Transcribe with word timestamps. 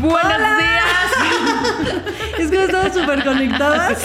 Buenos 0.00 0.58
días. 0.58 0.84
Es 2.38 2.50
que 2.52 2.62
estamos 2.64 2.92
súper 2.94 3.24
conectadas. 3.24 3.98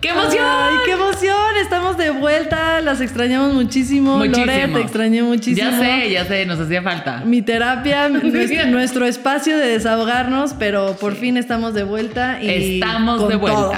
¡Qué 0.00 0.08
emoción! 0.08 0.44
Ay, 0.44 0.74
qué 0.84 0.92
emoción. 0.92 1.56
Estamos 1.60 1.96
de 1.96 2.10
vuelta. 2.10 2.80
Las 2.80 3.00
extrañamos 3.00 3.54
muchísimo. 3.54 4.18
Muchísimo. 4.18 4.44
Lore, 4.44 4.68
te 4.68 4.80
extrañé 4.80 5.22
muchísimo. 5.22 5.70
Ya 5.70 5.78
sé, 5.78 6.10
ya 6.10 6.24
sé, 6.24 6.44
nos 6.46 6.58
hacía 6.58 6.82
falta. 6.82 7.22
Mi 7.24 7.42
terapia, 7.42 8.08
nuestro, 8.10 8.66
nuestro 8.66 9.06
espacio 9.06 9.56
de 9.56 9.68
desahogarnos, 9.68 10.54
pero 10.54 10.96
por 10.96 11.14
fin 11.14 11.36
estamos 11.36 11.74
de 11.74 11.84
vuelta. 11.84 12.42
Y 12.42 12.74
Estamos 12.74 13.20
con 13.20 13.28
de 13.28 13.36
vuelta. 13.36 13.60
todo. 13.60 13.72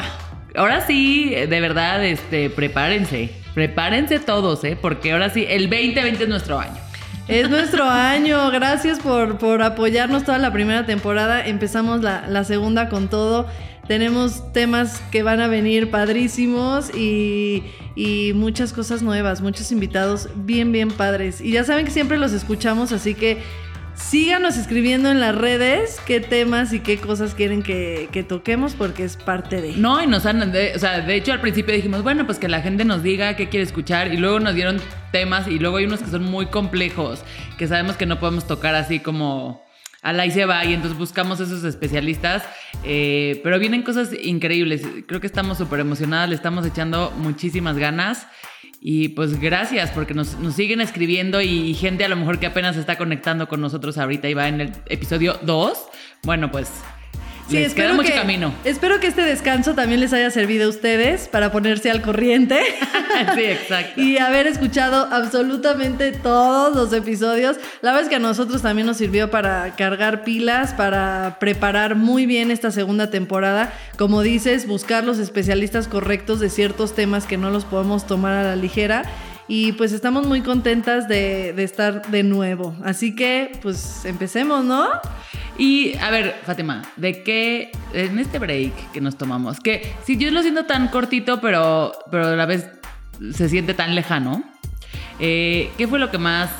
Ahora 0.56 0.86
sí, 0.86 1.30
de 1.34 1.60
verdad, 1.60 2.02
este, 2.02 2.48
prepárense. 2.48 3.30
Prepárense 3.52 4.20
todos, 4.20 4.64
¿eh? 4.64 4.78
Porque 4.80 5.12
ahora 5.12 5.28
sí, 5.28 5.44
el 5.46 5.68
2020 5.68 6.22
es 6.22 6.28
nuestro 6.30 6.58
año. 6.58 6.83
Es 7.28 7.48
nuestro 7.48 7.84
año. 7.88 8.50
Gracias 8.50 8.98
por, 9.00 9.38
por 9.38 9.62
apoyarnos 9.62 10.24
toda 10.24 10.38
la 10.38 10.52
primera 10.52 10.86
temporada. 10.86 11.46
Empezamos 11.46 12.02
la, 12.02 12.26
la 12.28 12.44
segunda 12.44 12.88
con 12.88 13.08
todo. 13.08 13.46
Tenemos 13.86 14.52
temas 14.52 15.02
que 15.10 15.22
van 15.22 15.40
a 15.40 15.46
venir 15.46 15.90
padrísimos 15.90 16.94
y, 16.94 17.62
y 17.94 18.32
muchas 18.34 18.72
cosas 18.72 19.02
nuevas, 19.02 19.42
muchos 19.42 19.70
invitados 19.72 20.30
bien, 20.34 20.72
bien 20.72 20.90
padres. 20.90 21.42
Y 21.42 21.52
ya 21.52 21.64
saben 21.64 21.84
que 21.84 21.90
siempre 21.90 22.16
los 22.16 22.32
escuchamos, 22.32 22.92
así 22.92 23.14
que 23.14 23.42
síganos 23.94 24.56
escribiendo 24.56 25.10
en 25.10 25.20
las 25.20 25.34
redes 25.34 26.00
qué 26.06 26.20
temas 26.20 26.72
y 26.72 26.80
qué 26.80 26.98
cosas 26.98 27.34
quieren 27.34 27.62
que, 27.62 28.08
que 28.12 28.22
toquemos 28.22 28.74
porque 28.74 29.04
es 29.04 29.16
parte 29.16 29.60
de... 29.60 29.72
No, 29.76 30.02
y 30.02 30.06
nos 30.06 30.26
han, 30.26 30.52
de- 30.52 30.72
o 30.74 30.78
sea, 30.78 31.00
de 31.00 31.14
hecho 31.14 31.32
al 31.32 31.40
principio 31.40 31.74
dijimos, 31.74 32.02
bueno, 32.02 32.26
pues 32.26 32.38
que 32.38 32.48
la 32.48 32.60
gente 32.60 32.84
nos 32.84 33.02
diga 33.02 33.36
qué 33.36 33.48
quiere 33.48 33.64
escuchar 33.64 34.12
y 34.12 34.16
luego 34.16 34.40
nos 34.40 34.54
dieron 34.54 34.80
temas 35.12 35.46
y 35.48 35.58
luego 35.58 35.76
hay 35.76 35.84
unos 35.86 36.00
que 36.00 36.10
son 36.10 36.24
muy 36.24 36.46
complejos, 36.46 37.20
que 37.58 37.68
sabemos 37.68 37.96
que 37.96 38.06
no 38.06 38.18
podemos 38.18 38.46
tocar 38.46 38.74
así 38.74 38.98
como 39.00 39.62
al 40.02 40.20
ahí 40.20 40.30
se 40.30 40.44
va 40.44 40.62
y 40.66 40.74
entonces 40.74 40.98
buscamos 40.98 41.40
esos 41.40 41.64
especialistas, 41.64 42.42
eh, 42.82 43.40
pero 43.42 43.58
vienen 43.58 43.82
cosas 43.82 44.10
increíbles, 44.22 44.82
creo 45.06 45.20
que 45.20 45.26
estamos 45.26 45.56
súper 45.56 45.80
emocionadas, 45.80 46.28
le 46.28 46.34
estamos 46.34 46.66
echando 46.66 47.10
muchísimas 47.16 47.78
ganas. 47.78 48.26
Y 48.86 49.08
pues 49.08 49.40
gracias 49.40 49.90
porque 49.92 50.12
nos, 50.12 50.36
siguen 50.54 50.82
escribiendo 50.82 51.40
y, 51.40 51.48
y 51.70 51.72
gente 51.72 52.04
a 52.04 52.08
lo 52.08 52.16
mejor 52.16 52.38
que 52.38 52.44
apenas 52.44 52.76
está 52.76 52.98
conectando 52.98 53.48
con 53.48 53.62
nosotros 53.62 53.96
ahorita 53.96 54.28
y 54.28 54.34
va 54.34 54.46
en 54.46 54.60
el 54.60 54.72
episodio 54.90 55.38
2. 55.40 55.86
Bueno, 56.22 56.50
pues 56.50 56.70
les 57.50 57.74
queda 57.74 57.92
mucho 57.92 58.08
que, 58.08 58.14
camino. 58.14 58.54
Espero 58.64 59.00
que 59.00 59.06
este 59.06 59.22
descanso 59.22 59.74
también 59.74 60.00
les 60.00 60.12
haya 60.12 60.30
servido 60.30 60.66
a 60.66 60.68
ustedes 60.68 61.28
para 61.28 61.52
ponerse 61.52 61.90
al 61.90 62.02
corriente. 62.02 62.60
sí, 63.34 63.44
exacto. 63.44 64.00
y 64.00 64.18
haber 64.18 64.46
escuchado 64.46 65.08
absolutamente 65.10 66.12
todos 66.12 66.74
los 66.74 66.92
episodios. 66.92 67.56
La 67.82 67.90
verdad 67.90 68.04
es 68.04 68.08
que 68.08 68.16
a 68.16 68.20
nosotros 68.20 68.62
también 68.62 68.86
nos 68.86 68.96
sirvió 68.96 69.30
para 69.30 69.74
cargar 69.76 70.24
pilas, 70.24 70.72
para 70.74 71.36
preparar 71.38 71.96
muy 71.96 72.26
bien 72.26 72.50
esta 72.50 72.70
segunda 72.70 73.10
temporada. 73.10 73.72
Como 73.98 74.22
dices, 74.22 74.66
buscar 74.66 75.04
los 75.04 75.18
especialistas 75.18 75.88
correctos 75.88 76.40
de 76.40 76.50
ciertos 76.50 76.94
temas 76.94 77.26
que 77.26 77.36
no 77.36 77.50
los 77.50 77.64
podemos 77.64 78.06
tomar 78.06 78.32
a 78.32 78.42
la 78.42 78.56
ligera. 78.56 79.04
Y 79.46 79.72
pues 79.72 79.92
estamos 79.92 80.26
muy 80.26 80.40
contentas 80.40 81.06
de, 81.08 81.52
de 81.54 81.64
estar 81.64 82.06
de 82.10 82.22
nuevo. 82.22 82.74
Así 82.84 83.14
que 83.14 83.52
pues 83.62 84.04
empecemos, 84.04 84.64
¿no? 84.64 84.88
Y 85.58 85.96
a 85.98 86.10
ver, 86.10 86.34
Fátima, 86.46 86.82
¿de 86.96 87.22
qué 87.22 87.70
en 87.92 88.18
este 88.18 88.38
break 88.38 88.92
que 88.92 89.00
nos 89.00 89.16
tomamos? 89.18 89.60
Que 89.60 89.92
si 90.04 90.16
yo 90.16 90.30
lo 90.30 90.42
siento 90.42 90.64
tan 90.64 90.88
cortito, 90.88 91.40
pero, 91.40 91.92
pero 92.10 92.28
a 92.28 92.36
la 92.36 92.46
vez 92.46 92.68
se 93.34 93.48
siente 93.48 93.74
tan 93.74 93.94
lejano. 93.94 94.42
eh, 95.20 95.70
¿Qué 95.78 95.86
fue 95.86 95.98
lo 95.98 96.10
que 96.10 96.18
más 96.18 96.50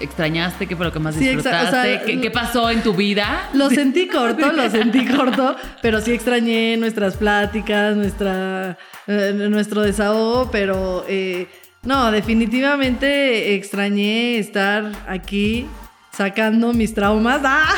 extrañaste? 0.00 0.66
¿Qué 0.66 0.76
fue 0.76 0.86
lo 0.86 0.92
que 0.92 0.98
más 0.98 1.14
Sí, 1.14 1.24
disfrutaste? 1.24 1.68
o 1.68 1.70
sea, 1.82 2.02
¿Qué, 2.04 2.20
qué 2.20 2.30
pasó 2.30 2.68
en 2.68 2.82
tu 2.82 2.94
vida? 2.94 3.48
Lo 3.54 3.70
sentí 3.70 4.08
corto, 4.08 4.52
lo 4.52 4.68
sentí 4.68 5.06
corto, 5.06 5.56
pero 5.80 6.00
sí 6.00 6.12
extrañé 6.12 6.76
nuestras 6.76 7.16
pláticas, 7.16 7.96
nuestra, 7.96 8.76
eh, 9.06 9.32
nuestro 9.48 9.80
desahogo, 9.82 10.50
pero 10.50 11.04
eh, 11.08 11.48
no, 11.84 12.10
definitivamente 12.10 13.54
extrañé 13.54 14.38
estar 14.38 14.90
aquí 15.06 15.66
sacando 16.12 16.72
mis 16.72 16.94
traumas, 16.94 17.40
¡ah! 17.44 17.68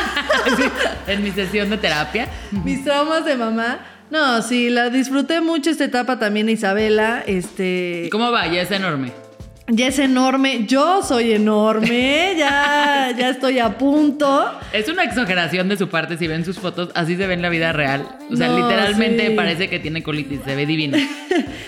en 1.06 1.22
mi 1.22 1.30
sesión 1.30 1.70
de 1.70 1.78
terapia. 1.78 2.28
mis 2.64 2.84
traumas 2.84 3.24
de 3.24 3.36
mamá. 3.36 3.78
No, 4.10 4.40
sí, 4.42 4.70
la 4.70 4.88
disfruté 4.90 5.40
mucho 5.40 5.70
esta 5.70 5.84
etapa 5.84 6.18
también, 6.18 6.48
Isabela. 6.48 7.24
Este, 7.26 8.08
¿Cómo 8.12 8.30
va? 8.30 8.46
Ya 8.46 8.62
es 8.62 8.70
enorme. 8.70 9.25
Ya 9.68 9.88
es 9.88 9.98
enorme, 9.98 10.64
yo 10.66 11.02
soy 11.02 11.32
enorme, 11.32 12.34
ya, 12.38 13.12
ya 13.18 13.30
estoy 13.30 13.58
a 13.58 13.76
punto. 13.76 14.50
Es 14.72 14.88
una 14.88 15.02
exageración 15.04 15.68
de 15.68 15.76
su 15.76 15.88
parte 15.88 16.16
si 16.16 16.26
ven 16.28 16.44
sus 16.44 16.58
fotos, 16.58 16.90
así 16.94 17.16
se 17.16 17.26
ve 17.26 17.34
en 17.34 17.42
la 17.42 17.48
vida 17.48 17.72
real. 17.72 18.06
O 18.30 18.36
sea, 18.36 18.48
No, 18.48 18.56
literalmente 18.58 19.28
sí. 19.28 19.34
parece 19.34 19.68
que 19.68 19.78
tiene 19.80 20.02
colitis, 20.02 20.40
se 20.44 20.54
ve 20.54 20.66
divina. 20.66 20.98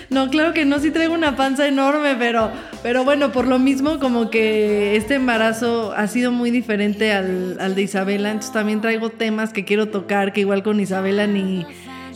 No, 0.09 0.27
claro 0.31 0.53
que 0.53 0.65
no, 0.65 0.79
sí 0.79 0.89
traigo 0.89 1.13
una 1.13 1.35
panza 1.35 1.67
enorme, 1.67 2.15
pero, 2.17 2.49
pero 2.81 3.03
bueno, 3.03 3.31
por 3.31 3.45
lo 3.45 3.59
mismo 3.59 3.99
como 3.99 4.31
que 4.31 4.95
este 4.95 5.13
embarazo 5.15 5.93
ha 5.95 6.07
sido 6.07 6.31
muy 6.31 6.49
diferente 6.49 7.13
al, 7.13 7.57
al 7.59 7.75
de 7.75 7.83
Isabela, 7.83 8.29
entonces 8.31 8.51
también 8.51 8.81
traigo 8.81 9.11
temas 9.11 9.53
que 9.53 9.65
quiero 9.65 9.89
tocar 9.89 10.33
que 10.33 10.41
igual 10.41 10.63
con 10.63 10.79
Isabela 10.79 11.27
ni, 11.27 11.63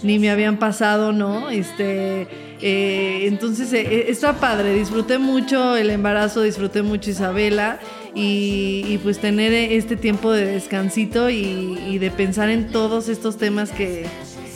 ni 0.03 0.19
me 0.19 0.29
habían 0.29 0.57
pasado, 0.57 1.11
¿no? 1.11 1.49
Este, 1.49 2.27
eh, 2.61 3.27
entonces 3.27 3.73
eh, 3.73 4.05
está 4.09 4.33
padre, 4.33 4.73
disfruté 4.73 5.17
mucho 5.17 5.75
el 5.75 5.89
embarazo, 5.89 6.43
disfruté 6.43 6.81
mucho 6.81 7.09
Isabela 7.09 7.79
y, 8.13 8.99
pues 9.03 9.19
tener 9.19 9.53
este 9.53 9.95
tiempo 9.95 10.31
de 10.31 10.45
descansito 10.45 11.29
y, 11.29 11.79
y 11.87 11.97
de 11.97 12.11
pensar 12.11 12.49
en 12.49 12.71
todos 12.71 13.09
estos 13.09 13.37
temas 13.37 13.71
que, 13.71 14.05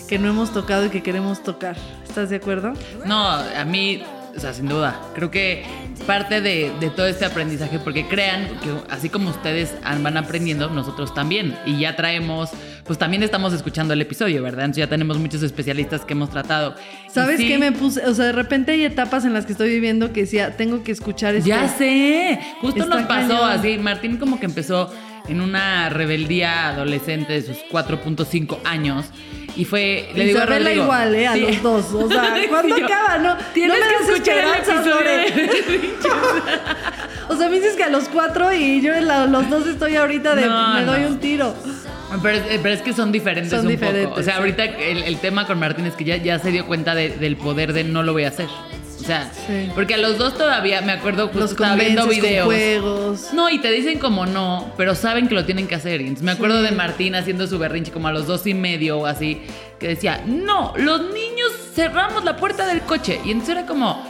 que 0.08 0.20
no 0.20 0.30
hemos 0.30 0.52
tocado 0.54 0.86
y 0.86 0.90
que 0.90 1.04
queremos 1.04 1.44
tocar. 1.44 1.76
¿Estás 2.08 2.30
de 2.30 2.38
acuerdo? 2.38 2.74
No, 3.06 3.28
a 3.28 3.66
mí, 3.66 4.02
o 4.36 4.40
sea, 4.40 4.54
sin 4.54 4.68
duda, 4.68 5.00
creo 5.14 5.30
que 5.30 5.66
parte 6.06 6.42
de, 6.42 6.72
de 6.80 6.90
todo 6.90 7.08
este 7.08 7.26
aprendizaje, 7.26 7.80
porque 7.80 8.08
crean 8.08 8.48
que 8.62 8.70
así 8.90 9.10
como 9.10 9.30
ustedes 9.30 9.76
van 9.84 10.18
aprendiendo, 10.18 10.70
nosotros 10.70 11.14
también. 11.14 11.58
Y 11.66 11.80
ya 11.80 11.96
traemos, 11.96 12.52
pues 12.88 12.98
también 12.98 13.22
estamos 13.22 13.54
escuchando 13.54 13.94
el 13.94 14.02
episodio, 14.02 14.42
¿verdad? 14.42 14.66
Entonces 14.66 14.86
ya 14.86 14.90
tenemos 14.90 15.18
muchos 15.18 15.44
especialistas 15.44 16.06
que 16.06 16.14
hemos 16.14 16.30
tratado. 16.30 16.74
¿Sabes 17.12 17.38
sí, 17.38 17.48
qué 17.48 17.58
me 17.58 17.72
puse? 17.74 18.06
O 18.08 18.14
sea, 18.16 18.26
de 18.26 18.32
repente 18.32 18.72
hay 18.72 18.86
etapas 18.86 19.26
en 19.26 19.34
las 19.34 19.46
que 19.46 19.52
estoy 19.52 19.70
viviendo 19.70 20.14
que 20.14 20.22
decía, 20.22 20.56
tengo 20.58 20.84
que 20.84 20.94
escuchar 20.94 21.36
esto. 21.36 21.48
Ya 21.50 21.68
sé, 21.68 22.40
justo 22.62 22.84
Está 22.84 22.96
nos 22.96 23.06
pasó 23.08 23.28
cañón. 23.40 23.52
así. 23.52 23.78
Martín 23.78 24.18
como 24.18 24.40
que 24.40 24.46
empezó 24.46 24.92
en 25.28 25.42
una 25.42 25.90
rebeldía 25.90 26.70
adolescente 26.70 27.34
de 27.34 27.42
sus 27.42 27.58
4.5 27.70 28.60
años. 28.64 29.06
Y 29.58 29.66
fue, 29.66 30.10
le 30.16 30.26
digo 30.26 30.40
a 30.40 30.44
Isabela 30.44 30.66
Rodrigo, 30.70 30.84
igual, 30.84 31.16
¿eh? 31.16 31.28
A 31.28 31.34
Sí. 31.34 31.42
los 31.42 31.62
dos. 31.64 31.94
O 31.94 32.08
sea, 32.08 32.36
¿cuándo 32.50 32.78
yo- 32.78 32.86
acaba? 32.86 33.18
No, 33.18 33.36
Tienes 33.54 33.78
no 33.78 33.86
me 33.86 33.92
que 34.08 34.12
escuchar 34.14 34.38
el 34.38 34.54
episodio. 34.54 34.96
O 37.30 37.36
sea, 37.36 37.50
me 37.50 37.56
dices 37.58 37.76
que 37.76 37.84
a 37.84 37.90
los 37.90 38.06
cuatro 38.08 38.54
y 38.54 38.82
yo 38.82 38.94
la- 39.02 39.26
los 39.26 39.50
dos 39.50 39.68
estoy 39.68 39.96
ahorita 39.98 40.34
de 40.36 40.46
No, 40.46 40.74
me 40.76 40.86
doy 40.86 41.02
no. 41.02 41.08
un 41.10 41.20
tiro. 41.20 41.54
Pero, 42.24 42.38
es- 42.38 42.60
pero 42.62 42.74
es 42.74 42.82
que 42.82 42.94
son 42.94 43.12
diferentes 43.12 43.52
Son 43.52 43.62
un 43.66 43.68
diferentes, 43.68 44.08
poco. 44.08 44.20
O 44.20 44.24
sea, 44.24 44.34
sí. 44.36 44.40
ahorita 44.40 44.64
el, 44.66 45.04
el 45.04 45.18
tema 45.18 45.46
con 45.46 45.60
Martín 45.60 45.86
es 45.86 45.94
que 45.96 46.06
ya, 46.06 46.18
ya 46.18 46.40
se 46.40 46.52
dio 46.52 46.66
cuenta 46.66 46.96
de- 46.96 47.10
del 47.10 47.36
poder 47.38 47.74
de 47.74 47.84
no 47.84 48.02
lo 48.04 48.14
voy 48.14 48.24
a 48.24 48.30
hacer. 48.30 48.48
O 48.48 49.04
sea, 49.08 49.32
Sí. 49.46 49.70
porque 49.76 49.94
a 49.94 49.98
los 49.98 50.18
dos 50.18 50.38
todavía, 50.38 50.82
me 50.82 50.92
acuerdo, 50.92 51.26
justo 51.28 51.40
Los 51.40 51.52
estaba 51.52 51.76
viendo 51.76 52.02
con 52.02 52.10
videos. 52.10 52.46
juegos. 52.46 53.34
No, 53.34 53.50
y 53.50 53.60
te 53.60 53.72
dicen 53.72 54.00
como 54.00 54.26
no, 54.26 54.72
pero 54.76 54.96
saben 54.96 55.28
que 55.28 55.36
lo 55.36 55.46
tienen 55.46 55.68
que 55.68 55.76
hacer. 55.76 56.02
Entonces 56.02 56.24
me 56.24 56.32
acuerdo 56.32 56.62
de 56.62 56.72
Martín 56.72 57.16
haciendo 57.16 57.46
su 57.48 57.58
berrinche 57.60 57.92
como 57.92 58.08
a 58.08 58.12
los 58.12 58.26
dos 58.28 58.46
y 58.48 58.54
medio 58.54 59.00
o 59.00 59.06
así, 59.06 59.42
que 59.80 59.88
decía, 59.90 60.22
no, 60.26 60.74
los 60.78 61.02
niños 61.14 61.52
cerramos 61.74 62.24
la 62.26 62.36
puerta 62.38 62.66
del 62.68 62.82
coche. 62.82 63.20
Y 63.24 63.32
entonces 63.32 63.56
era 63.58 63.66
como, 63.68 64.04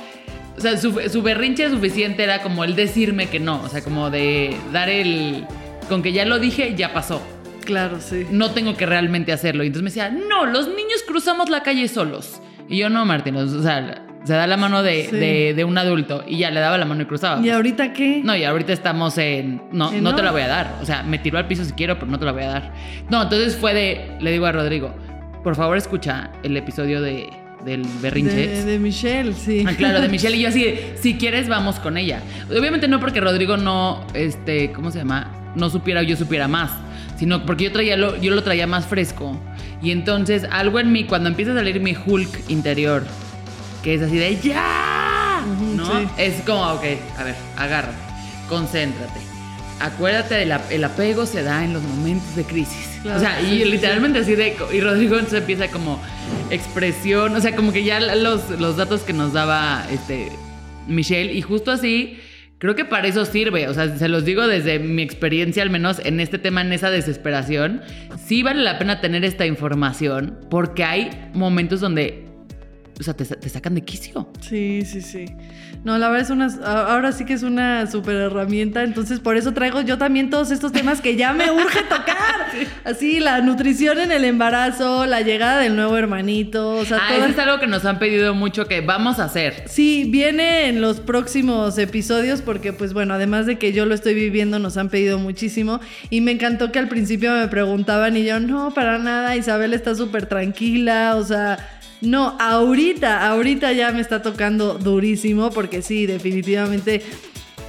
o 0.58 0.62
sea, 0.62 0.78
su, 0.78 1.00
su 1.12 1.22
berrinche 1.22 1.70
suficiente 1.70 2.24
era 2.24 2.42
como 2.42 2.64
el 2.64 2.76
decirme 2.76 3.28
que 3.28 3.40
no, 3.40 3.62
o 3.64 3.70
sea, 3.70 3.84
como 3.84 4.10
de 4.10 4.56
dar 4.72 4.90
el, 4.90 5.46
con 5.90 6.02
que 6.02 6.12
ya 6.12 6.26
lo 6.26 6.40
dije, 6.40 6.74
ya 6.76 6.94
pasó. 6.94 7.22
Claro, 7.68 8.00
sí. 8.00 8.26
No 8.32 8.52
tengo 8.52 8.76
que 8.76 8.86
realmente 8.88 9.32
hacerlo. 9.34 9.64
Y 9.64 9.68
entonces 9.68 9.84
me 9.84 9.90
decía, 9.90 10.10
no, 10.10 10.46
los 10.46 10.68
niños 10.70 11.04
cruzamos 11.06 11.50
la 11.50 11.62
calle 11.62 11.88
solos. 11.88 12.42
Y 12.70 12.78
yo, 12.78 12.90
no, 12.90 13.06
Martín, 13.06 13.36
o 13.36 13.46
sea, 13.62 14.06
se 14.24 14.34
da 14.34 14.48
la 14.48 14.58
mano 14.58 14.84
de, 14.84 15.06
Sí. 15.10 15.16
de- 15.16 15.54
de 15.54 15.64
un 15.66 15.78
adulto 15.78 16.24
y 16.28 16.38
ya 16.40 16.50
le 16.50 16.60
daba 16.62 16.78
la 16.78 16.86
mano 16.86 17.02
y 17.02 17.06
cruzaba. 17.06 17.46
¿Y 17.46 17.50
ahorita 17.50 17.94
qué? 17.94 18.22
No, 18.24 18.36
y 18.36 18.44
ahorita 18.46 18.72
estamos 18.74 19.18
en. 19.18 19.62
No, 19.72 19.92
Eh, 19.94 20.02
no 20.02 20.12
te 20.16 20.22
no. 20.22 20.28
la 20.28 20.32
voy 20.32 20.42
a 20.42 20.48
dar. 20.48 20.76
O 20.82 20.86
sea, 20.86 21.04
me 21.04 21.20
tiró 21.20 21.38
al 21.38 21.48
piso 21.48 21.64
si 21.66 21.74
quiero, 21.74 21.96
pero 22.00 22.10
no 22.10 22.18
te 22.18 22.26
la 22.26 22.32
voy 22.32 22.44
a 22.44 22.48
dar. 22.50 22.74
No, 23.10 23.22
entonces 23.24 23.56
fue 23.58 23.74
de. 23.74 24.18
Le 24.22 24.32
digo 24.32 24.46
a 24.46 24.52
Rodrigo, 24.54 24.94
por 25.44 25.56
favor, 25.56 25.78
escucha 25.78 26.32
el 26.44 26.56
episodio 26.58 27.02
de, 27.02 27.30
del 27.68 27.84
Berrinches. 28.02 28.66
de, 28.66 28.72
de 28.72 28.80
Michelle, 28.80 29.34
sí. 29.34 29.66
Ah, 29.68 29.74
claro, 29.78 30.00
de 30.02 30.08
Michelle. 30.08 30.38
Y 30.38 30.42
yo 30.42 30.50
así, 30.50 30.64
de, 30.64 30.96
si 31.02 31.18
quieres, 31.18 31.50
vamos 31.50 31.76
con 31.80 31.98
ella. 31.98 32.22
Obviamente 32.50 32.88
no 32.88 33.00
porque 33.02 33.20
Rodrigo 33.20 33.58
no, 33.58 34.08
este, 34.14 34.72
¿cómo 34.72 34.90
se 34.90 35.00
llama? 35.00 35.52
No 35.56 35.70
supiera 35.70 36.00
o 36.00 36.04
yo 36.04 36.16
supiera 36.16 36.48
más. 36.48 36.72
Sino 37.20 37.46
porque 37.46 37.66
yo, 37.66 37.72
traía 37.74 37.98
lo, 37.98 38.16
yo 38.22 38.34
lo 38.34 38.42
traía 38.42 38.68
más 38.68 38.86
fresco. 38.86 39.38
Y 39.82 39.92
entonces 39.92 40.46
algo 40.50 40.80
en 40.80 40.92
mí, 40.92 41.04
cuando 41.04 41.28
empieza 41.30 41.52
a 41.52 41.56
salir 41.56 41.82
mi 41.82 41.96
Hulk 41.96 42.50
interior, 42.50 43.04
que 43.84 43.96
es 43.96 44.02
así 44.02 44.18
de 44.18 44.40
¡Ya! 44.40 45.44
¿No? 45.76 45.86
sí. 45.86 46.08
Es 46.18 46.42
como, 46.46 46.62
ok, 46.74 46.84
a 47.18 47.24
ver, 47.24 47.36
agárrate, 47.58 47.98
concéntrate. 48.48 49.20
Acuérdate 49.80 50.36
del 50.36 50.54
el 50.72 50.84
apego 50.84 51.26
se 51.26 51.44
da 51.44 51.64
en 51.64 51.74
los 51.74 51.84
momentos 51.84 52.36
de 52.36 52.44
crisis. 52.44 53.00
Claro, 53.04 53.18
o 53.18 53.22
sea, 53.22 53.40
sí, 53.40 53.46
y 53.46 53.60
sí, 53.60 53.66
literalmente 53.66 54.20
así 54.20 54.36
de. 54.36 54.56
Y 54.74 54.82
Rodrigo 54.82 55.16
entonces 55.16 55.40
empieza 55.40 55.68
como 55.68 56.00
expresión, 56.50 57.36
o 57.36 57.42
sea, 57.42 57.56
como 57.56 57.72
que 57.72 57.84
ya 57.84 58.00
los, 58.00 58.60
los 58.60 58.78
datos 58.78 59.02
que 59.02 59.14
nos 59.14 59.34
daba 59.34 59.86
este 59.92 60.30
Michelle, 60.88 61.34
y 61.34 61.42
justo 61.42 61.72
así, 61.72 62.20
creo 62.58 62.76
que 62.76 62.86
para 62.86 63.08
eso 63.08 63.26
sirve. 63.26 63.68
O 63.68 63.74
sea, 63.74 63.98
se 63.98 64.08
los 64.08 64.26
digo 64.26 64.48
desde 64.48 64.80
mi 64.80 65.02
experiencia, 65.02 65.64
al 65.64 65.70
menos 65.70 66.00
en 66.04 66.20
este 66.20 66.38
tema, 66.38 66.62
en 66.62 66.74
esa 66.74 66.90
desesperación. 66.90 67.82
Sí 68.24 68.44
vale 68.44 68.64
la 68.64 68.80
pena 68.80 69.02
tener 69.02 69.24
esta 69.26 69.46
información, 69.46 70.40
porque 70.50 70.84
hay 70.84 71.30
momentos 71.34 71.80
donde. 71.80 72.27
O 73.00 73.04
sea, 73.04 73.14
te, 73.14 73.26
te 73.26 73.50
sacan 73.50 73.76
de 73.76 73.82
quicio. 73.84 74.28
Sí, 74.42 74.82
sí, 74.84 75.02
sí. 75.02 75.26
No, 75.84 76.00
la 76.00 76.10
verdad 76.10 76.24
es 76.26 76.30
una, 76.32 76.48
ahora 76.90 77.12
sí 77.12 77.26
que 77.26 77.34
es 77.34 77.44
una 77.44 77.86
super 77.90 78.16
herramienta, 78.16 78.84
entonces 78.84 79.20
por 79.20 79.38
eso 79.38 79.54
traigo 79.54 79.82
yo 79.82 80.00
también 80.00 80.32
todos 80.32 80.50
estos 80.50 80.72
temas 80.72 81.00
que 81.00 81.16
ya 81.16 81.32
me 81.32 81.52
urge 81.52 81.84
tocar. 81.90 82.48
Así, 82.84 83.20
la 83.20 83.42
nutrición 83.42 84.00
en 84.00 84.12
el 84.12 84.26
embarazo, 84.26 85.06
la 85.06 85.22
llegada 85.22 85.60
del 85.60 85.76
nuevo 85.76 85.96
hermanito, 85.96 86.72
o 86.72 86.86
sea, 86.86 86.98
Ah, 87.00 87.14
todas- 87.14 87.30
eso 87.30 87.40
es 87.40 87.48
algo 87.48 87.60
que 87.60 87.68
nos 87.68 87.86
han 87.86 88.00
pedido 88.00 88.34
mucho 88.34 88.66
que 88.68 88.82
vamos 88.82 89.20
a 89.20 89.26
hacer. 89.26 89.64
Sí, 89.68 90.06
viene 90.10 90.68
en 90.68 90.82
los 90.82 91.00
próximos 91.00 91.78
episodios 91.78 92.42
porque 92.42 92.74
pues 92.74 92.94
bueno, 92.94 93.14
además 93.14 93.46
de 93.46 93.60
que 93.60 93.74
yo 93.74 93.86
lo 93.86 93.94
estoy 93.94 94.16
viviendo, 94.16 94.58
nos 94.58 94.76
han 94.78 94.90
pedido 94.90 95.20
muchísimo 95.20 95.80
y 96.10 96.22
me 96.22 96.32
encantó 96.32 96.72
que 96.72 96.80
al 96.80 96.88
principio 96.88 97.32
me 97.34 97.48
preguntaban 97.48 98.18
y 98.18 98.24
yo, 98.26 98.40
no, 98.40 98.74
para 98.74 98.98
nada, 98.98 99.36
Isabel 99.36 99.76
está 99.76 99.94
súper 99.94 100.26
tranquila, 100.26 101.16
o 101.16 101.24
sea, 101.24 101.60
no, 102.02 102.38
ahorita, 102.40 103.28
ahorita 103.28 103.72
ya 103.74 103.92
me 103.92 104.02
está 104.02 104.22
tocando 104.22 104.76
durísimo 104.76 105.50
porque 105.52 105.82
sí, 105.82 106.06
definitivamente 106.06 107.02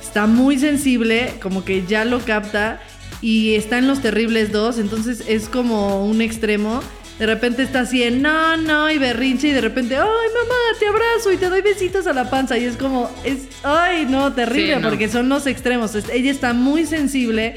está 0.03 0.27
muy 0.27 0.59
sensible, 0.59 1.33
como 1.41 1.65
que 1.65 1.85
ya 1.87 2.05
lo 2.05 2.21
capta 2.21 2.81
y 3.21 3.55
está 3.55 3.79
en 3.79 3.87
los 3.89 4.01
terribles 4.01 4.53
dos, 4.53 4.79
entonces 4.79 5.25
es 5.27 5.49
como 5.49 6.05
un 6.05 6.21
extremo. 6.23 6.81
De 7.19 7.27
repente 7.27 7.65
está 7.65 7.81
así 7.81 8.05
en 8.05 8.23
no, 8.23 8.57
no, 8.59 8.89
y 8.93 8.99
berrinche, 8.99 9.49
y 9.49 9.53
de 9.53 9.61
repente, 9.61 9.97
ay, 9.97 10.03
mamá, 10.05 10.79
te 10.79 10.87
abrazo 10.87 11.33
y 11.33 11.37
te 11.37 11.49
doy 11.49 11.63
besitos 11.63 12.07
a 12.07 12.13
la 12.13 12.31
panza. 12.31 12.57
Y 12.57 12.65
es 12.65 12.77
como, 12.77 13.11
es, 13.25 13.49
ay, 13.65 14.07
no, 14.09 14.33
terrible, 14.33 14.77
Sí, 14.77 14.81
no. 14.81 14.89
porque 14.89 15.09
son 15.09 15.29
los 15.29 15.49
extremos. 15.49 15.97
Ella 16.13 16.31
está 16.31 16.53
muy 16.53 16.87
sensible, 16.87 17.57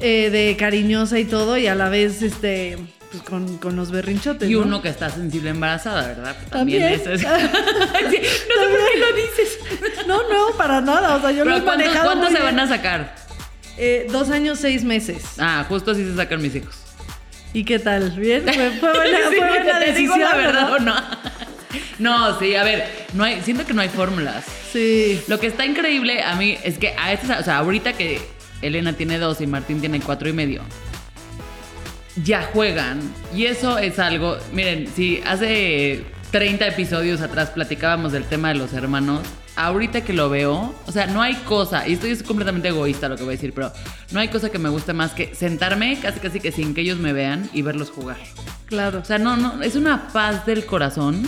eh, 0.00 0.28
de 0.28 0.54
cariñosa 0.58 1.18
y 1.18 1.24
todo, 1.24 1.56
y 1.56 1.66
a 1.66 1.74
la 1.74 1.88
vez, 1.88 2.20
este, 2.20 2.76
pues 3.14 3.28
con, 3.28 3.58
con 3.58 3.76
los 3.76 3.90
berrinchotes. 3.90 4.48
Y 4.50 4.54
¿no? 4.54 4.60
uno 4.60 4.82
que 4.82 4.88
está 4.88 5.08
sensible 5.08 5.50
embarazada, 5.50 6.08
¿verdad? 6.08 6.36
Pues 6.36 6.50
También, 6.50 6.82
También. 6.82 7.00
eso 7.00 7.12
es. 7.12 7.22
No 7.22 7.30
sé 7.30 8.10
por 8.10 8.92
qué 8.92 8.98
lo 8.98 9.16
dices. 9.16 9.58
No, 10.06 10.28
no, 10.28 10.56
para 10.56 10.80
nada. 10.80 11.16
O 11.16 11.20
sea, 11.20 11.30
yo 11.30 11.44
lo 11.44 11.56
he 11.56 11.62
¿cuántos, 11.62 11.88
cuántos 11.96 12.32
se 12.32 12.40
van 12.40 12.58
a 12.58 12.66
sacar? 12.66 13.14
Eh, 13.78 14.06
dos 14.10 14.30
años, 14.30 14.58
seis 14.58 14.84
meses. 14.84 15.22
Ah, 15.38 15.64
justo 15.68 15.92
así 15.92 16.04
se 16.04 16.14
sacan 16.14 16.42
mis 16.42 16.54
hijos. 16.54 16.76
¿Y 17.52 17.64
qué 17.64 17.78
tal? 17.78 18.10
¿Bien? 18.10 18.42
Fue, 18.42 18.70
fue 18.72 18.92
buena, 18.92 19.18
Sí, 19.30 19.36
fue 19.36 19.48
buena 19.48 19.78
¿te 19.80 19.92
digo 19.92 20.14
decisión, 20.14 20.20
la 20.20 20.36
verdad 20.36 20.70
¿verdad? 20.70 20.72
o 20.72 20.78
no? 20.80 20.94
No, 21.98 22.38
sí, 22.38 22.54
a 22.56 22.64
ver, 22.64 23.06
no 23.14 23.24
hay, 23.24 23.40
siento 23.42 23.64
que 23.64 23.72
no 23.72 23.80
hay 23.80 23.88
fórmulas. 23.88 24.44
Sí. 24.72 25.20
Lo 25.28 25.38
que 25.38 25.46
está 25.46 25.64
increíble 25.64 26.22
a 26.22 26.34
mí 26.34 26.58
es 26.64 26.78
que 26.78 26.94
a 26.98 27.12
estas, 27.12 27.40
o 27.40 27.44
sea, 27.44 27.58
ahorita 27.58 27.92
que 27.92 28.20
Elena 28.62 28.92
tiene 28.94 29.18
dos 29.18 29.40
y 29.40 29.46
Martín 29.46 29.80
tiene 29.80 30.00
cuatro 30.00 30.28
y 30.28 30.32
medio, 30.32 30.62
ya 32.22 32.42
juegan. 32.52 33.00
Y 33.34 33.46
eso 33.46 33.78
es 33.78 33.98
algo, 33.98 34.36
miren, 34.52 34.86
si 34.94 35.20
hace 35.26 36.04
30 36.30 36.66
episodios 36.68 37.20
atrás 37.20 37.50
platicábamos 37.50 38.12
del 38.12 38.24
tema 38.24 38.48
de 38.48 38.54
los 38.56 38.72
hermanos, 38.72 39.20
ahorita 39.56 40.02
que 40.02 40.12
lo 40.12 40.28
veo, 40.30 40.74
o 40.86 40.92
sea, 40.92 41.06
no 41.06 41.22
hay 41.22 41.34
cosa, 41.36 41.86
y 41.86 41.92
esto 41.94 42.06
es 42.06 42.22
completamente 42.24 42.68
egoísta 42.68 43.08
lo 43.08 43.16
que 43.16 43.22
voy 43.22 43.34
a 43.34 43.36
decir, 43.36 43.52
pero 43.54 43.72
no 44.10 44.18
hay 44.20 44.28
cosa 44.28 44.50
que 44.50 44.58
me 44.58 44.68
guste 44.68 44.92
más 44.92 45.12
que 45.12 45.34
sentarme 45.34 45.98
casi 46.00 46.18
casi 46.20 46.40
que 46.40 46.50
sin 46.50 46.74
que 46.74 46.80
ellos 46.80 46.98
me 46.98 47.12
vean 47.12 47.48
y 47.52 47.62
verlos 47.62 47.90
jugar. 47.90 48.16
Claro. 48.66 48.98
O 49.00 49.04
sea, 49.04 49.18
no, 49.18 49.36
no, 49.36 49.62
es 49.62 49.76
una 49.76 50.08
paz 50.08 50.44
del 50.46 50.64
corazón. 50.66 51.22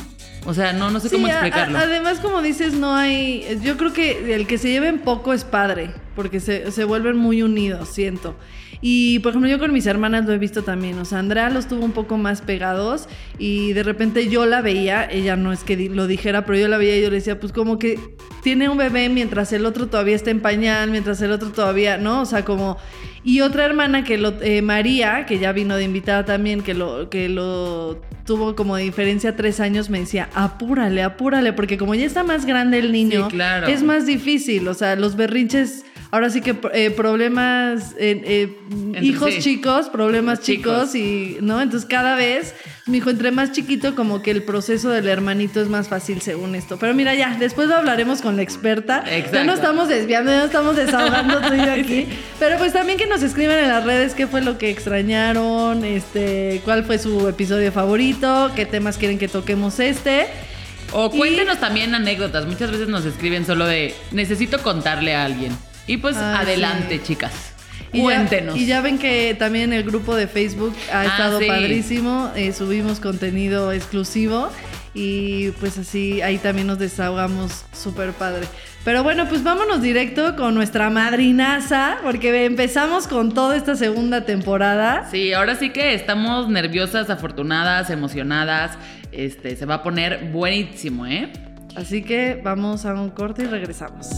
O 0.44 0.54
sea, 0.54 0.72
no, 0.72 0.90
no 0.92 1.00
sé 1.00 1.08
Sí, 1.08 1.16
cómo 1.16 1.26
a- 1.26 1.30
a- 1.30 1.32
explicarlo. 1.34 1.76
además, 1.78 2.18
como 2.20 2.40
dices, 2.40 2.74
no 2.74 2.94
hay. 2.94 3.58
Yo 3.62 3.76
creo 3.76 3.92
que 3.92 4.32
el 4.34 4.46
que 4.46 4.58
se 4.58 4.70
lleven 4.70 5.00
poco 5.00 5.32
es 5.32 5.42
padre, 5.44 5.90
porque 6.14 6.38
se, 6.40 6.70
se 6.70 6.84
vuelven 6.84 7.16
muy 7.16 7.42
unidos, 7.42 7.88
siento. 7.88 8.36
Y 8.80 9.18
por 9.20 9.30
ejemplo, 9.30 9.48
yo 9.50 9.58
con 9.58 9.72
mis 9.72 9.86
hermanas 9.86 10.26
lo 10.26 10.32
he 10.32 10.38
visto 10.38 10.62
también. 10.62 10.98
O 10.98 11.04
sea, 11.04 11.18
Andrea 11.18 11.50
los 11.50 11.66
tuvo 11.66 11.84
un 11.84 11.92
poco 11.92 12.16
más 12.18 12.42
pegados 12.42 13.08
y 13.38 13.72
de 13.72 13.82
repente 13.82 14.28
yo 14.28 14.46
la 14.46 14.60
veía, 14.62 15.04
ella 15.10 15.36
no 15.36 15.52
es 15.52 15.64
que 15.64 15.88
lo 15.88 16.06
dijera, 16.06 16.44
pero 16.44 16.58
yo 16.58 16.68
la 16.68 16.78
veía 16.78 16.98
y 16.98 17.02
yo 17.02 17.10
le 17.10 17.16
decía, 17.16 17.40
pues 17.40 17.52
como 17.52 17.78
que 17.78 17.98
tiene 18.42 18.68
un 18.68 18.76
bebé 18.78 19.08
mientras 19.08 19.52
el 19.52 19.66
otro 19.66 19.86
todavía 19.88 20.14
está 20.14 20.30
en 20.30 20.40
pañal, 20.40 20.90
mientras 20.90 21.20
el 21.22 21.32
otro 21.32 21.50
todavía, 21.50 21.96
¿no? 21.98 22.22
O 22.22 22.26
sea, 22.26 22.44
como. 22.44 22.76
Y 23.24 23.40
otra 23.40 23.64
hermana 23.64 24.04
que 24.04 24.18
lo, 24.18 24.40
eh, 24.40 24.62
María, 24.62 25.26
que 25.26 25.40
ya 25.40 25.50
vino 25.50 25.74
de 25.74 25.82
invitada 25.82 26.24
también, 26.24 26.62
que 26.62 26.74
lo, 26.74 27.10
que 27.10 27.28
lo 27.28 28.00
tuvo 28.24 28.54
como 28.54 28.76
de 28.76 28.84
diferencia 28.84 29.34
tres 29.34 29.58
años, 29.58 29.90
me 29.90 29.98
decía, 29.98 30.28
apúrale, 30.32 31.02
apúrale, 31.02 31.52
porque 31.52 31.76
como 31.76 31.96
ya 31.96 32.04
está 32.06 32.22
más 32.22 32.46
grande 32.46 32.78
el 32.78 32.92
niño, 32.92 33.24
Sí, 33.24 33.30
claro. 33.34 33.66
es 33.66 33.82
más 33.82 34.06
difícil. 34.06 34.68
O 34.68 34.74
sea, 34.74 34.94
los 34.94 35.16
berrinches, 35.16 35.84
ahora 36.16 36.30
sí 36.30 36.40
que 36.40 36.56
eh, 36.72 36.90
problemas, 36.90 37.92
eh, 37.98 38.20
eh, 38.24 39.02
hijos 39.02 39.34
sí. 39.34 39.40
chicos, 39.40 39.88
problemas 39.90 40.40
chicos, 40.40 40.92
chicos. 40.92 40.94
y, 40.94 41.36
¿no? 41.42 41.60
Entonces 41.60 41.86
cada 41.88 42.16
vez, 42.16 42.54
mi 42.86 42.98
hijo, 42.98 43.10
entre 43.10 43.30
más 43.32 43.52
chiquito, 43.52 43.94
como 43.94 44.22
que 44.22 44.30
el 44.30 44.42
proceso 44.42 44.88
del 44.88 45.08
hermanito 45.08 45.60
es 45.60 45.68
más 45.68 45.88
fácil 45.88 46.22
según 46.22 46.54
esto. 46.54 46.78
Pero 46.78 46.94
mira, 46.94 47.14
ya, 47.14 47.36
después 47.38 47.68
lo 47.68 47.76
hablaremos 47.76 48.22
con 48.22 48.36
la 48.36 48.42
experta. 48.42 49.04
Ya 49.04 49.16
Exacto. 49.18 49.44
no 49.44 49.52
estamos 49.52 49.88
desviando, 49.88 50.30
ya 50.32 50.38
no 50.38 50.44
estamos 50.46 50.76
desahogando 50.76 51.40
tú 51.42 51.54
y 51.54 51.58
yo 51.58 51.72
aquí. 51.80 52.06
Pero 52.38 52.56
pues 52.58 52.72
también 52.72 52.98
que 52.98 53.06
nos 53.06 53.22
escriban 53.22 53.58
en 53.58 53.68
las 53.68 53.84
redes 53.84 54.14
qué 54.14 54.26
fue 54.26 54.40
lo 54.40 54.56
que 54.58 54.70
extrañaron, 54.70 55.84
este, 55.84 56.62
cuál 56.64 56.84
fue 56.84 56.98
su 56.98 57.28
episodio 57.28 57.70
favorito, 57.72 58.50
qué 58.56 58.64
temas 58.66 58.96
quieren 58.96 59.18
que 59.18 59.28
toquemos 59.28 59.78
este. 59.80 60.26
O 60.92 61.10
Y- 61.12 61.18
cuéntenos 61.18 61.58
también 61.58 61.94
anécdotas. 61.94 62.46
Muchas 62.46 62.70
veces 62.70 62.88
nos 62.88 63.04
escriben 63.04 63.44
solo 63.44 63.66
de 63.66 63.94
necesito 64.12 64.62
contarle 64.62 65.14
a 65.14 65.24
alguien. 65.24 65.52
Y 65.86 65.98
pues 65.98 66.16
Ah, 66.16 66.40
adelante, 66.40 66.96
sí. 66.98 67.02
chicas. 67.08 67.32
Y 67.92 67.98
ya- 67.98 68.02
Cuéntenos. 68.04 68.56
y 68.56 68.66
ya 68.66 68.80
ven 68.80 68.98
que 68.98 69.34
también 69.38 69.72
el 69.72 69.84
grupo 69.84 70.14
de 70.16 70.26
Facebook 70.26 70.74
ha 70.92 71.00
Ah, 71.02 71.06
estado 71.06 71.38
sí. 71.38 71.46
padrísimo. 71.46 72.30
eh, 72.34 72.52
subimos 72.52 73.00
contenido 73.00 73.72
exclusivo. 73.72 74.50
Y 74.98 75.50
pues 75.60 75.76
así 75.76 76.22
ahí 76.22 76.38
también 76.38 76.66
nos 76.66 76.78
desahogamos 76.78 77.66
súper 77.72 78.12
padre. 78.12 78.46
Pero 78.82 79.02
bueno, 79.02 79.28
pues 79.28 79.42
vámonos 79.44 79.82
directo 79.82 80.36
con 80.36 80.54
nuestra 80.54 80.88
madrinaza, 80.88 81.98
porque 82.02 82.46
empezamos 82.46 83.06
con 83.06 83.34
toda 83.34 83.56
esta 83.58 83.76
segunda 83.76 84.24
temporada. 84.24 85.06
Sí, 85.10 85.34
ahora 85.34 85.54
sí 85.56 85.68
que 85.70 85.92
estamos 85.92 86.48
nerviosas, 86.48 87.10
afortunadas, 87.10 87.90
emocionadas. 87.90 88.78
Este, 89.12 89.54
se 89.56 89.66
va 89.66 89.74
a 89.76 89.82
poner 89.82 90.30
buenísimo, 90.32 91.06
¿eh? 91.06 91.30
Así 91.74 92.02
que 92.02 92.40
vamos 92.42 92.86
a 92.86 92.94
un 92.94 93.10
corte 93.10 93.42
y 93.42 93.46
regresamos. 93.46 94.08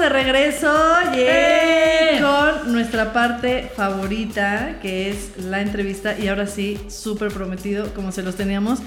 De 0.00 0.08
regreso 0.08 0.72
¡Eh! 1.14 2.18
con 2.20 2.72
nuestra 2.72 3.12
parte 3.12 3.70
favorita, 3.76 4.78
que 4.80 5.10
es 5.10 5.36
la 5.44 5.60
entrevista. 5.60 6.18
Y 6.18 6.28
ahora 6.28 6.46
sí, 6.46 6.78
súper 6.88 7.30
prometido, 7.30 7.92
como 7.94 8.10
se 8.10 8.22
los 8.22 8.34
teníamos. 8.34 8.80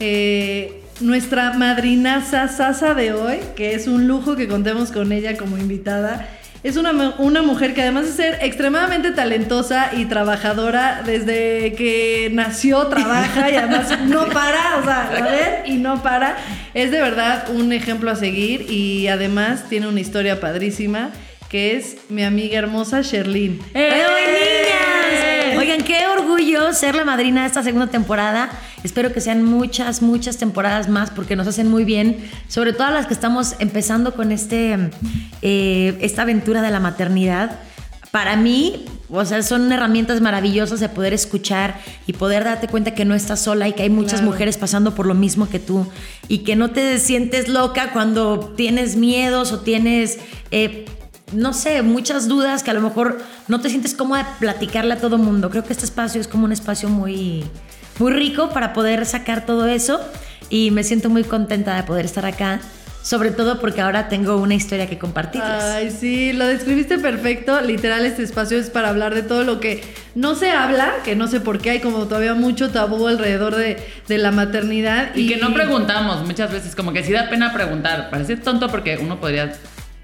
Eh, 0.00 0.82
nuestra 1.00 1.52
madrina 1.52 2.24
Sasa 2.24 2.94
de 2.94 3.12
hoy, 3.12 3.38
que 3.54 3.74
es 3.74 3.86
un 3.86 4.08
lujo 4.08 4.34
que 4.34 4.48
contemos 4.48 4.90
con 4.90 5.12
ella 5.12 5.36
como 5.36 5.56
invitada. 5.56 6.28
Es 6.66 6.76
una, 6.76 7.14
una 7.18 7.42
mujer 7.42 7.74
que 7.74 7.82
además 7.82 8.06
de 8.06 8.12
ser 8.12 8.38
extremadamente 8.42 9.12
talentosa 9.12 9.90
y 9.96 10.06
trabajadora, 10.06 11.02
desde 11.06 11.74
que 11.74 12.28
nació 12.32 12.88
trabaja 12.88 13.48
y 13.52 13.54
además 13.54 13.96
no 14.08 14.26
para, 14.26 14.78
o 14.80 14.82
sea, 14.82 15.02
a 15.16 15.22
ver, 15.30 15.62
y 15.66 15.74
no 15.74 16.02
para. 16.02 16.36
Es 16.74 16.90
de 16.90 17.00
verdad 17.00 17.50
un 17.50 17.72
ejemplo 17.72 18.10
a 18.10 18.16
seguir 18.16 18.68
y 18.68 19.06
además 19.06 19.68
tiene 19.68 19.86
una 19.86 20.00
historia 20.00 20.40
padrísima 20.40 21.10
que 21.48 21.76
es 21.76 21.98
mi 22.08 22.24
amiga 22.24 22.58
hermosa 22.58 23.00
Sherlyn. 23.00 23.60
¡Eh, 23.72 24.04
niñas! 25.52 25.58
Oigan, 25.60 25.82
qué 25.82 26.04
orgullo 26.08 26.72
ser 26.72 26.96
la 26.96 27.04
madrina 27.04 27.42
de 27.42 27.46
esta 27.46 27.62
segunda 27.62 27.86
temporada. 27.86 28.50
Espero 28.86 29.12
que 29.12 29.20
sean 29.20 29.42
muchas, 29.44 30.00
muchas 30.00 30.36
temporadas 30.38 30.88
más 30.88 31.10
porque 31.10 31.36
nos 31.36 31.46
hacen 31.46 31.68
muy 31.70 31.84
bien. 31.84 32.16
Sobre 32.48 32.72
todo 32.72 32.86
a 32.86 32.90
las 32.92 33.06
que 33.06 33.14
estamos 33.14 33.56
empezando 33.58 34.14
con 34.14 34.32
este, 34.32 34.90
eh, 35.42 35.98
esta 36.00 36.22
aventura 36.22 36.62
de 36.62 36.70
la 36.70 36.80
maternidad. 36.80 37.58
Para 38.12 38.36
mí, 38.36 38.86
o 39.10 39.24
sea, 39.24 39.42
son 39.42 39.70
herramientas 39.72 40.20
maravillosas 40.22 40.80
de 40.80 40.88
poder 40.88 41.12
escuchar 41.12 41.78
y 42.06 42.12
poder 42.14 42.44
darte 42.44 42.68
cuenta 42.68 42.94
que 42.94 43.04
no 43.04 43.14
estás 43.14 43.40
sola 43.40 43.68
y 43.68 43.72
que 43.74 43.82
hay 43.82 43.90
muchas 43.90 44.20
Claro. 44.20 44.30
mujeres 44.32 44.56
pasando 44.56 44.94
por 44.94 45.04
lo 45.06 45.14
mismo 45.14 45.48
que 45.50 45.58
tú 45.58 45.86
y 46.28 46.38
que 46.38 46.56
no 46.56 46.70
te 46.70 46.98
sientes 46.98 47.48
loca 47.48 47.92
cuando 47.92 48.54
tienes 48.56 48.96
miedos 48.96 49.52
o 49.52 49.60
tienes, 49.60 50.18
eh, 50.50 50.86
no 51.32 51.52
sé, 51.52 51.82
muchas 51.82 52.26
dudas 52.28 52.62
que 52.62 52.70
a 52.70 52.74
lo 52.74 52.80
mejor 52.80 53.18
no 53.48 53.60
te 53.60 53.68
sientes 53.68 53.92
cómoda 53.94 54.22
de 54.22 54.28
platicarle 54.38 54.94
a 54.94 54.98
todo 54.98 55.18
mundo. 55.18 55.50
Creo 55.50 55.64
que 55.64 55.72
este 55.72 55.84
espacio 55.84 56.20
es 56.20 56.28
como 56.28 56.44
un 56.44 56.52
espacio 56.52 56.88
muy, 56.88 57.44
muy 57.98 58.12
rico 58.12 58.50
para 58.50 58.72
poder 58.72 59.06
sacar 59.06 59.46
todo 59.46 59.66
eso 59.66 60.00
y 60.50 60.70
me 60.70 60.84
siento 60.84 61.10
muy 61.10 61.24
contenta 61.24 61.74
de 61.76 61.82
poder 61.82 62.04
estar 62.04 62.26
acá, 62.26 62.60
sobre 63.02 63.30
todo 63.30 63.60
porque 63.60 63.80
ahora 63.80 64.08
tengo 64.08 64.36
una 64.36 64.54
historia 64.54 64.88
que 64.88 64.98
compartirles. 64.98 65.62
Ay, 65.62 65.90
sí, 65.90 66.32
lo 66.32 66.46
describiste 66.46 66.98
perfecto. 66.98 67.60
Literal, 67.60 68.04
este 68.04 68.22
espacio 68.22 68.58
es 68.58 68.68
para 68.68 68.88
hablar 68.88 69.14
de 69.14 69.22
todo 69.22 69.44
lo 69.44 69.60
que 69.60 69.82
no 70.16 70.34
se 70.34 70.50
habla, 70.50 70.92
que 71.04 71.14
no 71.14 71.28
sé 71.28 71.40
por 71.40 71.60
qué 71.60 71.70
hay 71.70 71.80
como 71.80 72.06
todavía 72.06 72.34
mucho 72.34 72.70
tabú 72.70 73.06
alrededor 73.06 73.54
de, 73.54 73.76
de 74.08 74.18
la 74.18 74.32
maternidad. 74.32 75.14
Y 75.14 75.28
que 75.28 75.36
no 75.36 75.54
preguntamos 75.54 76.24
muchas 76.26 76.50
veces, 76.50 76.74
como 76.74 76.92
que 76.92 77.04
sí 77.04 77.12
da 77.12 77.28
pena 77.28 77.52
preguntar. 77.52 78.10
Parece 78.10 78.36
tonto 78.36 78.68
porque 78.68 78.98
uno 79.00 79.20
podría, 79.20 79.52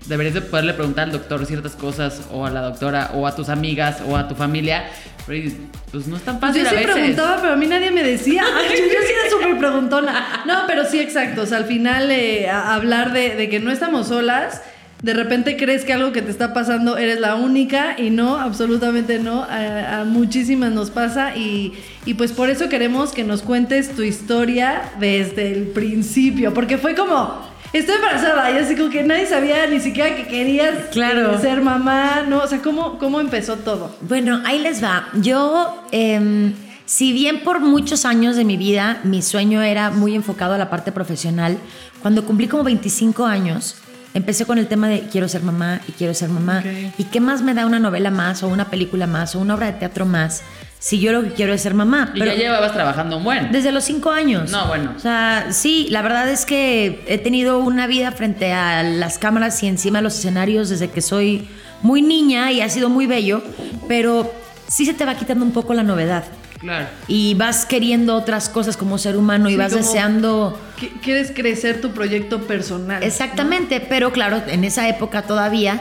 deberías 0.07 0.35
de 0.35 0.43
poderle 0.43 0.75
preguntar 0.75 1.05
al 1.05 1.13
doctor 1.13 1.45
ciertas 1.45 1.75
cosas, 1.75 2.23
o 2.31 2.47
a 2.47 2.51
la 2.51 2.61
doctora, 2.61 3.11
o 3.15 3.27
a 3.27 3.35
tus 3.35 3.49
amigas, 3.49 4.01
o 4.07 4.17
a 4.17 4.29
tu 4.29 4.37
familia. 4.37 4.85
Pues 5.27 6.07
no 6.07 6.17
es 6.17 6.23
tan 6.23 6.41
Pues 6.41 6.51
fácil 6.53 6.63
yo 6.63 6.69
a 6.69 6.71
sí 6.71 6.77
veces. 6.77 6.93
preguntaba, 6.93 7.37
pero 7.41 7.53
a 7.53 7.57
mí 7.57 7.67
nadie 7.67 7.91
me 7.91 8.03
decía. 8.03 8.43
Ay, 8.57 8.69
yo, 8.79 8.85
yo 8.87 9.01
sí 9.07 9.13
era 9.21 9.31
súper 9.31 9.59
preguntona. 9.59 10.43
No, 10.47 10.63
pero 10.67 10.85
sí, 10.85 10.99
exacto. 11.01 11.43
O 11.43 11.47
sea, 11.47 11.59
al 11.59 11.65
final 11.67 12.11
eh, 12.11 12.49
hablar 12.51 13.13
de, 13.13 13.37
de 13.37 13.49
que 13.49 13.61
no 13.61 13.71
estamos 13.71 14.09
solas, 14.09 14.63
de 15.03 15.15
repente 15.15 15.57
crees 15.57 15.85
que 15.85 15.93
algo 15.93 16.13
que 16.13 16.23
te 16.23 16.31
está 16.31 16.53
pasando 16.55 16.97
eres 16.97 17.19
la 17.21 17.35
única 17.37 17.95
y 17.99 18.11
no, 18.11 18.37
absolutamente 18.39 19.19
no. 19.19 19.43
A, 19.45 20.01
a 20.01 20.05
muchísimas 20.05 20.73
nos 20.73 20.91
pasa 20.91 21.37
y, 21.37 21.73
y 22.05 22.15
pues 22.15 22.33
por 22.33 22.51
eso 22.51 22.69
queremos 22.69 23.13
que 23.13 23.25
nos 23.25 23.43
cuentes 23.43 23.95
tu 23.95 24.03
historia 24.03 24.83
desde 24.99 25.53
el 25.53 25.69
principio, 25.69 26.53
porque 26.55 26.79
fue 26.79 26.95
como... 26.95 27.52
Estoy 27.73 27.95
embarazada 27.95 28.51
y 28.51 28.59
así 28.59 28.77
como 28.77 28.91
que 28.91 29.03
nadie 29.03 29.27
sabía 29.27 29.67
ni 29.67 29.81
siquiera 29.81 30.15
que 30.15 30.27
querías 30.27 30.87
Claro. 30.93 31.35
eh, 31.35 31.39
ser 31.41 31.63
mamá, 31.63 32.23
¿no? 32.29 32.39
O 32.41 32.47
sea, 32.47 32.61
¿cómo, 32.61 32.99
¿cómo 32.99 33.19
empezó 33.21 33.57
todo? 33.57 33.97
Bueno, 34.03 34.43
ahí 34.45 34.59
les 34.59 34.83
va. 34.85 35.09
Yo, 35.15 35.83
em, 35.91 36.53
si 36.85 37.15
bien 37.15 37.41
por 37.41 37.61
muchos 37.61 38.05
años 38.05 38.37
de 38.37 38.45
mi 38.45 38.59
vida 38.59 39.01
mi 39.05 39.23
sueño 39.23 39.63
era 39.63 39.91
muy 39.91 40.15
enfocado 40.15 40.53
a 40.53 40.59
la 40.59 40.69
parte 40.69 40.93
profesional, 40.93 41.57
cuando 42.03 42.27
cumplí 42.27 42.47
como 42.47 42.63
25 42.63 43.25
años, 43.25 43.77
empecé 44.13 44.45
con 44.45 44.59
el 44.59 44.67
tema 44.67 44.89
de 44.89 45.09
quiero 45.11 45.27
ser 45.27 45.43
mamá 45.43 45.81
y 45.89 45.93
quiero 45.93 46.13
ser 46.13 46.29
mamá. 46.29 46.63
¿Y 46.99 47.05
qué 47.05 47.21
más 47.21 47.41
me 47.41 47.55
da 47.55 47.65
una 47.65 47.79
novela 47.79 48.11
más 48.11 48.43
o 48.43 48.49
una 48.49 48.69
película 48.69 49.07
más 49.07 49.35
o 49.35 49.39
una 49.41 49.55
obra 49.55 49.67
de 49.67 49.73
teatro 49.79 50.05
más 50.05 50.43
si 50.85 50.99
yo 50.99 51.13
lo 51.13 51.23
que 51.23 51.31
quiero 51.31 51.53
es 51.55 51.63
ser 51.63 51.75
mamá? 51.75 52.11
Y 52.13 52.19
ya 52.19 52.35
llevabas 52.35 52.73
trabajando 52.73 53.19
un 53.19 53.23
buen. 53.25 53.53
Desde 53.53 53.71
los 53.71 53.85
cinco 53.85 54.11
años. 54.11 54.51
No, 54.51 54.67
bueno. 54.67 54.93
O 54.97 54.99
sea, 54.99 55.47
sí, 55.53 55.87
la 55.91 56.03
verdad 56.03 56.29
es 56.29 56.45
que 56.45 57.05
he 57.07 57.19
tenido 57.19 57.61
una 57.61 57.87
vida 57.87 58.11
frente 58.11 58.53
a 58.53 58.83
las 58.83 59.17
cámaras 59.19 59.63
y 59.63 59.69
encima 59.69 60.01
de 60.01 60.03
los 60.03 60.19
escenarios 60.19 60.69
desde 60.71 60.91
que 60.91 61.01
soy 61.01 61.47
muy 61.83 62.03
niña 62.03 62.51
y 62.51 62.61
ha 62.63 62.69
sido 62.69 62.89
muy 62.89 63.07
bello, 63.07 63.45
pero 63.87 64.35
sí 64.67 64.85
se 64.85 64.93
te 64.93 65.05
va 65.05 65.15
quitando 65.15 65.45
un 65.45 65.53
poco 65.53 65.73
la 65.73 65.85
novedad. 65.85 66.25
Claro. 66.59 66.87
Y 67.07 67.35
vas 67.35 67.65
queriendo 67.65 68.17
otras 68.17 68.49
cosas 68.49 68.77
como 68.77 68.99
ser 68.99 69.17
humano 69.17 69.49
y 69.51 69.57
vas 69.57 69.73
deseando... 69.73 70.59
Qu- 70.81 71.01
Quieres 71.01 71.31
crecer 71.31 71.81
tu 71.81 71.91
proyecto 71.93 72.43
personal. 72.43 73.05
Exactamente, 73.05 73.79
pero 73.81 74.11
claro, 74.11 74.43
en 74.49 74.65
esa 74.65 74.89
época 74.89 75.23
todavía 75.23 75.81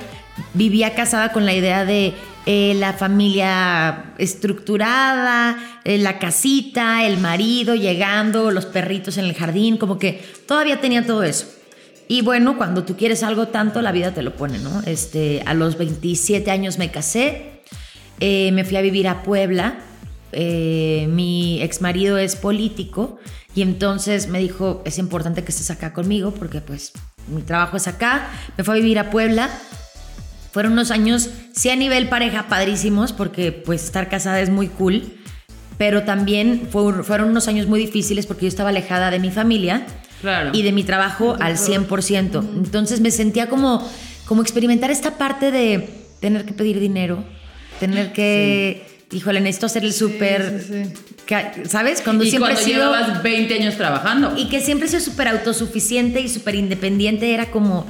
vivía 0.54 0.94
casada 0.94 1.32
con 1.32 1.46
la 1.46 1.54
idea 1.54 1.86
de 1.86 2.14
eh, 2.46 2.74
la 2.76 2.94
familia 2.94 4.14
estructurada, 4.18 5.80
eh, 5.84 5.98
la 5.98 6.20
casita, 6.20 7.06
el 7.06 7.18
marido 7.18 7.76
llegando, 7.76 8.52
los 8.52 8.66
perritos 8.66 9.18
en 9.18 9.26
el 9.26 9.34
jardín, 9.36 9.78
como 9.78 10.00
que 10.00 10.24
todavía 10.48 10.82
tenía 10.82 11.06
todo 11.06 11.24
eso. 11.24 11.48
Y 12.08 12.24
bueno, 12.24 12.58
cuando 12.58 12.84
tú 12.84 12.98
quieres 12.98 13.24
algo 13.24 13.48
tanto, 13.48 13.82
la 13.82 13.92
vida 13.92 14.14
te 14.14 14.22
lo 14.22 14.36
pone, 14.36 14.58
¿no? 14.60 14.82
Este, 14.86 15.44
a 15.46 15.54
los 15.54 15.78
27 15.78 16.52
años 16.52 16.78
me 16.78 16.92
casé, 16.92 17.62
eh, 18.20 18.52
me 18.52 18.66
fui 18.66 18.76
a 18.78 18.82
vivir 18.82 19.08
a 19.08 19.24
Puebla. 19.24 19.76
eh, 20.34 21.08
mi 21.10 21.62
ex 21.62 21.82
marido 21.82 22.18
es 22.18 22.38
político 22.38 23.20
y 23.54 23.62
entonces 23.64 24.28
me 24.28 24.40
dijo, 24.40 24.82
es 24.86 24.98
importante 24.98 25.44
que 25.44 25.52
estés 25.52 25.72
acá 25.72 25.94
conmigo 25.94 26.32
porque 26.32 26.62
pues 26.62 26.94
mi 27.28 27.42
trabajo 27.42 27.78
es 27.78 27.88
acá. 27.88 28.28
Me 28.58 28.64
fue 28.64 28.76
a 28.76 28.78
vivir 28.78 28.98
a 29.00 29.10
Puebla. 29.10 29.50
Fueron 30.52 30.74
unos 30.74 30.92
años, 30.92 31.30
sí 31.54 31.70
a 31.70 31.76
nivel 31.76 32.10
pareja, 32.10 32.48
padrísimos 32.50 33.14
porque 33.14 33.52
pues 33.52 33.84
estar 33.84 34.10
casada 34.10 34.42
es 34.42 34.50
muy 34.50 34.68
cool. 34.68 35.14
Pero 35.78 36.04
también 36.04 36.68
fue- 36.72 37.04
fueron 37.04 37.30
unos 37.30 37.48
años 37.48 37.68
muy 37.68 37.80
difíciles 37.80 38.26
porque 38.28 38.44
yo 38.44 38.48
estaba 38.50 38.70
alejada 38.70 39.10
de 39.10 39.20
mi 39.20 39.32
familia 39.32 39.86
Claro. 40.22 40.52
y 40.54 40.62
de 40.62 40.72
mi 40.72 40.84
trabajo 40.84 41.36
al 41.40 41.58
100%. 41.58 42.44
Entonces 42.56 43.00
me 43.02 43.10
sentía 43.10 43.48
como, 43.50 43.88
como 44.26 44.42
experimentar 44.44 44.92
esta 44.92 45.18
parte 45.18 45.50
de 45.52 45.90
tener 46.20 46.46
que 46.46 46.54
pedir 46.54 46.80
dinero, 46.80 47.24
tener 47.80 48.14
que, 48.14 48.86
híjole, 49.12 49.40
necesito 49.42 49.66
hacer 49.66 49.84
el 49.84 49.94
súper, 49.94 50.62
sí, 50.68 50.84
sí. 50.86 51.11
Que- 51.54 51.66
¿sabes? 51.70 52.02
Cuando 52.02 52.24
y 52.24 52.30
siempre 52.30 52.52
cuando 52.54 52.62
he 52.62 52.64
sido... 52.74 52.92
llevabas 52.92 53.24
20 53.24 53.54
años 53.56 53.78
trabajando. 53.78 54.34
Y 54.38 54.50
que 54.50 54.60
siempre 54.60 54.88
he 54.88 54.90
sido 54.90 55.02
súper 55.02 55.28
autosuficiente 55.30 56.20
y 56.22 56.30
súper 56.30 56.56
independiente, 56.56 57.34
era 57.34 57.52
como, 57.52 57.86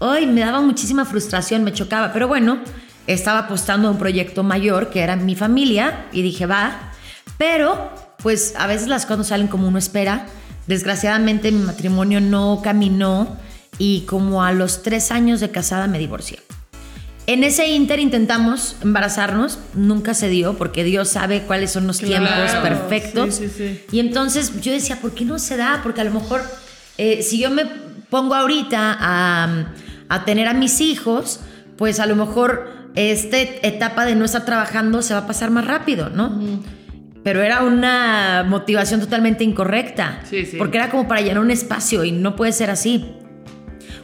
ay, 0.00 0.26
me 0.26 0.40
daba 0.40 0.60
muchísima 0.60 1.04
frustración, 1.04 1.64
me 1.64 1.72
chocaba. 1.72 2.12
Pero 2.12 2.28
bueno, 2.28 2.58
estaba 3.06 3.40
apostando 3.40 3.88
a 3.88 3.90
un 3.90 3.98
proyecto 3.98 4.42
mayor 4.42 4.90
que 4.90 5.00
era 5.00 5.16
mi 5.16 5.34
familia 5.34 6.06
y 6.12 6.22
dije, 6.22 6.46
va. 6.46 6.92
Pero, 7.38 7.90
pues 8.22 8.54
a 8.56 8.66
veces 8.66 8.88
las 8.88 9.04
cosas 9.04 9.18
no 9.18 9.24
salen 9.24 9.48
como 9.48 9.66
uno 9.68 9.78
espera. 9.78 10.26
Desgraciadamente 10.66 11.52
mi 11.52 11.62
matrimonio 11.64 12.20
no 12.20 12.60
caminó 12.62 13.36
y 13.78 14.00
como 14.02 14.42
a 14.42 14.52
los 14.52 14.82
tres 14.82 15.10
años 15.12 15.40
de 15.40 15.50
casada 15.50 15.86
me 15.86 15.98
divorcié. 15.98 16.40
En 17.28 17.42
ese 17.42 17.66
inter 17.68 17.98
intentamos 17.98 18.76
embarazarnos, 18.82 19.58
nunca 19.74 20.14
se 20.14 20.28
dio 20.28 20.54
porque 20.56 20.84
Dios 20.84 21.08
sabe 21.08 21.42
cuáles 21.42 21.72
son 21.72 21.86
los 21.88 21.98
Claro. 21.98 22.24
tiempos 22.26 22.52
perfectos. 22.62 23.34
Sí, 23.34 23.48
sí, 23.48 23.54
sí. 23.56 23.84
Y 23.90 23.98
entonces 24.00 24.60
yo 24.60 24.70
decía, 24.72 25.00
¿por 25.00 25.12
qué 25.12 25.24
no 25.24 25.38
se 25.40 25.56
da? 25.56 25.80
Porque 25.82 26.00
a 26.00 26.04
lo 26.04 26.12
mejor 26.12 26.42
eh, 26.98 27.22
si 27.22 27.38
yo 27.40 27.50
me 27.50 27.64
pongo 28.10 28.34
ahorita 28.36 28.96
a, 29.00 29.66
a 30.08 30.24
tener 30.24 30.46
a 30.46 30.54
mis 30.54 30.80
hijos, 30.80 31.40
pues 31.76 31.98
a 31.98 32.06
lo 32.06 32.14
mejor 32.14 32.70
esta 32.94 33.38
etapa 33.38 34.06
de 34.06 34.14
no 34.14 34.24
estar 34.24 34.44
trabajando 34.44 35.02
se 35.02 35.12
va 35.12 35.20
a 35.20 35.26
pasar 35.26 35.50
más 35.50 35.66
rápido, 35.66 36.08
¿no? 36.10 36.40
Pero 37.24 37.42
era 37.42 37.62
una 37.64 38.44
motivación 38.48 39.00
totalmente 39.00 39.42
incorrecta. 39.42 40.20
Sí, 40.30 40.46
sí. 40.46 40.56
Porque 40.58 40.78
era 40.78 40.90
como 40.90 41.08
para 41.08 41.20
llenar 41.22 41.40
un 41.40 41.50
espacio 41.50 42.04
y 42.04 42.12
no 42.12 42.36
puede 42.36 42.52
ser 42.52 42.70
así. 42.70 43.04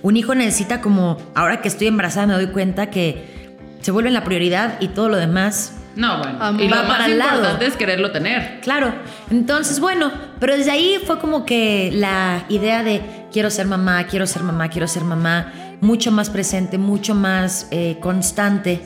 Un 0.03 0.17
hijo 0.17 0.35
necesita 0.35 0.81
como, 0.81 1.17
ahora 1.35 1.61
que 1.61 1.69
estoy 1.69 1.87
embarazada 1.87 2.27
me 2.27 2.35
doy 2.35 2.49
cuenta 2.49 2.91
que 2.91 3.53
se 3.81 3.91
vuelve 3.91 4.11
la 4.11 4.25
prioridad 4.25 4.81
y 4.81 4.89
todo 4.89 5.09
lo 5.09 5.17
demás 5.17 5.75
No, 5.97 6.19
bueno. 6.19 6.63
Y 6.63 6.69
lo 6.69 6.77
más 6.77 6.87
para 6.87 7.09
lado. 7.09 7.37
importante 7.37 7.67
es 7.67 7.77
quererlo 7.77 8.11
tener. 8.11 8.61
Claro, 8.61 8.95
entonces 9.31 9.79
bueno, 9.81 10.11
pero 10.41 10.57
desde 10.57 10.71
ahí 10.71 10.99
fue 11.07 11.19
como 11.19 11.45
que 11.45 11.91
la 11.93 12.45
idea 12.49 12.83
de 12.83 13.03
quiero 13.33 13.51
ser 13.51 13.67
mamá, 13.67 14.05
quiero 14.05 14.27
ser 14.27 14.43
mamá, 14.43 14.69
quiero 14.69 14.89
ser 14.89 15.05
mamá, 15.05 15.53
mucho 15.81 16.11
más 16.13 16.31
presente, 16.31 16.79
mucho 16.79 17.15
más 17.15 17.69
eh, 17.71 17.99
constante. 18.01 18.81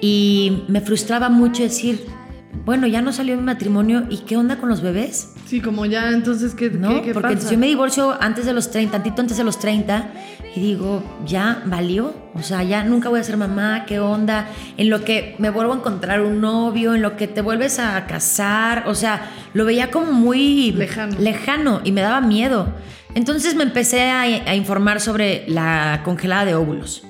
Y 0.00 0.64
me 0.68 0.80
frustraba 0.80 1.28
mucho 1.30 1.62
decir, 1.62 2.06
bueno, 2.64 2.86
ya 2.86 3.02
no 3.02 3.12
salió 3.12 3.36
mi 3.36 3.42
matrimonio 3.42 4.06
y 4.10 4.18
qué 4.18 4.36
onda 4.36 4.56
con 4.56 4.68
los 4.68 4.82
bebés, 4.82 5.34
Sí, 5.46 5.60
como 5.60 5.86
ya, 5.86 6.10
entonces, 6.10 6.54
¿qué, 6.54 6.70
¿no? 6.70 6.88
qué, 6.88 7.02
qué 7.02 7.12
Porque 7.14 7.36
pasa? 7.36 7.50
yo 7.50 7.56
me 7.58 7.66
divorcio 7.68 8.16
antes 8.20 8.44
de 8.46 8.52
los 8.52 8.70
30, 8.70 8.90
tantito 8.92 9.22
antes 9.22 9.36
de 9.36 9.44
los 9.44 9.58
30 9.60 10.08
y 10.56 10.60
digo, 10.60 11.02
ya 11.24 11.62
valió, 11.66 12.12
o 12.34 12.42
sea, 12.42 12.62
ya 12.64 12.82
nunca 12.82 13.08
voy 13.10 13.20
a 13.20 13.22
ser 13.22 13.36
mamá, 13.36 13.84
qué 13.86 14.00
onda, 14.00 14.48
en 14.76 14.90
lo 14.90 15.04
que 15.04 15.36
me 15.38 15.50
vuelvo 15.50 15.72
a 15.72 15.76
encontrar 15.76 16.20
un 16.22 16.40
novio, 16.40 16.94
en 16.96 17.02
lo 17.02 17.16
que 17.16 17.28
te 17.28 17.42
vuelves 17.42 17.78
a 17.78 18.06
casar, 18.06 18.84
o 18.88 18.94
sea, 18.96 19.30
lo 19.54 19.64
veía 19.64 19.90
como 19.90 20.10
muy 20.12 20.72
Lejano. 20.72 21.16
lejano 21.20 21.80
y 21.84 21.92
me 21.92 22.00
daba 22.00 22.20
miedo. 22.20 22.72
Entonces 23.14 23.54
me 23.54 23.62
empecé 23.62 24.10
a, 24.10 24.22
a 24.22 24.54
informar 24.56 25.00
sobre 25.00 25.44
la 25.48 26.00
congelada 26.04 26.44
de 26.44 26.54
óvulos. 26.54 27.02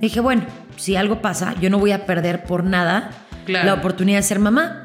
Dije, 0.00 0.20
bueno, 0.20 0.42
si 0.76 0.96
algo 0.96 1.20
pasa, 1.22 1.54
yo 1.60 1.70
no 1.70 1.78
voy 1.78 1.92
a 1.92 2.04
perder 2.06 2.44
por 2.44 2.62
nada 2.64 3.10
Claro. 3.46 3.66
la 3.66 3.74
oportunidad 3.74 4.18
de 4.18 4.22
ser 4.22 4.38
mamá. 4.38 4.84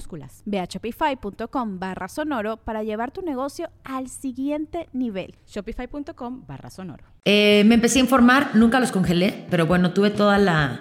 Ve 0.45 0.59
a 0.59 0.65
shopify.com 0.65 1.79
barra 1.79 2.07
sonoro 2.07 2.57
para 2.57 2.83
llevar 2.83 3.11
tu 3.11 3.21
negocio 3.21 3.69
al 3.83 4.07
siguiente 4.09 4.87
nivel. 4.93 5.35
Shopify.com 5.47 6.45
barra 6.47 6.69
sonoro. 6.69 7.03
Eh, 7.25 7.63
me 7.65 7.75
empecé 7.75 7.99
a 7.99 8.01
informar, 8.01 8.51
nunca 8.55 8.79
los 8.79 8.91
congelé, 8.91 9.45
pero 9.49 9.65
bueno, 9.67 9.91
tuve 9.91 10.09
toda 10.09 10.37
la, 10.37 10.79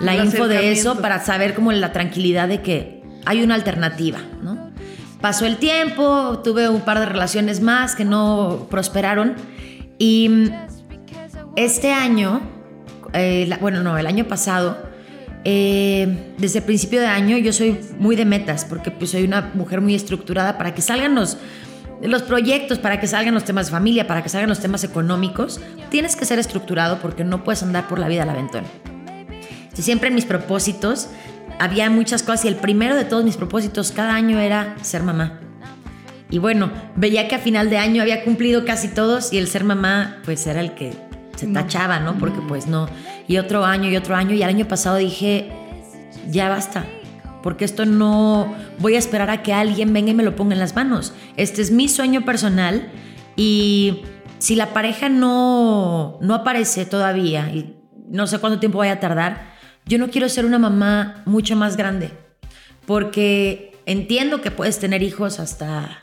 la 0.00 0.14
El 0.14 0.24
info 0.26 0.48
de 0.48 0.72
eso 0.72 1.00
para 1.00 1.20
saber 1.20 1.54
como 1.54 1.70
la 1.72 1.92
tranquilidad 1.92 2.48
de 2.48 2.62
que 2.62 3.02
hay 3.26 3.42
una 3.42 3.54
alternativa, 3.54 4.18
¿no? 4.42 4.70
Pasó 5.20 5.46
el 5.46 5.58
tiempo, 5.58 6.40
tuve 6.42 6.68
un 6.68 6.80
par 6.80 6.98
de 6.98 7.06
relaciones 7.06 7.60
más 7.60 7.94
que 7.94 8.04
no 8.04 8.66
prosperaron 8.70 9.34
y 9.98 10.28
mm, 10.28 10.50
este 11.56 11.92
año, 11.92 12.40
eh, 13.12 13.44
la- 13.48 13.58
bueno, 13.58 13.82
no, 13.82 13.96
el 13.98 14.06
año 14.06 14.24
pasado, 14.24 14.76
eh, 15.44 16.34
desde 16.38 16.60
el 16.60 16.64
principio 16.64 17.00
de 17.00 17.06
año 17.06 17.36
yo 17.38 17.52
soy 17.52 17.80
muy 17.98 18.14
de 18.14 18.24
metas 18.24 18.64
porque 18.64 18.90
pues 18.90 19.10
soy 19.10 19.24
una 19.24 19.50
mujer 19.54 19.80
muy 19.80 19.94
estructurada 19.94 20.56
para 20.56 20.74
que 20.74 20.82
salgan 20.82 21.14
los, 21.14 21.36
los 22.00 22.22
proyectos, 22.22 22.78
para 22.78 23.00
que 23.00 23.06
salgan 23.06 23.34
los 23.34 23.44
temas 23.44 23.66
de 23.66 23.72
familia, 23.72 24.06
para 24.06 24.22
que 24.22 24.28
salgan 24.28 24.48
los 24.48 24.60
temas 24.60 24.84
económicos. 24.84 25.60
Tienes 25.90 26.16
que 26.16 26.24
ser 26.24 26.38
estructurado 26.38 27.00
porque 27.00 27.24
no 27.24 27.44
puedes 27.44 27.62
andar 27.62 27.88
por 27.88 27.98
la 27.98 28.08
vida 28.08 28.22
al 28.22 28.30
aventón. 28.30 28.64
Siempre 29.74 30.08
en 30.08 30.14
mis 30.14 30.26
propósitos 30.26 31.08
había 31.58 31.88
muchas 31.90 32.22
cosas 32.22 32.44
y 32.44 32.48
el 32.48 32.56
primero 32.56 32.94
de 32.94 33.04
todos 33.04 33.24
mis 33.24 33.36
propósitos 33.36 33.92
cada 33.92 34.14
año 34.14 34.38
era 34.38 34.76
ser 34.82 35.02
mamá. 35.02 35.40
Y 36.30 36.38
bueno, 36.38 36.70
veía 36.96 37.28
que 37.28 37.34
a 37.34 37.38
final 37.38 37.68
de 37.68 37.78
año 37.78 38.00
había 38.00 38.24
cumplido 38.24 38.64
casi 38.64 38.88
todos 38.88 39.32
y 39.32 39.38
el 39.38 39.48
ser 39.48 39.64
mamá 39.64 40.18
pues 40.24 40.46
era 40.46 40.60
el 40.60 40.74
que 40.74 40.92
se 41.36 41.46
tachaba, 41.48 42.00
¿no? 42.00 42.16
Porque 42.18 42.40
pues 42.48 42.66
no. 42.66 42.88
Y 43.32 43.38
otro 43.38 43.64
año 43.64 43.88
y 43.88 43.96
otro 43.96 44.14
año 44.14 44.34
y 44.34 44.42
el 44.42 44.48
año 44.50 44.68
pasado 44.68 44.98
dije, 44.98 45.50
ya 46.28 46.50
basta, 46.50 46.84
porque 47.42 47.64
esto 47.64 47.86
no 47.86 48.54
voy 48.78 48.94
a 48.94 48.98
esperar 48.98 49.30
a 49.30 49.42
que 49.42 49.54
alguien 49.54 49.90
venga 49.94 50.10
y 50.10 50.14
me 50.14 50.22
lo 50.22 50.36
ponga 50.36 50.52
en 50.52 50.58
las 50.58 50.76
manos. 50.76 51.14
Este 51.38 51.62
es 51.62 51.70
mi 51.70 51.88
sueño 51.88 52.26
personal 52.26 52.90
y 53.34 54.02
si 54.36 54.54
la 54.54 54.74
pareja 54.74 55.08
no, 55.08 56.18
no 56.20 56.34
aparece 56.34 56.84
todavía 56.84 57.50
y 57.54 57.74
no 58.06 58.26
sé 58.26 58.38
cuánto 58.38 58.60
tiempo 58.60 58.76
vaya 58.76 58.92
a 58.92 59.00
tardar, 59.00 59.54
yo 59.86 59.96
no 59.96 60.10
quiero 60.10 60.28
ser 60.28 60.44
una 60.44 60.58
mamá 60.58 61.22
mucho 61.24 61.56
más 61.56 61.78
grande, 61.78 62.10
porque 62.84 63.80
entiendo 63.86 64.42
que 64.42 64.50
puedes 64.50 64.78
tener 64.78 65.02
hijos 65.02 65.40
hasta 65.40 66.00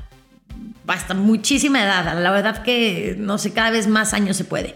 hasta 0.88 1.14
muchísima 1.14 1.84
edad. 1.84 2.20
La 2.20 2.32
verdad 2.32 2.64
que, 2.64 3.16
no 3.20 3.38
sé, 3.38 3.54
cada 3.54 3.70
vez 3.70 3.88
más 3.88 4.16
años 4.16 4.36
se 4.36 4.46
puede. 4.46 4.76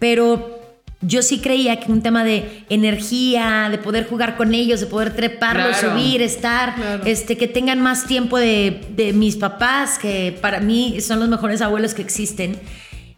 Pero 0.00 0.61
yo 1.02 1.22
sí 1.22 1.40
creía 1.40 1.80
que 1.80 1.90
un 1.90 2.00
tema 2.02 2.24
de 2.24 2.64
energía, 2.68 3.68
de 3.70 3.78
poder 3.78 4.08
jugar 4.08 4.36
con 4.36 4.54
ellos, 4.54 4.80
de 4.80 4.86
poder 4.86 5.14
treparlos, 5.14 5.78
Claro. 5.78 5.98
subir, 5.98 6.22
estar, 6.22 6.74
Claro. 6.76 7.04
este, 7.04 7.36
que 7.36 7.48
tengan 7.48 7.80
más 7.80 8.06
tiempo 8.06 8.38
de, 8.38 8.86
de 8.94 9.12
mis 9.12 9.36
papás, 9.36 9.98
que 9.98 10.36
para 10.40 10.60
mí 10.60 11.00
son 11.00 11.20
los 11.20 11.28
mejores 11.28 11.60
abuelos 11.60 11.94
que 11.94 12.02
existen. 12.02 12.58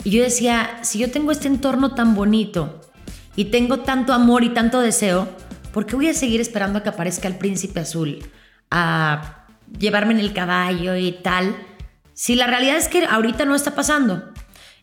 Y 0.03 0.11
yo 0.11 0.23
decía, 0.23 0.79
si 0.83 0.99
yo 0.99 1.11
tengo 1.11 1.31
este 1.33 1.49
entorno 1.49 1.95
tan 1.95 2.15
bonito 2.15 2.81
y 3.37 3.47
tengo 3.47 3.81
tanto 3.81 4.13
amor 4.13 4.45
y 4.45 4.51
tanto 4.51 4.81
deseo, 4.81 5.29
¿por 5.73 5.87
qué 5.87 5.97
voy 5.97 6.09
a 6.09 6.15
seguir 6.15 6.41
esperando 6.41 6.79
a 6.79 6.83
que 6.83 6.89
aparezca 6.91 7.29
el 7.29 7.37
príncipe 7.37 7.81
azul? 7.81 8.19
A 8.71 9.47
llevarme 9.79 10.13
en 10.13 10.21
el 10.21 10.33
caballo 10.33 10.97
y 10.97 11.13
tal. 11.13 11.55
Si 12.13 12.35
la 12.35 12.47
realidad 12.47 12.77
es 12.77 12.89
que 12.89 13.05
ahorita 13.05 13.45
no 13.45 13.55
está 13.55 13.75
pasando. 13.75 14.31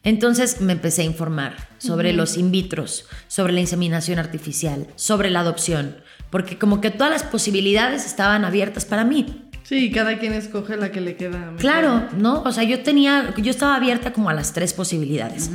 Entonces 0.04 0.62
me 0.62 0.74
empecé 0.74 1.04
a 1.04 1.06
informar 1.06 1.56
sobre 1.78 2.12
los 2.14 2.38
in 2.38 2.52
vitros, 2.52 3.06
sobre 3.28 3.54
la 3.54 3.60
inseminación 3.60 4.18
artificial, 4.20 4.88
sobre 4.96 5.30
la 5.30 5.42
adopción, 5.42 5.98
porque 6.32 6.58
como 6.58 6.82
que 6.82 6.90
todas 6.90 7.12
las 7.12 7.24
posibilidades 7.24 8.06
estaban 8.06 8.44
abiertas 8.46 8.86
para 8.86 9.04
mí. 9.04 9.48
Sí, 9.64 9.92
cada 9.92 10.18
quien 10.18 10.34
escoge 10.34 10.76
la 10.76 10.92
que 10.92 11.02
le 11.02 11.16
queda. 11.16 11.54
Claro, 11.58 12.08
¿no? 12.18 12.42
O 12.44 12.52
sea, 12.52 12.64
yo 12.64 12.82
tenía, 12.82 13.34
yo 13.38 13.52
estaba 13.52 13.76
abierta 13.76 14.12
como 14.12 14.30
a 14.30 14.34
las 14.34 14.54
tres 14.54 14.74
posibilidades. 14.74 15.52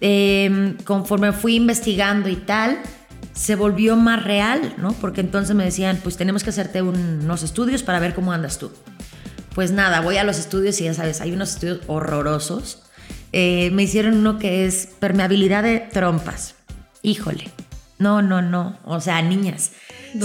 Eh, 0.00 0.74
conforme 0.84 1.32
fui 1.32 1.56
investigando 1.56 2.28
y 2.28 2.36
tal, 2.36 2.78
se 3.32 3.54
volvió 3.54 3.96
más 3.96 4.24
real, 4.24 4.74
¿no? 4.78 4.92
Porque 4.94 5.20
entonces 5.20 5.54
me 5.54 5.64
decían, 5.64 6.00
pues 6.02 6.16
tenemos 6.16 6.42
que 6.42 6.50
hacerte 6.50 6.82
un- 6.82 7.20
unos 7.24 7.42
estudios 7.42 7.82
para 7.82 8.00
ver 8.00 8.14
cómo 8.14 8.32
andas 8.32 8.58
tú. 8.58 8.70
Pues 9.54 9.70
nada, 9.72 10.00
voy 10.00 10.16
a 10.16 10.24
los 10.24 10.38
estudios 10.38 10.80
y 10.80 10.84
ya 10.84 10.94
sabes, 10.94 11.20
hay 11.20 11.32
unos 11.32 11.54
estudios 11.54 11.80
horrorosos. 11.86 12.80
Eh, 13.36 13.70
me 13.72 13.82
hicieron 13.82 14.16
uno 14.18 14.38
que 14.38 14.64
es 14.64 14.86
permeabilidad 15.00 15.64
de 15.64 15.80
trompas. 15.80 16.54
Híjole. 17.02 17.50
No, 17.98 18.22
no, 18.22 18.42
no. 18.42 18.76
O 18.84 19.00
sea, 19.00 19.20
niñas. 19.22 19.72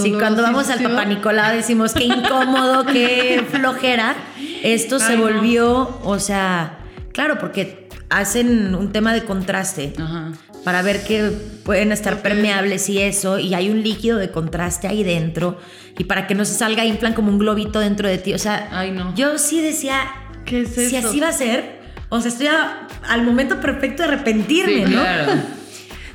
Si 0.00 0.12
cuando 0.12 0.42
vamos 0.42 0.70
al. 0.70 0.80
Papá 0.80 1.04
Nicolau 1.06 1.56
decimos 1.56 1.92
qué 1.92 2.04
incómodo, 2.04 2.86
qué 2.86 3.44
flojera, 3.50 4.14
esto 4.62 5.00
se 5.00 5.16
no. 5.16 5.22
volvió, 5.24 5.98
o 6.04 6.20
sea, 6.20 6.78
claro, 7.12 7.40
porque 7.40 7.88
hacen 8.10 8.76
un 8.76 8.92
tema 8.92 9.12
de 9.12 9.24
contraste 9.24 9.92
Ajá. 9.98 10.30
para 10.62 10.82
ver 10.82 11.02
que 11.02 11.32
pueden 11.64 11.90
estar 11.90 12.22
permeables 12.22 12.88
y 12.88 12.98
eso, 12.98 13.40
y 13.40 13.54
hay 13.54 13.70
un 13.70 13.82
líquido 13.82 14.18
de 14.18 14.30
contraste 14.30 14.86
ahí 14.86 15.02
dentro, 15.02 15.58
y 15.98 16.04
para 16.04 16.28
que 16.28 16.36
no 16.36 16.44
se 16.44 16.54
salga 16.54 16.84
inflan 16.84 17.14
como 17.14 17.30
un 17.32 17.40
globito 17.40 17.80
dentro 17.80 18.08
de 18.08 18.18
ti, 18.18 18.34
o 18.34 18.38
sea, 18.38 18.68
Ay, 18.70 18.92
no. 18.92 19.12
yo 19.16 19.36
sí 19.38 19.60
decía, 19.60 20.00
¿Qué 20.44 20.60
es 20.62 20.74
si 20.74 20.94
así 20.94 21.18
va 21.18 21.28
a 21.28 21.32
ser, 21.32 21.79
o 22.10 22.20
sea, 22.20 22.30
estoy 22.30 22.48
a- 22.48 22.86
al 23.08 23.22
momento 23.22 23.58
perfecto 23.60 24.02
de 24.02 24.08
arrepentirme, 24.10 24.86
Sí, 24.86 24.92
¿no? 24.94 25.00
claro. 25.00 25.32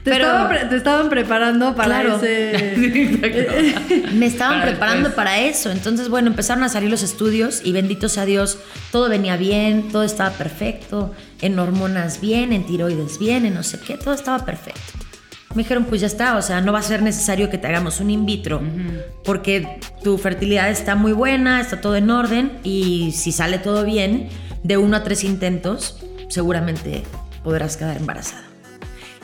Te, 0.05 0.11
Pero- 0.11 0.25
estaba 0.25 0.49
pre- 0.49 0.65
te 0.65 0.75
estaban 0.75 1.09
preparando 1.09 1.73
para 1.75 2.01
Claro. 2.01 2.17
ese. 2.21 2.75
Me 4.13 4.27
estaban 4.27 4.59
Para 4.59 4.71
preparando 4.71 5.09
después. 5.09 5.15
para 5.15 5.39
eso. 5.39 5.71
Entonces, 5.71 6.09
bueno, 6.09 6.27
empezaron 6.27 6.63
a 6.63 6.69
salir 6.69 6.91
los 6.91 7.01
estudios 7.01 7.61
y 7.63 7.71
bendito 7.71 8.07
sea 8.07 8.23
Dios, 8.25 8.59
todo 8.91 9.09
venía 9.09 9.35
bien, 9.35 9.89
todo 9.91 10.03
estaba 10.03 10.29
perfecto, 10.29 11.11
en 11.41 11.57
hormonas 11.57 12.21
bien, 12.21 12.53
en 12.53 12.67
tiroides 12.67 13.17
bien, 13.17 13.47
en 13.47 13.55
no 13.55 13.63
sé 13.63 13.79
qué, 13.79 13.97
todo 13.97 14.13
estaba 14.13 14.45
perfecto. 14.45 14.79
Me 15.55 15.63
dijeron, 15.63 15.85
pues 15.85 16.01
ya 16.01 16.07
está, 16.07 16.35
o 16.37 16.41
sea, 16.43 16.61
no 16.61 16.71
va 16.71 16.79
a 16.79 16.83
ser 16.83 17.01
necesario 17.01 17.49
que 17.49 17.57
te 17.57 17.65
hagamos 17.65 17.99
un 17.99 18.11
in 18.11 18.25
vitro, 18.27 18.61
porque 19.23 19.79
tu 20.03 20.17
fertilidad 20.19 20.69
está 20.69 20.93
muy 20.95 21.13
buena, 21.13 21.61
está 21.61 21.81
todo 21.81 21.95
en 21.95 22.11
orden 22.11 22.51
y 22.63 23.11
si 23.15 23.31
sale 23.31 23.57
todo 23.57 23.85
bien, 23.85 24.27
de 24.65 24.77
uno 24.77 24.97
a 24.97 25.03
tres 25.03 25.23
intentos, 25.23 26.03
seguramente 26.27 27.03
podrás 27.43 27.77
quedar 27.77 27.97
embarazada 27.97 28.55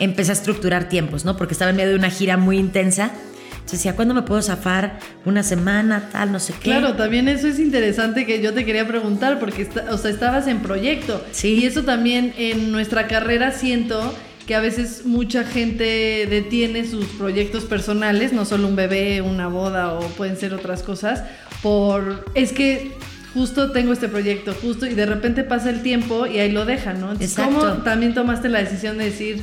empecé 0.01 0.31
a 0.31 0.33
estructurar 0.33 0.89
tiempos, 0.89 1.25
¿no? 1.25 1.37
Porque 1.37 1.53
estaba 1.53 1.69
en 1.69 1.77
medio 1.77 1.91
de 1.91 1.95
una 1.95 2.09
gira 2.09 2.35
muy 2.35 2.57
intensa. 2.57 3.11
Entonces 3.51 3.79
decía, 3.79 3.95
¿cuándo 3.95 4.15
me 4.15 4.23
puedo 4.23 4.41
zafar? 4.41 4.99
Una 5.25 5.43
semana, 5.43 6.09
tal, 6.11 6.31
no 6.31 6.39
sé 6.39 6.53
qué. 6.53 6.71
Claro, 6.71 6.95
también 6.95 7.27
eso 7.27 7.47
es 7.47 7.59
interesante 7.59 8.25
que 8.25 8.41
yo 8.41 8.51
te 8.53 8.65
quería 8.65 8.87
preguntar, 8.87 9.39
porque 9.39 9.69
o 9.91 9.97
sea, 9.99 10.09
estabas 10.09 10.47
en 10.47 10.61
proyecto. 10.61 11.23
Sí. 11.31 11.59
Y 11.61 11.65
eso 11.65 11.83
también 11.83 12.33
en 12.37 12.71
nuestra 12.71 13.07
carrera 13.07 13.51
siento 13.51 14.15
que 14.47 14.55
a 14.55 14.59
veces 14.59 15.05
mucha 15.05 15.43
gente 15.43 16.25
detiene 16.27 16.87
sus 16.87 17.05
proyectos 17.05 17.65
personales, 17.65 18.33
no 18.33 18.45
solo 18.45 18.67
un 18.67 18.75
bebé, 18.75 19.21
una 19.21 19.47
boda 19.47 19.93
o 19.93 20.07
pueden 20.09 20.35
ser 20.35 20.55
otras 20.55 20.81
cosas, 20.81 21.23
por 21.61 22.25
es 22.33 22.51
que 22.51 22.91
justo 23.33 23.71
tengo 23.71 23.93
este 23.93 24.07
proyecto, 24.07 24.53
justo, 24.53 24.85
y 24.85 24.93
de 24.93 25.05
repente 25.05 25.43
pasa 25.43 25.69
el 25.69 25.81
tiempo 25.81 26.25
y 26.25 26.39
ahí 26.39 26.51
lo 26.51 26.65
dejan, 26.65 26.99
¿no? 26.99 27.11
Entonces, 27.11 27.35
¿cómo 27.35 27.63
también 27.83 28.13
tomaste 28.13 28.49
la 28.49 28.59
decisión 28.59 28.97
de 28.97 29.05
decir 29.05 29.41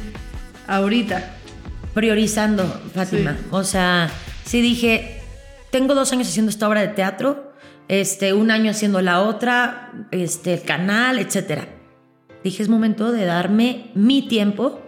ahorita? 0.66 1.35
priorizando, 1.98 2.64
Fátima. 2.94 3.33
Sí. 3.33 3.46
O 3.51 3.64
sea, 3.64 4.09
sí 4.44 4.61
dije, 4.61 5.20
tengo 5.72 5.96
dos 5.96 6.12
años 6.12 6.29
haciendo 6.29 6.51
esta 6.51 6.68
obra 6.68 6.81
de 6.81 6.88
teatro, 6.88 7.53
este, 7.88 8.33
un 8.35 8.53
año 8.53 8.70
haciendo 8.70 9.01
la 9.01 9.22
otra, 9.22 9.90
este, 10.12 10.55
el 10.55 10.62
canal, 10.62 11.18
etcétera. 11.18 11.66
Dije, 12.44 12.62
es 12.62 12.68
momento 12.68 13.11
de 13.11 13.24
darme 13.24 13.90
mi 13.94 14.29
tiempo, 14.29 14.81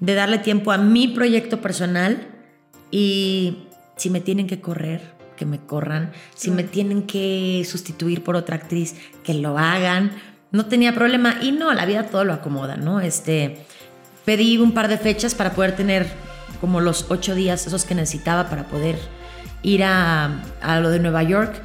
de 0.00 0.14
darle 0.14 0.36
tiempo 0.36 0.72
a 0.72 0.76
mi 0.76 1.08
proyecto 1.08 1.62
personal 1.62 2.28
y 2.90 3.68
si 3.96 4.10
me 4.10 4.20
tienen 4.20 4.46
que 4.46 4.60
correr, 4.60 5.11
que 5.42 5.46
me 5.46 5.58
corran, 5.58 6.12
si 6.36 6.52
me 6.52 6.62
tienen 6.62 7.02
que 7.02 7.66
sustituir 7.68 8.22
por 8.22 8.36
otra 8.36 8.54
actriz, 8.54 8.94
que 9.24 9.34
lo 9.34 9.58
hagan. 9.58 10.12
No 10.52 10.66
tenía 10.66 10.94
problema 10.94 11.38
y 11.42 11.50
no, 11.50 11.72
la 11.74 11.84
vida 11.84 12.06
todo 12.06 12.22
lo 12.22 12.32
acomoda, 12.32 12.76
¿no? 12.76 13.00
Este, 13.00 13.66
pedí 14.24 14.56
un 14.58 14.70
par 14.70 14.86
de 14.86 14.98
fechas 14.98 15.34
para 15.34 15.52
poder 15.52 15.74
tener 15.74 16.06
como 16.60 16.80
los 16.80 17.06
ocho 17.08 17.34
días 17.34 17.66
esos 17.66 17.84
que 17.84 17.96
necesitaba 17.96 18.48
para 18.48 18.68
poder 18.68 18.96
ir 19.64 19.82
a, 19.82 20.44
a 20.60 20.78
lo 20.78 20.90
de 20.90 21.00
Nueva 21.00 21.24
York. 21.24 21.60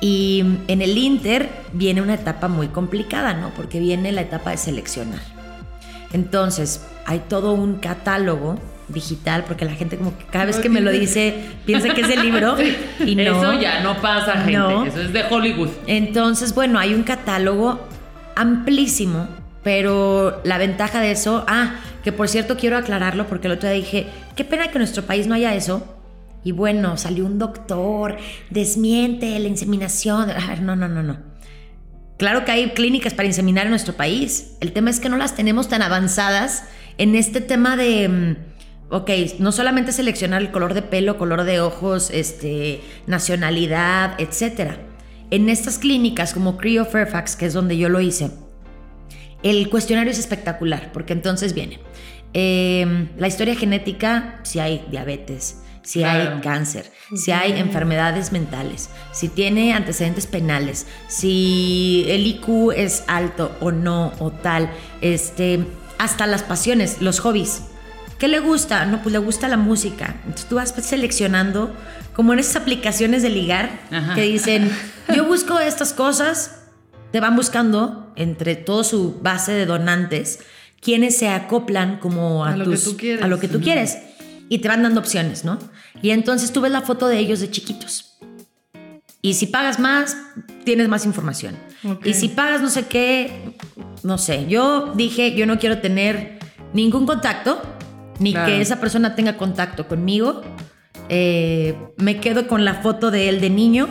Y 0.00 0.42
en 0.66 0.82
el 0.82 0.98
Inter 0.98 1.48
viene 1.72 2.02
una 2.02 2.14
etapa 2.14 2.48
muy 2.48 2.66
complicada, 2.66 3.34
¿no? 3.34 3.50
Porque 3.50 3.78
viene 3.78 4.10
la 4.10 4.22
etapa 4.22 4.50
de 4.50 4.56
seleccionar. 4.56 5.20
Entonces, 6.12 6.84
hay 7.06 7.20
todo 7.28 7.52
un 7.52 7.76
catálogo 7.76 8.58
digital, 8.92 9.44
porque 9.46 9.64
la 9.64 9.72
gente 9.72 9.96
como 9.96 10.16
que 10.16 10.24
cada 10.26 10.44
vez 10.44 10.58
que 10.58 10.68
me 10.68 10.80
lo 10.80 10.90
dice 10.90 11.34
piensa 11.64 11.94
que 11.94 12.02
es 12.02 12.10
el 12.10 12.22
libro 12.22 12.56
y 13.06 13.14
no. 13.14 13.22
Eso 13.22 13.60
ya 13.60 13.80
no 13.80 14.00
pasa, 14.00 14.32
gente. 14.38 14.52
No. 14.52 14.84
Eso 14.84 15.00
es 15.00 15.12
de 15.12 15.24
Hollywood. 15.28 15.68
Entonces, 15.86 16.54
bueno, 16.54 16.78
hay 16.78 16.94
un 16.94 17.02
catálogo 17.02 17.80
amplísimo, 18.36 19.28
pero 19.62 20.40
la 20.44 20.58
ventaja 20.58 21.00
de 21.00 21.12
eso, 21.12 21.44
ah, 21.48 21.76
que 22.02 22.12
por 22.12 22.28
cierto 22.28 22.56
quiero 22.56 22.76
aclararlo 22.76 23.26
porque 23.26 23.46
el 23.46 23.54
otro 23.54 23.68
día 23.68 23.78
dije, 23.78 24.06
qué 24.36 24.44
pena 24.44 24.68
que 24.68 24.72
en 24.72 24.80
nuestro 24.80 25.04
país 25.04 25.26
no 25.26 25.34
haya 25.34 25.54
eso. 25.54 25.86
Y 26.44 26.52
bueno, 26.52 26.96
salió 26.96 27.24
un 27.24 27.38
doctor, 27.38 28.16
desmiente 28.50 29.38
la 29.38 29.48
inseminación. 29.48 30.30
A 30.30 30.48
ver, 30.48 30.62
no, 30.62 30.74
no, 30.74 30.88
no, 30.88 31.02
no. 31.02 31.18
Claro 32.18 32.44
que 32.44 32.52
hay 32.52 32.70
clínicas 32.70 33.14
para 33.14 33.26
inseminar 33.26 33.66
en 33.66 33.70
nuestro 33.70 33.94
país. 33.94 34.56
El 34.60 34.72
tema 34.72 34.90
es 34.90 35.00
que 35.00 35.08
no 35.08 35.16
las 35.16 35.34
tenemos 35.34 35.68
tan 35.68 35.82
avanzadas 35.82 36.64
en 36.98 37.14
este 37.14 37.40
tema 37.40 37.76
de, 37.76 38.08
mm, 38.08 38.36
ok, 38.92 39.10
no 39.38 39.52
solamente 39.52 39.90
seleccionar 39.90 40.42
el 40.42 40.50
color 40.50 40.74
de 40.74 40.82
pelo, 40.82 41.16
color 41.16 41.44
de 41.44 41.60
ojos, 41.60 42.10
este, 42.10 42.82
nacionalidad, 43.06 44.14
etcétera. 44.20 44.76
En 45.30 45.48
estas 45.48 45.78
clínicas 45.78 46.34
como 46.34 46.58
Creo 46.58 46.84
Fairfax, 46.84 47.36
que 47.36 47.46
es 47.46 47.54
donde 47.54 47.78
yo 47.78 47.88
lo 47.88 48.02
hice, 48.02 48.30
el 49.42 49.70
cuestionario 49.70 50.12
es 50.12 50.18
espectacular, 50.18 50.92
porque 50.92 51.14
entonces 51.14 51.54
viene 51.54 51.80
eh, 52.34 53.08
la 53.16 53.28
historia 53.28 53.56
genética, 53.56 54.40
si 54.42 54.58
hay 54.60 54.84
diabetes, 54.90 55.62
si 55.82 56.00
Claro. 56.00 56.34
hay 56.36 56.40
cáncer, 56.42 56.92
si 57.16 57.32
hay 57.32 57.58
enfermedades 57.58 58.30
mentales, 58.30 58.90
si 59.10 59.28
tiene 59.28 59.72
antecedentes 59.72 60.26
penales, 60.26 60.86
si 61.08 62.04
el 62.08 62.26
IQ 62.26 62.72
es 62.76 63.04
alto 63.06 63.56
o 63.60 63.72
no 63.72 64.12
o 64.18 64.30
tal, 64.30 64.70
este, 65.00 65.64
hasta 65.98 66.26
las 66.26 66.42
pasiones, 66.42 67.00
los 67.00 67.20
hobbies. 67.20 67.62
¿Qué 68.22 68.28
le 68.28 68.38
gusta? 68.38 68.86
No, 68.86 69.02
pues 69.02 69.12
le 69.12 69.18
gusta 69.18 69.48
la 69.48 69.56
música. 69.56 70.14
Entonces 70.24 70.48
tú 70.48 70.54
vas 70.54 70.72
seleccionando, 70.80 71.74
como 72.14 72.32
en 72.32 72.38
esas 72.38 72.54
aplicaciones 72.54 73.24
de 73.24 73.30
ligar, 73.30 73.80
Ajá. 73.90 74.14
que 74.14 74.22
dicen, 74.22 74.70
yo 75.16 75.24
busco 75.24 75.58
estas 75.58 75.92
cosas, 75.92 76.60
te 77.10 77.18
van 77.18 77.34
buscando 77.34 78.12
entre 78.14 78.54
toda 78.54 78.84
su 78.84 79.18
base 79.20 79.50
de 79.50 79.66
donantes 79.66 80.38
quienes 80.80 81.18
se 81.18 81.30
acoplan 81.30 81.98
como 81.98 82.44
a, 82.44 82.50
A 82.52 82.56
lo 82.56 82.64
que 82.66 82.70
tus- 82.76 82.84
tú 82.84 82.96
quieres. 82.96 83.24
a 83.24 83.26
lo 83.26 83.40
que 83.40 83.48
tú 83.48 83.60
quieres 83.60 83.98
y 84.48 84.58
te 84.58 84.68
van 84.68 84.84
dando 84.84 85.00
opciones, 85.00 85.44
¿no? 85.44 85.58
Y 86.00 86.10
entonces 86.10 86.52
tú 86.52 86.60
ves 86.60 86.70
la 86.70 86.82
foto 86.82 87.08
de 87.08 87.18
ellos 87.18 87.40
de 87.40 87.50
chiquitos. 87.50 88.18
Y 89.20 89.34
si 89.34 89.46
pagas 89.48 89.80
más, 89.80 90.16
tienes 90.64 90.88
más 90.88 91.04
información. 91.06 91.56
Y 92.04 92.14
si 92.14 92.28
pagas 92.28 92.60
no 92.62 92.70
sé 92.70 92.86
qué, 92.86 93.56
no 94.04 94.16
sé. 94.16 94.46
Yo 94.46 94.92
dije, 94.94 95.34
yo 95.34 95.44
no 95.46 95.58
quiero 95.58 95.78
tener 95.80 96.38
ningún 96.72 97.04
contacto, 97.04 97.60
ni 98.18 98.32
Claro. 98.32 98.46
que 98.46 98.60
esa 98.60 98.80
persona 98.80 99.14
tenga 99.14 99.36
contacto 99.36 99.88
conmigo. 99.88 100.42
Eh, 101.08 101.74
me 101.96 102.20
quedo 102.20 102.46
con 102.46 102.64
la 102.64 102.74
foto 102.74 103.10
de 103.10 103.28
él 103.28 103.40
de 103.40 103.50
niño 103.50 103.88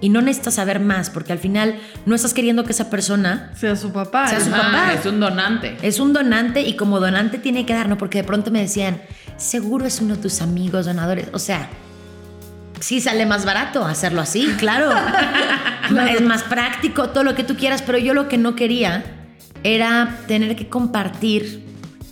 y 0.00 0.08
no 0.10 0.20
necesitas 0.20 0.54
saber 0.54 0.80
más, 0.80 1.08
porque 1.10 1.32
al 1.32 1.38
final 1.38 1.78
no 2.04 2.14
estás 2.14 2.34
queriendo 2.34 2.64
que 2.64 2.72
esa 2.72 2.90
persona 2.90 3.52
Sea 3.56 3.74
su 3.76 3.92
papá. 3.92 4.28
Sea 4.28 4.40
su 4.40 4.50
papá. 4.50 4.92
Es 4.92 5.06
un 5.06 5.18
donante. 5.20 5.76
es 5.82 5.98
un 5.98 6.12
donante 6.12 6.60
y 6.60 6.76
como 6.76 7.00
donante 7.00 7.38
tiene 7.38 7.64
que 7.64 7.72
dar, 7.74 7.88
¿no? 7.88 7.96
Porque 7.96 8.18
de 8.18 8.24
pronto 8.24 8.50
me 8.50 8.60
decían, 8.60 9.00
seguro 9.36 9.86
es 9.86 10.00
uno 10.00 10.16
de 10.16 10.22
tus 10.22 10.42
amigos 10.42 10.84
donadores. 10.86 11.28
O 11.32 11.38
sea, 11.38 11.68
sí 12.80 13.00
sale 13.00 13.24
más 13.24 13.44
barato 13.46 13.84
hacerlo 13.84 14.20
así, 14.20 14.46
claro. 14.58 14.90
Es 16.10 16.20
más 16.22 16.42
práctico, 16.42 17.08
todo 17.10 17.24
lo 17.24 17.34
que 17.34 17.44
tú 17.44 17.56
quieras, 17.56 17.82
pero 17.82 17.96
yo 17.98 18.12
lo 18.14 18.28
que 18.28 18.36
no 18.36 18.54
quería 18.54 19.04
era 19.62 20.18
tener 20.28 20.54
que 20.56 20.68
compartir 20.68 21.64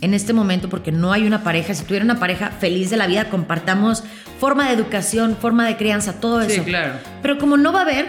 en 0.03 0.13
este 0.13 0.33
momento, 0.33 0.69
porque 0.69 0.91
no 0.91 1.11
hay 1.13 1.25
una 1.25 1.43
pareja. 1.43 1.73
Si 1.73 1.83
tuviera 1.85 2.03
una 2.05 2.19
pareja 2.19 2.49
feliz 2.51 2.89
de 2.89 2.97
la 2.97 3.07
vida, 3.07 3.29
compartamos 3.29 4.03
forma 4.39 4.67
de 4.67 4.73
educación, 4.73 5.37
forma 5.39 5.65
de 5.65 5.77
crianza, 5.77 6.19
todo 6.19 6.41
Sí, 6.43 6.53
eso. 6.53 6.63
claro. 6.63 6.93
Pero 7.21 7.37
como 7.37 7.57
no 7.57 7.71
va 7.71 7.79
a 7.79 7.83
haber, 7.83 8.07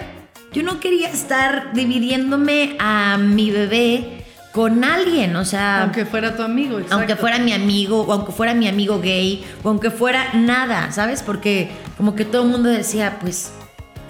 yo 0.53 0.63
no 0.63 0.81
quería 0.81 1.09
estar 1.09 1.73
dividiéndome 1.73 2.77
a 2.79 3.17
mi 3.19 3.51
bebé 3.51 4.25
con 4.53 4.85
alguien, 4.85 5.35
o 5.35 5.45
sea, 5.45 5.83
aunque, 5.83 6.01
Aunque 6.03 6.11
fuera 6.11 6.37
tu 6.37 6.43
amigo, 6.43 6.79
exacto. 6.79 7.17
fuera 7.17 7.39
mi 7.41 7.53
amigo, 7.53 8.03
o 8.03 8.13
aunque 8.13 8.31
fuera 8.33 8.55
mi 8.55 8.69
amigo 8.69 9.01
gay, 9.01 9.45
o 9.65 9.69
aunque 9.69 9.91
fuera 9.91 10.33
nada, 10.35 10.93
¿sabes? 10.93 11.23
Porque 11.23 11.71
como 11.97 12.15
que 12.15 12.25
todo 12.25 12.43
el 12.45 12.51
mundo 12.51 12.69
decía, 12.69 13.19
pues, 13.21 13.53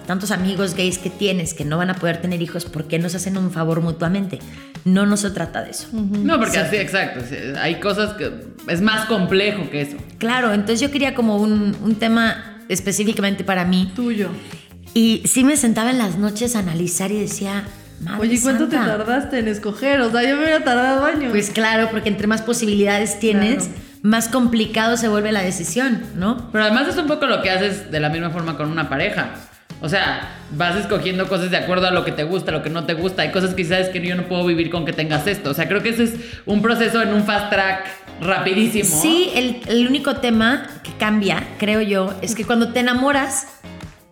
tantos 0.05 0.31
amigos 0.31 0.75
gays 0.75 0.97
que 0.97 1.09
tienes 1.09 1.53
que 1.53 1.65
no 1.65 1.77
van 1.77 1.89
a 1.89 1.95
poder 1.95 2.21
tener 2.21 2.41
hijos, 2.41 2.65
¿por 2.65 2.87
qué 2.87 2.99
no 2.99 3.09
se 3.09 3.17
hacen 3.17 3.37
un 3.37 3.51
favor 3.51 3.81
mutuamente? 3.81 4.39
No, 4.85 5.05
no 5.05 5.17
se 5.17 5.31
trata 5.31 5.63
de 5.63 5.71
eso. 5.71 5.87
No, 5.93 6.39
porque 6.39 6.57
así, 6.59 6.75
exacto. 6.77 7.21
Hay 7.59 7.79
cosas 7.79 8.13
que 8.13 8.31
es 8.67 8.81
más 8.81 9.05
complejo 9.05 9.69
que 9.69 9.81
eso. 9.81 9.97
Claro, 10.17 10.53
entonces 10.53 10.79
yo 10.79 10.91
quería 10.91 11.15
como 11.15 11.37
un, 11.37 11.75
un 11.83 11.95
tema 11.95 12.61
específicamente 12.69 13.43
para 13.43 13.65
mí. 13.65 13.91
Tuyo. 13.95 14.29
Y 14.93 15.23
sí 15.25 15.43
me 15.43 15.57
sentaba 15.57 15.91
en 15.91 15.97
las 15.97 16.17
noches 16.17 16.55
a 16.55 16.59
analizar 16.59 17.11
y 17.11 17.19
decía, 17.19 17.63
Madre 18.01 18.21
Oye, 18.21 18.35
¿y 18.35 18.39
¿cuánto 18.41 18.67
te 18.67 18.75
santa". 18.75 18.97
tardaste 18.97 19.39
en 19.39 19.47
escoger? 19.47 19.99
O 20.01 20.11
sea, 20.11 20.21
yo 20.23 20.35
me 20.35 20.43
hubiera 20.43 20.63
tardado 20.63 21.05
años. 21.05 21.31
Pues 21.31 21.49
claro, 21.49 21.89
porque 21.91 22.09
entre 22.09 22.27
más 22.27 22.41
posibilidades 22.41 23.19
tienes, 23.19 23.65
Claro. 23.65 23.79
más 24.03 24.27
complicado 24.29 24.97
se 24.97 25.07
vuelve 25.07 25.31
la 25.31 25.41
decisión, 25.41 26.01
¿no? 26.15 26.49
Pero 26.51 26.63
además 26.65 26.87
es 26.89 26.97
un 26.97 27.07
poco 27.07 27.25
lo 27.25 27.41
que 27.41 27.49
haces 27.49 27.91
de 27.91 27.99
la 27.99 28.09
misma 28.09 28.29
forma 28.29 28.55
con 28.57 28.69
una 28.69 28.87
pareja. 28.89 29.31
O 29.85 29.89
sea, 29.89 30.39
vas 30.49 30.75
escogiendo 30.75 31.27
cosas 31.27 31.51
de 31.51 31.57
acuerdo 31.57 31.85
a 31.85 31.91
lo 31.91 32.03
que 32.03 32.11
te 32.11 32.23
gusta, 32.23 32.51
lo 32.51 32.63
que 32.63 32.71
no 32.71 32.85
te 32.85 32.95
gusta. 32.95 33.21
Hay 33.21 33.29
cosas 33.31 33.53
que 33.53 33.63
sabes 33.63 33.89
que 33.89 34.01
yo 34.01 34.15
no 34.15 34.23
puedo 34.23 34.43
vivir 34.43 34.71
con 34.71 34.83
que 34.83 34.93
tengas 34.93 35.27
esto. 35.27 35.51
O 35.51 35.53
sea, 35.53 35.67
creo 35.67 35.83
que 35.83 35.89
ese 35.89 36.05
es 36.05 36.15
un 36.47 36.63
proceso 36.63 37.03
en 37.03 37.13
un 37.13 37.23
fast 37.23 37.51
track 37.51 37.85
rapidísimo. 38.19 38.99
Sí, 38.99 39.29
el, 39.35 39.61
el 39.67 39.85
único 39.87 40.15
tema 40.15 40.67
que 40.81 40.91
cambia, 40.93 41.43
creo 41.59 41.81
yo, 41.81 42.15
es 42.23 42.33
que 42.33 42.45
cuando 42.45 42.73
te 42.73 42.79
enamoras, 42.79 43.59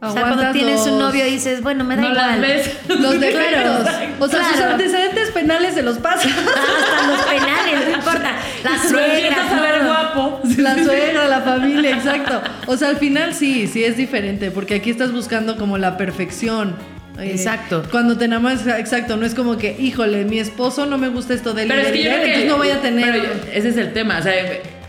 o 0.10 0.14
sea, 0.14 0.22
cuando 0.24 0.52
tienes 0.52 0.82
un 0.82 1.00
novio 1.00 1.26
dices, 1.26 1.62
bueno, 1.62 1.84
me 1.84 1.96
da 1.96 2.02
No 2.04 2.10
igual. 2.12 2.28
las 2.32 2.42
ves. 2.42 2.72
Los 3.00 3.20
defectos. 3.20 3.88
O 4.20 4.28
sea, 4.28 4.44
sus 4.50 4.60
antecedentes 4.62 5.32
penales 5.32 5.74
se 5.74 5.82
los 5.84 5.98
pasan. 6.00 6.32
Hasta 6.32 7.08
los 7.08 7.22
penales, 7.26 7.88
no 7.90 7.96
importa. 7.96 8.32
La 8.64 8.78
suegra. 8.90 9.58
a 9.58 9.62
ver 9.62 9.84
guapo. 9.86 10.42
La 10.58 10.84
suegra, 10.84 11.28
la 11.28 11.42
familia, 11.42 11.92
exacto. 11.92 12.42
O 12.68 12.78
sea, 12.78 12.90
al 12.90 12.98
final 12.98 13.34
sí, 13.34 13.68
sí 13.68 13.84
es 13.84 13.98
diferente, 13.98 14.52
porque 14.52 14.76
aquí 14.76 14.90
estás 14.90 15.12
buscando 15.12 15.58
como 15.58 15.78
la 15.78 15.98
perfección. 15.98 16.76
Eh, 17.20 17.30
Exacto. 17.32 17.84
Cuando 17.92 18.18
te 18.18 18.26
enamoras, 18.26 18.66
exacto, 18.66 19.18
no 19.18 19.26
es 19.28 19.36
como 19.36 19.58
que, 19.58 19.76
híjole, 19.80 20.26
mi 20.26 20.40
esposo 20.40 20.88
no 20.88 20.98
me 20.98 21.10
gusta 21.10 21.36
esto 21.36 21.54
de 21.54 21.62
él, 21.64 21.68
Pero 21.68 21.82
y 21.82 21.86
es 21.86 21.92
que 21.92 22.04
yo 22.04 22.10
creo 22.10 22.16
que. 22.24 22.26
entonces 22.26 22.50
no 22.50 22.58
voy 22.58 22.70
a 22.72 22.82
tener. 22.82 23.12
pero 23.12 23.24
yo- 23.26 23.52
ese 23.54 23.70
es 23.70 23.78
el 23.78 23.94
tema. 23.94 24.18
O 24.18 24.24
sea, 24.24 24.34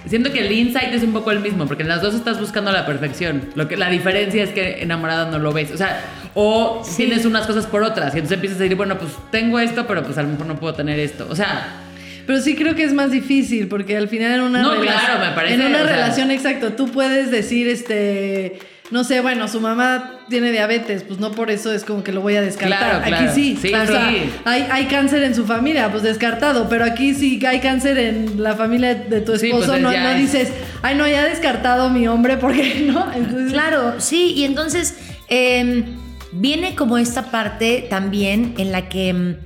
siento 0.06 0.32
que 0.32 0.40
el 0.46 0.52
insight 0.52 0.92
es 0.92 1.02
un 1.02 1.12
poco 1.12 1.30
el 1.30 1.40
mismo, 1.40 1.66
porque 1.66 1.82
en 1.82 1.88
las 1.88 2.02
dos 2.02 2.14
estás 2.14 2.38
buscando 2.40 2.70
la 2.72 2.84
perfección. 2.86 3.50
Lo 3.54 3.68
que, 3.68 3.76
la 3.76 3.88
diferencia 3.90 4.42
es 4.42 4.50
que 4.50 4.82
enamorada 4.82 5.30
no 5.30 5.38
lo 5.38 5.52
ves. 5.52 5.70
O 5.72 5.76
sea, 5.76 6.00
o 6.34 6.82
tienes 6.96 7.24
unas 7.24 7.46
cosas 7.46 7.66
por 7.66 7.82
otras. 7.82 8.14
Y 8.14 8.18
entonces 8.18 8.36
empiezas 8.36 8.58
a 8.58 8.62
decir, 8.62 8.76
bueno, 8.76 8.98
pues 8.98 9.12
tengo 9.30 9.58
esto, 9.58 9.86
pero 9.86 10.02
pues 10.02 10.18
a 10.18 10.22
lo 10.22 10.28
mejor 10.28 10.46
no 10.46 10.56
puedo 10.56 10.74
tener 10.74 10.98
esto. 10.98 11.26
O 11.30 11.36
sea, 11.36 11.80
Pero 12.26 12.40
sí 12.40 12.54
creo 12.56 12.74
que 12.74 12.84
es 12.84 12.94
más 12.94 13.10
difícil 13.10 13.68
porque 13.68 13.96
al 13.98 14.08
final 14.08 14.32
en 14.36 14.40
una 14.40 14.62
No, 14.62 14.70
relación. 14.74 15.04
claro, 15.04 15.20
me 15.28 15.34
parece, 15.34 15.54
En 15.54 15.60
una 15.60 15.82
o 15.82 15.84
sea- 15.84 15.86
relación, 15.94 16.30
exacto, 16.30 16.72
tú 16.72 16.90
puedes 16.90 17.30
decir, 17.30 17.68
este. 17.68 18.58
No 18.90 19.02
sé, 19.02 19.20
bueno, 19.20 19.48
su 19.48 19.60
mamá 19.60 20.20
tiene 20.28 20.52
diabetes, 20.52 21.02
pues 21.04 21.18
no 21.18 21.32
por 21.32 21.50
eso 21.50 21.72
es 21.72 21.84
como 21.84 22.02
que 22.04 22.12
lo 22.12 22.20
voy 22.20 22.36
a 22.36 22.42
descartar. 22.42 22.78
Claro, 22.78 23.04
claro. 23.04 23.24
Aquí 23.30 23.34
sí, 23.34 23.58
Sí, 23.60 23.74
o 23.74 23.86
sea, 23.86 24.10
sí. 24.10 24.30
hay, 24.44 24.66
hay 24.70 24.84
cáncer 24.86 25.22
en 25.24 25.34
su 25.34 25.44
familia, 25.46 25.90
pues 25.90 26.02
descartado, 26.02 26.68
pero 26.68 26.84
aquí 26.84 27.14
sí 27.14 27.40
hay 27.46 27.60
cáncer 27.60 27.98
en 27.98 28.42
la 28.42 28.54
familia 28.54 28.94
de 28.94 29.20
tu 29.22 29.36
Sí, 29.38 29.46
esposo, 29.46 29.68
pues, 29.72 29.80
no, 29.80 29.90
no 29.90 30.08
es- 30.10 30.18
dices, 30.18 30.52
ay, 30.82 30.96
no, 30.96 31.08
ya 31.08 31.24
descartado 31.24 31.88
mi 31.90 32.06
hombre, 32.08 32.36
porque 32.36 32.84
no? 32.86 33.10
Entonces, 33.12 33.52
Claro, 33.52 33.94
sí, 34.00 34.32
y 34.36 34.44
entonces 34.44 34.96
eh, 35.28 35.84
viene 36.32 36.74
como 36.74 36.98
esta 36.98 37.30
parte 37.30 37.86
también 37.88 38.54
en 38.58 38.70
la 38.70 38.88
que 38.88 39.12
mm, 39.12 39.36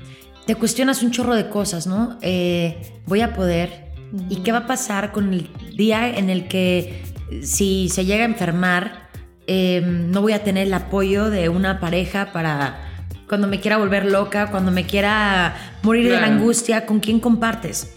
te 0.47 0.55
cuestionas 0.57 1.03
un 1.03 1.11
chorro 1.13 1.35
de 1.37 1.49
cosas, 1.49 1.87
¿no? 1.87 2.19
Eh, 2.23 2.77
voy 3.07 3.21
a 3.21 3.35
poder. 3.35 3.87
¿Y 4.31 4.37
qué 4.37 4.53
va 4.53 4.59
a 4.61 4.67
pasar 4.67 5.13
con 5.13 5.33
el 5.35 5.49
día 5.77 6.09
en 6.09 6.31
el 6.31 6.49
que 6.49 7.03
eh, 7.31 7.41
si 7.45 7.89
se 7.91 8.05
llega 8.07 8.23
a 8.23 8.27
enfermar, 8.27 9.08
eh, 9.51 9.81
no 9.83 10.21
voy 10.21 10.35
a 10.35 10.45
tener 10.45 10.67
el 10.67 10.75
apoyo 10.75 11.31
de 11.31 11.49
una 11.49 11.81
pareja 11.81 12.33
para 12.33 12.85
cuando 13.27 13.49
me 13.49 13.61
quiera 13.61 13.79
volver 13.79 14.05
loca, 14.05 14.51
cuando 14.51 14.71
me 14.71 14.85
quiera 14.85 15.57
morir 15.83 16.11
de 16.11 16.21
la 16.21 16.27
angustia, 16.27 16.85
¿con 16.85 17.01
quién 17.01 17.19
compartes? 17.19 17.95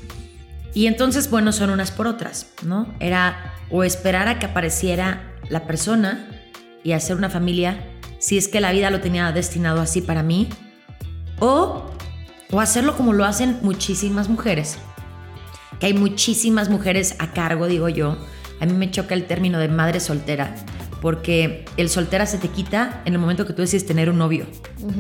Y 0.74 0.88
entonces, 0.88 1.30
bueno, 1.30 1.52
son 1.52 1.70
unas 1.70 1.92
por 1.92 2.08
otras, 2.08 2.48
¿no? 2.64 2.88
Era 3.02 3.54
o 3.70 3.84
esperar 3.84 4.30
a 4.30 4.40
que 4.40 4.46
apareciera 4.46 5.34
la 5.50 5.68
persona 5.68 6.26
y 6.86 6.94
hacer 6.94 7.18
una 7.18 7.30
familia, 7.30 7.86
si 8.18 8.38
es 8.38 8.48
que 8.48 8.62
la 8.62 8.72
vida 8.72 8.90
lo 8.90 9.02
tenía 9.02 9.30
destinado 9.34 9.82
así 9.82 10.02
para 10.02 10.24
mí, 10.24 10.48
o, 11.40 11.92
o 12.50 12.62
hacerlo 12.62 12.96
como 12.96 13.12
lo 13.12 13.26
hacen 13.26 13.60
muchísimas 13.62 14.30
mujeres, 14.30 14.78
que 15.82 15.88
hay 15.88 15.94
muchísimas 15.94 16.70
mujeres 16.70 17.16
a 17.20 17.34
cargo, 17.34 17.68
digo 17.68 17.90
yo. 17.90 18.18
A 18.62 18.66
mí 18.66 18.74
me 18.74 18.92
choca 18.92 19.16
el 19.16 19.26
término 19.26 19.60
de 19.60 19.68
madre 19.68 20.00
soltera, 20.00 20.56
porque 21.02 21.66
el 21.78 21.90
soltera 21.90 22.26
se 22.28 22.38
te 22.38 22.48
quita 22.48 23.02
en 23.06 23.14
el 23.14 23.20
momento 23.20 23.46
que 23.46 23.54
tú 23.54 23.62
decides 23.62 23.86
tener 23.86 24.10
un 24.10 24.20
novio. 24.20 24.46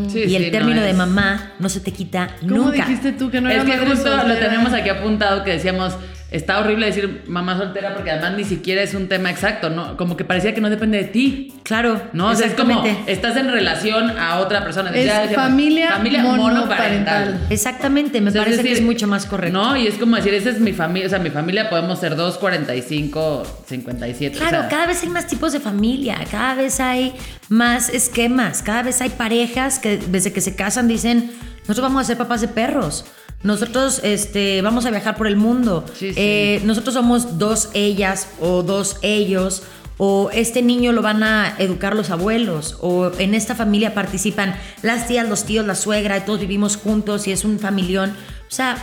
Sí, 0.09 0.19
y 0.19 0.29
sí, 0.29 0.35
el 0.35 0.45
no 0.45 0.51
término 0.51 0.81
de 0.81 0.93
mamá 0.93 1.53
no 1.59 1.69
se 1.69 1.79
te 1.79 1.91
quita 1.91 2.35
¿Cómo 2.41 2.55
nunca. 2.55 2.85
dijiste 2.85 3.11
tú 3.13 3.29
que 3.29 3.39
no 3.39 3.49
era 3.49 3.61
es 3.63 3.69
que 3.69 3.85
justo 3.87 4.27
lo 4.27 4.33
tenemos 4.35 4.73
aquí 4.73 4.89
apuntado 4.89 5.43
que 5.43 5.51
decíamos, 5.51 5.95
está 6.31 6.59
horrible 6.59 6.85
decir 6.85 7.23
mamá 7.27 7.57
soltera 7.57 7.93
porque 7.93 8.09
además 8.09 8.33
ni 8.37 8.45
siquiera 8.45 8.81
es 8.81 8.93
un 8.93 9.09
tema 9.09 9.29
exacto, 9.29 9.69
¿no? 9.69 9.97
Como 9.97 10.15
que 10.15 10.23
parecía 10.23 10.53
que 10.53 10.61
no 10.61 10.69
depende 10.69 10.97
de 10.97 11.03
ti. 11.03 11.53
Claro, 11.63 12.01
No, 12.13 12.29
o 12.29 12.35
sea, 12.35 12.47
es 12.47 12.53
como 12.53 12.83
estás 13.05 13.35
en 13.35 13.51
relación 13.51 14.17
a 14.17 14.39
otra 14.39 14.63
persona. 14.63 14.91
Es 14.91 15.05
Ya 15.05 15.21
decíamos, 15.23 15.47
familia 15.47 15.97
monoparental. 15.99 16.37
monoparental. 16.37 17.47
Exactamente, 17.49 18.21
me 18.21 18.29
O 18.29 18.33
sea, 18.33 18.43
parece 18.43 18.61
es 18.61 18.67
que 18.67 18.73
es 18.73 18.81
mucho 18.81 19.07
más 19.07 19.25
correcto. 19.25 19.57
No, 19.57 19.75
y 19.75 19.87
es 19.87 19.95
como 19.95 20.15
decir, 20.15 20.33
esa 20.33 20.49
es 20.49 20.59
mi 20.59 20.71
familia, 20.71 21.07
o 21.07 21.09
sea, 21.09 21.19
mi 21.19 21.29
familia 21.29 21.69
podemos 21.69 21.99
ser 21.99 22.15
2, 22.15 22.37
45, 22.37 23.43
57. 23.67 24.37
Claro, 24.37 24.57
o 24.57 24.59
sea, 24.61 24.69
cada 24.69 24.87
vez 24.87 25.03
hay 25.03 25.09
más 25.09 25.27
tipos 25.27 25.51
de 25.51 25.59
familia, 25.59 26.17
cada 26.31 26.55
vez 26.55 26.79
hay 26.79 27.13
más 27.49 27.89
esquemas, 27.89 28.61
cada 28.61 28.83
vez 28.83 29.01
hay 29.01 29.09
parejas 29.09 29.79
que 29.79 29.97
desde 29.97 30.31
que 30.31 30.39
se 30.41 30.55
casan 30.55 30.87
dicen, 30.87 31.31
nosotros 31.61 31.81
vamos 31.83 32.01
a 32.03 32.05
ser 32.05 32.17
papás 32.17 32.41
de 32.41 32.47
perros, 32.47 33.05
nosotros 33.43 34.01
este, 34.03 34.61
vamos 34.61 34.85
a 34.85 34.91
viajar 34.91 35.15
por 35.15 35.27
el 35.27 35.35
mundo, 35.35 35.85
Sí, 35.93 36.13
sí. 36.13 36.15
Eh, 36.17 36.61
nosotros 36.63 36.93
somos 36.93 37.37
dos 37.37 37.69
ellas 37.73 38.27
o 38.39 38.63
dos 38.63 38.97
ellos, 39.01 39.63
o 39.97 40.29
este 40.33 40.61
niño 40.61 40.91
lo 40.93 41.01
van 41.01 41.21
a 41.21 41.55
educar 41.59 41.95
los 41.95 42.09
abuelos, 42.09 42.77
o 42.81 43.11
en 43.19 43.35
esta 43.35 43.55
familia 43.55 43.93
participan 43.93 44.55
las 44.81 45.07
tías, 45.07 45.29
los 45.29 45.45
tíos, 45.45 45.65
la 45.65 45.75
suegra, 45.75 46.17
y 46.17 46.21
todos 46.21 46.39
vivimos 46.39 46.77
juntos 46.77 47.27
y 47.27 47.31
es 47.31 47.45
un 47.45 47.59
familión. 47.59 48.11
O 48.47 48.51
sea, 48.51 48.77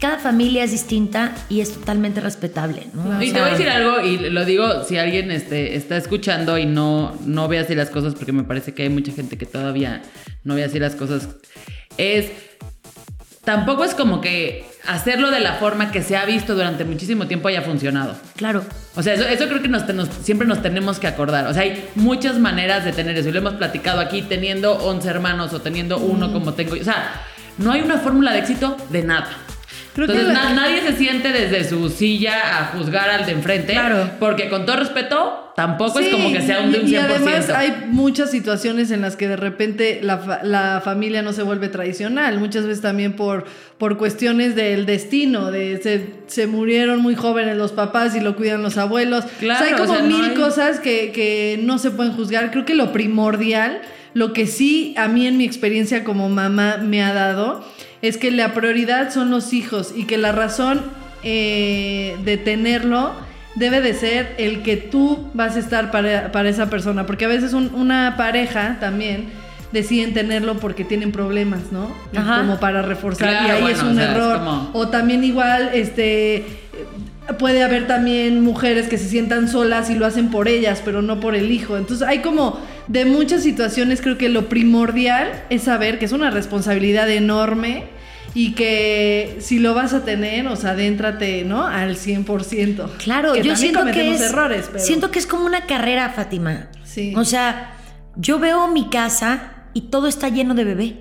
cada 0.00 0.18
familia 0.18 0.64
es 0.64 0.72
distinta 0.72 1.34
y 1.48 1.60
es 1.60 1.72
totalmente 1.72 2.20
respetable. 2.20 2.88
¿no? 2.92 3.18
O 3.18 3.22
Y 3.22 3.32
te 3.32 3.38
voy 3.38 3.48
a 3.48 3.52
decir 3.52 3.68
algo, 3.68 4.00
y 4.00 4.30
lo 4.30 4.44
digo 4.44 4.84
si 4.84 4.98
alguien 4.98 5.30
este, 5.30 5.76
está 5.76 5.96
escuchando 5.96 6.58
y 6.58 6.66
no, 6.66 7.16
no 7.24 7.48
ve 7.48 7.58
así 7.58 7.74
las 7.74 7.90
cosas, 7.90 8.14
porque 8.14 8.32
me 8.32 8.44
parece 8.44 8.74
que 8.74 8.82
hay 8.82 8.88
mucha 8.88 9.12
gente 9.12 9.38
que 9.38 9.46
todavía 9.46 10.02
no 10.42 10.56
ve 10.56 10.64
así 10.64 10.78
las 10.78 10.94
cosas, 10.94 11.28
es, 11.96 12.32
tampoco 13.44 13.84
es 13.84 13.94
como 13.94 14.20
que 14.20 14.64
hacerlo 14.86 15.30
de 15.30 15.40
la 15.40 15.54
forma 15.54 15.90
que 15.90 16.02
se 16.02 16.16
ha 16.16 16.24
visto 16.24 16.54
durante 16.54 16.84
muchísimo 16.84 17.26
tiempo 17.26 17.48
haya 17.48 17.62
funcionado. 17.62 18.16
Claro. 18.36 18.62
O 18.96 19.02
sea, 19.02 19.14
eso, 19.14 19.24
eso 19.26 19.48
creo 19.48 19.62
que 19.62 19.68
nos, 19.68 19.86
nos- 19.94 20.08
siempre 20.22 20.46
nos 20.46 20.62
tenemos 20.62 20.98
que 20.98 21.06
acordar. 21.06 21.46
O 21.46 21.52
sea, 21.54 21.62
hay 21.62 21.88
muchas 21.94 22.38
maneras 22.38 22.84
de 22.84 22.92
tener 22.92 23.16
eso. 23.16 23.28
Y 23.28 23.32
lo 23.32 23.38
hemos 23.38 23.54
platicado 23.54 24.00
aquí 24.00 24.22
teniendo 24.22 24.72
11 24.72 25.08
hermanos 25.08 25.52
o 25.52 25.60
teniendo 25.60 25.98
uno 25.98 26.32
como 26.32 26.54
tengo. 26.54 26.74
yo. 26.76 26.82
O 26.82 26.84
sea, 26.84 27.22
no 27.58 27.72
hay 27.72 27.80
una 27.80 27.98
fórmula 27.98 28.32
de 28.32 28.40
éxito 28.40 28.76
de 28.90 29.02
nada. 29.04 29.28
Creo 29.94 30.06
Entonces, 30.08 30.32
na- 30.32 30.52
nadie 30.54 30.80
se 30.82 30.96
siente 30.96 31.30
desde 31.32 31.68
su 31.68 31.88
silla 31.88 32.58
a 32.58 32.64
juzgar 32.76 33.08
al 33.10 33.26
de 33.26 33.32
enfrente. 33.32 33.72
Claro. 33.72 34.10
Porque 34.18 34.48
con 34.48 34.66
todo 34.66 34.76
respeto, 34.76 35.43
tampoco 35.56 36.00
es 36.00 36.08
como 36.08 36.32
que 36.32 36.40
sea 36.42 36.60
un 36.62 36.72
de 36.72 36.80
un 36.80 36.86
y- 36.88 36.90
100%. 36.90 36.92
Y 36.92 36.96
además 36.96 37.50
hay 37.50 37.72
muchas 37.88 38.30
situaciones 38.30 38.90
en 38.90 39.00
las 39.00 39.16
que 39.16 39.28
de 39.28 39.36
repente 39.36 40.00
la, 40.02 40.40
la 40.42 40.80
familia 40.84 41.22
no 41.22 41.32
se 41.32 41.42
vuelve 41.42 41.68
tradicional, 41.68 42.38
muchas 42.40 42.66
veces 42.66 42.82
también 42.82 43.14
por, 43.14 43.44
por 43.78 43.96
cuestiones 43.96 44.56
del 44.56 44.84
destino, 44.86 45.50
de 45.50 45.80
se, 45.82 46.06
se 46.26 46.46
murieron 46.46 47.00
muy 47.00 47.14
jóvenes 47.14 47.56
los 47.56 47.72
papás 47.72 48.16
y 48.16 48.20
lo 48.20 48.34
cuidan 48.36 48.62
los 48.62 48.76
abuelos. 48.78 49.24
Claro, 49.38 49.64
o 49.64 49.66
sea, 49.66 49.76
hay 49.76 49.80
como 49.80 49.92
o 49.92 49.96
sea, 49.96 50.04
no 50.06 50.16
mil 50.18 50.30
hay- 50.30 50.34
cosas 50.36 50.80
que, 50.80 51.12
que 51.12 51.58
no 51.62 51.78
se 51.78 51.90
pueden 51.92 52.12
juzgar. 52.12 52.50
Creo 52.50 52.64
que 52.64 52.74
lo 52.74 52.92
primordial, 52.92 53.80
lo 54.12 54.32
que 54.32 54.46
sí 54.46 54.94
a 54.96 55.08
mí 55.08 55.26
en 55.26 55.36
mi 55.36 55.44
experiencia 55.44 56.02
como 56.04 56.28
mamá 56.28 56.78
me 56.78 57.02
ha 57.02 57.12
dado, 57.14 57.64
es 58.02 58.16
que 58.18 58.30
la 58.30 58.54
prioridad 58.54 59.12
son 59.12 59.30
los 59.30 59.52
hijos 59.52 59.92
y 59.96 60.04
que 60.04 60.18
la 60.18 60.32
razón 60.32 60.82
eh, 61.22 62.16
de 62.24 62.36
tenerlo 62.36 63.12
debe 63.54 63.80
de 63.80 63.94
ser 63.94 64.34
el 64.38 64.62
que 64.62 64.76
tú 64.76 65.28
vas 65.34 65.56
a 65.56 65.58
estar 65.60 65.90
para, 65.90 66.32
para 66.32 66.48
esa 66.48 66.68
persona, 66.70 67.06
porque 67.06 67.24
a 67.24 67.28
veces 67.28 67.52
un- 67.52 67.72
una 67.74 68.14
pareja 68.16 68.78
también 68.80 69.26
deciden 69.72 70.14
tenerlo 70.14 70.56
porque 70.58 70.84
tienen 70.84 71.10
problemas, 71.12 71.72
¿no? 71.72 71.92
Ajá. 72.16 72.38
Como 72.38 72.58
para 72.60 72.82
reforzar 72.82 73.28
Claro, 73.30 73.46
y 73.48 73.50
ahí 73.50 73.62
bueno, 73.62 73.76
es 73.76 73.82
o 73.82 73.86
un 73.88 73.98
es 74.00 74.08
error. 74.08 74.38
como- 74.38 74.70
O 74.72 74.88
también 74.88 75.24
igual, 75.24 75.70
este, 75.74 76.44
puede 77.38 77.62
haber 77.62 77.86
también 77.86 78.40
mujeres 78.42 78.88
que 78.88 78.98
se 78.98 79.08
sientan 79.08 79.48
solas 79.48 79.88
y 79.90 79.94
lo 79.94 80.06
hacen 80.06 80.30
por 80.30 80.46
ellas, 80.46 80.82
pero 80.84 81.00
no 81.02 81.20
por 81.20 81.34
el 81.34 81.50
hijo. 81.50 81.76
Entonces 81.76 82.06
hay 82.06 82.18
como 82.20 82.58
de 82.86 83.04
muchas 83.04 83.42
situaciones, 83.42 84.00
creo 84.00 84.18
que 84.18 84.28
lo 84.28 84.48
primordial 84.48 85.28
es 85.50 85.62
saber 85.62 85.98
que 85.98 86.04
es 86.04 86.12
una 86.12 86.30
responsabilidad 86.30 87.08
enorme 87.10 87.84
y 88.34 88.52
que 88.52 89.36
si 89.40 89.58
lo 89.60 89.74
vas 89.74 89.94
a 89.94 90.04
tener, 90.04 90.46
o 90.48 90.56
sea, 90.56 90.70
adéntrate, 90.70 91.44
¿no? 91.44 91.64
Al 91.66 91.96
100%. 91.96 92.96
Claro, 92.98 93.32
que 93.32 93.42
yo 93.42 93.56
siento 93.56 93.80
que 93.84 93.90
cometemos 93.92 94.20
es 94.20 94.30
errores, 94.30 94.68
pero 94.72 94.84
siento 94.84 95.10
que 95.10 95.18
es 95.20 95.26
como 95.26 95.46
una 95.46 95.66
carrera, 95.66 96.10
Fátima. 96.10 96.68
Sí. 96.82 97.14
O 97.16 97.24
sea, 97.24 97.76
yo 98.16 98.38
veo 98.38 98.68
mi 98.68 98.88
casa 98.90 99.66
y 99.72 99.82
todo 99.82 100.08
está 100.08 100.28
lleno 100.28 100.54
de 100.54 100.64
bebé. 100.64 100.96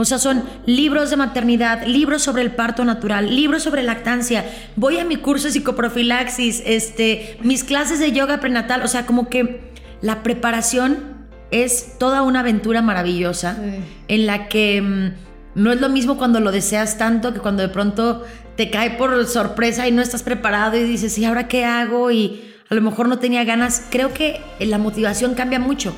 O 0.00 0.04
sea, 0.04 0.18
son 0.20 0.44
libros 0.64 1.10
de 1.10 1.16
maternidad, 1.16 1.84
libros 1.84 2.22
sobre 2.22 2.42
el 2.42 2.52
parto 2.52 2.84
natural, 2.84 3.34
libros 3.34 3.64
sobre 3.64 3.82
lactancia. 3.82 4.44
Voy 4.76 4.98
a 4.98 5.04
mi 5.04 5.16
curso 5.16 5.48
de 5.48 5.52
psicoprofilaxis, 5.54 6.62
este, 6.64 7.36
mis 7.42 7.64
clases 7.64 7.98
de 7.98 8.12
yoga 8.12 8.38
prenatal. 8.38 8.82
O 8.84 8.88
sea, 8.88 9.06
como 9.06 9.28
que 9.28 9.72
la 10.00 10.22
preparación 10.22 11.26
es 11.50 11.98
toda 11.98 12.22
una 12.22 12.40
aventura 12.40 12.80
maravillosa 12.80 13.56
Sí. 13.56 13.80
en 14.06 14.26
la 14.26 14.46
que 14.46 14.80
mm, 14.82 15.27
no 15.58 15.72
es 15.72 15.80
lo 15.80 15.88
mismo 15.88 16.16
cuando 16.16 16.38
lo 16.38 16.52
deseas 16.52 16.98
tanto 16.98 17.34
que 17.34 17.40
cuando 17.40 17.62
de 17.62 17.68
pronto 17.68 18.24
te 18.56 18.70
cae 18.70 18.92
por 18.92 19.26
sorpresa 19.26 19.88
y 19.88 19.92
no 19.92 20.00
estás 20.00 20.22
preparado 20.22 20.76
y 20.76 20.84
dices, 20.84 21.18
¿y 21.18 21.24
ahora 21.24 21.48
qué 21.48 21.64
hago? 21.64 22.12
Y 22.12 22.54
a 22.68 22.74
lo 22.76 22.80
mejor 22.80 23.08
no 23.08 23.18
tenía 23.18 23.42
ganas. 23.42 23.84
Creo 23.90 24.14
que 24.14 24.40
la 24.60 24.78
motivación 24.78 25.34
cambia 25.34 25.58
mucho. 25.58 25.92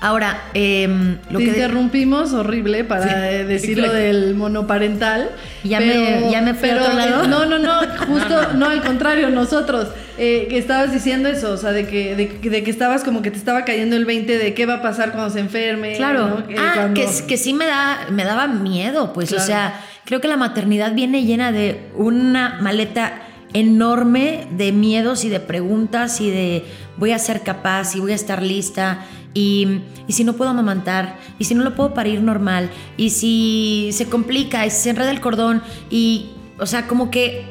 Ahora, 0.00 0.42
em, 0.52 1.16
lo 1.30 1.38
Te 1.38 1.44
que... 1.46 1.50
interrumpimos 1.52 2.32
horrible 2.34 2.84
para 2.84 3.30
eh, 3.32 3.44
decir 3.44 3.78
lo 3.78 3.90
del 3.92 4.34
monoparental. 4.34 5.30
Ya 5.64 5.80
me- 5.80 6.30
ya 6.30 6.42
me 6.42 6.52
fui 6.54 6.68
a 6.68 6.72
pero, 6.74 6.84
otro 6.84 6.96
lado. 6.96 7.24
eh, 7.24 7.28
No, 7.28 7.46
no, 7.46 7.58
no, 7.58 7.80
justo, 8.06 8.52
no, 8.54 8.66
al 8.68 8.82
contrario, 8.82 9.30
nosotros, 9.30 9.88
eh, 10.18 10.46
que 10.50 10.58
estabas 10.58 10.92
diciendo 10.92 11.30
eso, 11.30 11.50
o 11.52 11.56
sea, 11.56 11.72
de 11.72 11.86
que, 11.86 12.14
de, 12.14 12.28
que- 12.28 12.50
de 12.50 12.62
que 12.62 12.70
estabas 12.70 13.04
como 13.04 13.22
que 13.22 13.30
te 13.30 13.38
estaba 13.38 13.64
cayendo 13.64 13.96
el 13.96 14.04
20 14.04 14.36
de 14.36 14.52
qué 14.54 14.66
va 14.66 14.74
a 14.74 14.82
pasar 14.82 15.12
cuando 15.12 15.30
se 15.30 15.40
enferme. 15.40 15.94
Claro. 15.96 16.44
ah, 16.58 16.72
cuando- 16.74 16.94
que, 17.00 17.08
que 17.26 17.36
sí 17.38 17.54
me, 17.54 17.64
da, 17.66 18.00
me 18.10 18.24
daba 18.24 18.46
miedo, 18.48 19.12
pues, 19.14 19.30
Claro. 19.30 19.42
o 19.44 19.46
sea, 19.46 19.80
creo 20.04 20.20
que 20.20 20.28
la 20.28 20.36
maternidad 20.36 20.92
viene 20.92 21.24
llena 21.24 21.52
de 21.52 21.80
una 21.94 22.58
maleta 22.60 23.22
enorme 23.54 24.46
de 24.50 24.70
miedos 24.72 25.24
y 25.24 25.28
de 25.30 25.40
preguntas 25.40 26.20
y 26.20 26.30
de 26.30 26.64
voy 26.98 27.12
a 27.12 27.18
ser 27.18 27.40
capaz 27.42 27.94
y 27.96 28.00
voy 28.00 28.12
a 28.12 28.14
estar 28.14 28.42
lista 28.42 28.98
y, 29.36 29.82
y 30.08 30.14
si 30.14 30.24
no 30.24 30.32
puedo 30.32 30.50
amamantar 30.50 31.18
y 31.38 31.44
si 31.44 31.54
no 31.54 31.62
lo 31.62 31.74
puedo 31.74 31.92
parir 31.92 32.22
normal 32.22 32.70
y 32.96 33.10
si 33.10 33.90
se 33.92 34.06
complica 34.06 34.64
y 34.64 34.70
si 34.70 34.78
se 34.78 34.90
enreda 34.90 35.10
el 35.10 35.20
cordón 35.20 35.62
y, 35.90 36.30
o 36.58 36.64
sea, 36.64 36.86
como 36.86 37.10
que, 37.10 37.44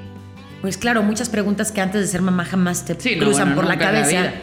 pues 0.64 0.80
claro, 0.80 1.04
muchas 1.04 1.30
preguntas 1.30 1.72
que 1.72 1.82
antes 1.82 2.02
de 2.02 2.08
ser 2.08 2.24
mamá 2.24 2.44
jamás 2.44 2.86
te 2.86 3.00
Sí, 3.00 3.16
no, 3.16 3.26
cruzan 3.26 3.50
bueno, 3.50 3.56
por 3.62 3.68
la 3.68 3.78
cabeza. 3.78 4.34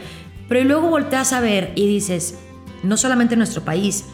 Pero 0.48 0.64
luego 0.64 0.88
volteas 0.88 1.32
a 1.32 1.40
ver 1.40 1.72
y 1.74 1.88
dices, 1.88 2.38
no 2.84 2.96
solamente 2.96 3.34
en 3.34 3.38
nuestro 3.38 3.64
país, 3.64 4.04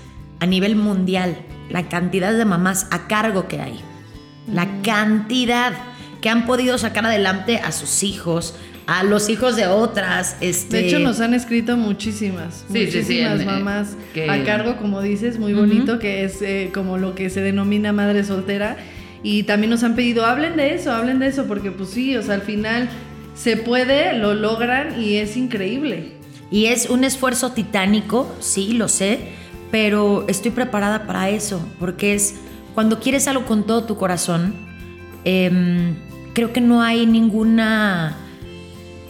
a 0.41 0.47
nivel 0.47 0.75
mundial, 0.75 1.37
la 1.69 1.87
cantidad 1.87 2.33
de 2.33 2.47
mamás 2.47 2.87
a 2.91 3.09
cargo 3.09 3.47
que 3.47 3.61
hay, 3.61 3.79
la 4.51 4.81
cantidad 4.81 5.75
que 6.23 6.31
han 6.31 6.47
podido 6.47 6.79
sacar 6.79 7.05
adelante 7.05 7.59
a 7.59 7.73
sus 7.73 8.03
hijos, 8.03 8.55
a 8.91 9.05
los 9.05 9.29
hijos 9.29 9.55
de 9.55 9.67
otras. 9.67 10.37
Este... 10.41 10.79
De 10.79 10.87
hecho, 10.89 10.99
nos 10.99 11.21
han 11.21 11.35
escrito 11.35 11.77
muchísimas, 11.77 12.65
Sí, 12.73 12.87
sí, 12.87 12.91
sí, 12.91 12.99
muchísimas 13.01 13.35
en- 13.35 13.43
eh, 13.43 13.45
mamás 13.53 13.97
que- 14.15 14.31
a 14.31 14.43
cargo, 14.45 14.79
como 14.79 15.03
dices, 15.03 15.39
muy 15.39 15.53
bonito, 15.53 15.99
que 15.99 16.25
es 16.25 16.41
eh, 16.41 16.71
como 16.73 16.97
lo 16.97 17.15
que 17.15 17.29
se 17.29 17.43
denomina 17.43 17.93
madre 17.93 18.25
soltera. 18.25 18.79
Y 19.23 19.43
también 19.43 19.69
nos 19.71 19.83
han 19.83 19.95
pedido, 19.95 20.25
hablen 20.25 20.57
de 20.57 20.75
eso, 20.75 20.91
hablen 20.93 21.19
de 21.19 21.27
eso, 21.27 21.45
porque 21.47 21.71
pues 21.71 21.91
sí, 21.91 22.17
o 22.17 22.23
sea, 22.23 22.35
al 22.37 22.41
final 22.43 22.89
se 23.35 23.59
puede, 23.59 24.15
lo 24.17 24.33
logran 24.33 24.99
y 25.03 25.17
es 25.17 25.37
increíble. 25.37 26.13
Y 26.51 26.67
es 26.67 26.89
un 26.89 27.05
esfuerzo 27.05 27.53
titánico, 27.53 28.35
sí, 28.41 28.73
lo 28.73 28.89
sé, 28.89 29.19
pero 29.71 30.25
estoy 30.29 30.51
preparada 30.51 31.07
para 31.07 31.29
eso, 31.29 31.61
porque 31.79 32.15
es 32.15 32.37
cuando 32.75 33.01
quieres 33.01 33.29
algo 33.29 33.45
con 33.45 33.67
todo 33.67 33.85
tu 33.85 33.97
corazón, 33.97 34.55
em, 35.25 35.95
creo 36.33 36.53
que 36.55 36.61
no 36.63 36.81
hay 36.81 37.05
ninguna, 37.07 38.17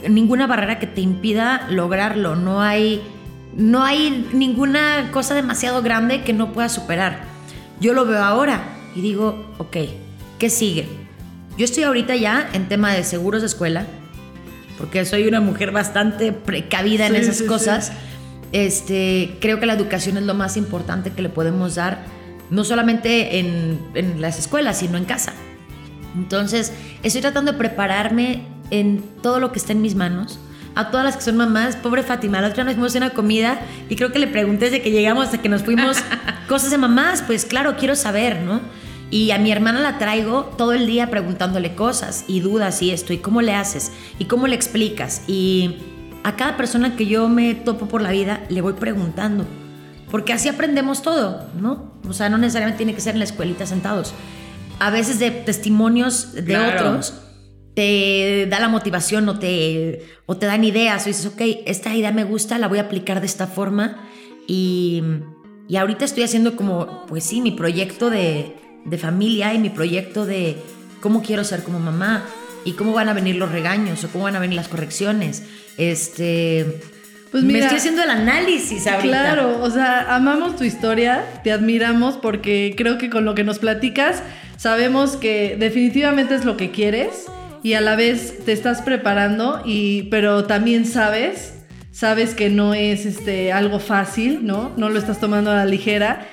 ninguna 0.09 0.47
barrera 0.47 0.79
que 0.79 0.87
te 0.87 1.01
impida 1.01 1.67
lograrlo, 1.71 2.37
no 2.37 2.61
hay, 2.61 3.03
no 3.57 3.85
hay 3.85 4.29
ninguna 4.33 5.11
cosa 5.13 5.35
demasiado 5.35 5.83
grande 5.83 6.23
que 6.23 6.33
no 6.33 6.53
puedas 6.53 6.73
superar. 6.73 7.21
Yo 7.81 7.95
lo 7.95 8.05
veo 8.07 8.23
ahora 8.23 8.63
y 8.95 9.01
digo, 9.01 9.55
ok, 9.59 9.77
¿qué 10.39 10.51
sigue? 10.51 10.87
Yo 11.57 11.65
estoy 11.65 11.85
ahorita 11.85 12.15
ya 12.17 12.49
en 12.53 12.69
tema 12.69 12.93
de 12.93 13.03
seguros 13.03 13.43
de 13.43 13.47
escuela, 13.47 13.85
porque 14.79 15.05
soy 15.05 15.27
una 15.27 15.41
mujer 15.41 15.73
bastante 15.73 16.31
precavida 16.33 17.07
en 17.07 17.15
Sí, 17.15 17.21
esas 17.21 17.37
sí, 17.37 17.43
sí. 17.43 17.49
cosas. 17.49 17.93
Este, 18.53 19.37
creo 19.41 19.61
que 19.61 19.67
la 19.67 19.75
educación 19.75 20.17
es 20.17 20.23
lo 20.23 20.35
más 20.35 20.57
importante 20.57 21.11
que 21.11 21.21
le 21.21 21.29
podemos 21.29 21.75
dar, 21.75 21.99
no 22.51 22.65
solamente 22.65 23.39
en, 23.41 23.79
en 23.95 24.21
las 24.23 24.39
escuelas, 24.39 24.79
sino 24.79 24.97
en 24.97 25.05
casa. 25.05 25.33
Entonces, 26.17 26.73
estoy 27.03 27.21
tratando 27.21 27.53
de 27.53 27.59
prepararme 27.59 28.43
en 28.71 29.03
todo 29.23 29.41
lo 29.41 29.53
que 29.53 29.59
está 29.59 29.73
en 29.73 29.83
mis 29.83 29.95
manos. 29.95 30.39
A 30.75 30.91
todas 30.91 31.05
las 31.05 31.17
que 31.17 31.23
son 31.23 31.37
mamás, 31.37 31.75
pobre 31.77 32.03
Fátima, 32.05 32.41
la 32.41 32.49
otra 32.49 32.63
nos 32.63 32.75
fuimos 32.75 32.95
a 32.95 32.99
una 32.99 33.11
comida 33.11 33.59
y 33.89 33.97
creo 33.97 34.13
que 34.13 34.21
le 34.21 34.29
pregunté 34.29 34.67
desde 34.67 34.81
que 34.83 34.91
llegamos 34.93 35.27
hasta 35.27 35.39
que 35.39 35.49
nos 35.49 35.63
fuimos 35.65 35.97
cosas 36.49 36.71
de 36.71 36.79
mamás, 36.79 37.23
pues 37.27 37.45
claro, 37.45 37.77
quiero 37.77 37.97
saber, 37.97 38.43
¿no? 38.43 38.61
Y 39.11 39.31
a 39.33 39.39
mi 39.39 39.51
hermana 39.51 39.81
la 39.81 39.99
traigo 39.99 40.45
todo 40.57 40.75
el 40.75 40.87
día 40.87 41.11
preguntándole 41.11 41.75
cosas 41.75 42.25
y 42.29 42.41
dudas 42.41 42.81
y 42.83 42.91
esto, 42.91 43.13
y 43.13 43.19
cómo 43.19 43.43
le 43.43 43.55
haces, 43.55 43.91
y 44.19 44.27
cómo 44.27 44.47
le 44.47 44.55
explicas. 44.55 45.23
Y 45.27 45.77
a 46.25 46.37
cada 46.37 46.57
persona 46.57 46.95
que 46.95 47.07
yo 47.07 47.29
me 47.29 47.55
topo 47.55 47.89
por 47.89 48.03
la 48.03 48.11
vida 48.13 48.43
le 48.49 48.61
voy 48.61 48.75
preguntando. 48.75 49.47
Porque 50.11 50.33
así 50.33 50.49
aprendemos 50.49 51.03
todo, 51.03 51.45
¿no? 51.61 51.91
O 52.09 52.13
sea, 52.13 52.29
no 52.29 52.39
necesariamente 52.39 52.79
tiene 52.79 52.95
que 52.95 53.01
ser 53.01 53.15
en 53.15 53.19
la 53.19 53.25
escuelita 53.25 53.67
sentados. 53.67 54.15
A 54.79 54.91
veces 54.91 55.19
de 55.19 55.31
testimonios 55.31 56.35
de 56.35 56.45
Claro. 56.45 56.91
otros 56.91 57.15
te 57.79 58.49
da 58.51 58.59
la 58.59 58.67
motivación 58.67 59.29
o 59.29 59.39
te, 59.39 60.05
o 60.27 60.37
te 60.37 60.47
dan 60.47 60.65
ideas 60.65 61.05
o 61.05 61.11
dices, 61.11 61.27
ok, 61.27 61.41
esta 61.65 61.95
idea 61.95 62.11
me 62.11 62.25
gusta, 62.25 62.59
la 62.59 62.67
voy 62.67 62.79
a 62.79 62.83
aplicar 62.83 63.21
de 63.21 63.27
esta 63.27 63.47
forma. 63.47 64.05
Y, 64.49 65.01
y 65.69 65.77
ahorita 65.77 66.05
estoy 66.05 66.25
haciendo 66.25 66.57
como, 66.57 67.07
pues 67.07 67.23
sí, 67.23 67.41
mi 67.41 67.53
proyecto 67.53 68.11
de, 68.11 68.57
de 68.85 68.99
familia 68.99 69.55
y 69.55 69.61
mi 69.61 69.71
proyecto 69.71 70.27
de 70.27 70.57
cómo 71.01 71.23
quiero 71.23 71.45
ser 71.45 71.63
como 71.63 71.79
mamá 71.79 72.25
y 72.65 72.73
cómo 72.73 72.93
van 72.95 73.11
a 73.11 73.13
venir 73.13 73.37
los 73.37 73.53
regaños 73.53 74.03
o 74.03 74.09
cómo 74.09 74.25
van 74.25 74.35
a 74.35 74.41
venir 74.41 74.57
las 74.57 74.67
correcciones. 74.67 75.45
Este, 75.77 76.81
Pues 77.31 77.45
me 77.45 77.61
estoy 77.61 77.77
haciendo 77.77 78.03
el 78.03 78.11
análisis 78.11 78.89
ahorita. 78.89 79.09
Claro, 79.09 79.63
o 79.63 79.71
sea, 79.71 80.17
amamos 80.17 80.57
tu 80.57 80.65
historia, 80.65 81.25
te 81.45 81.53
admiramos 81.53 82.17
porque 82.17 82.75
creo 82.77 82.99
que 82.99 83.09
con 83.09 83.25
lo 83.25 83.37
que 83.37 83.45
nos 83.45 83.61
platicas 83.61 84.25
sabemos 84.57 85.15
que 85.15 85.55
definitivamente 85.57 86.35
es 86.35 86.45
lo 86.45 86.57
que 86.57 86.73
quieres 86.73 87.27
y 87.63 87.73
a 87.75 87.81
la 87.81 87.97
vez 87.97 88.45
te 88.45 88.53
estás 88.53 88.83
preparando 88.83 89.63
y 89.65 90.05
pero 90.05 90.45
también 90.45 90.85
sabes 90.87 91.55
sabes 91.91 92.35
que 92.35 92.49
no 92.49 92.75
es 92.75 93.07
este 93.07 93.53
algo 93.53 93.81
fácil, 93.81 94.47
¿no? 94.47 94.73
No 94.77 94.89
lo 94.89 94.99
estás 94.99 95.19
tomando 95.19 95.51
a 95.51 95.57
la 95.57 95.65
ligera. 95.65 96.27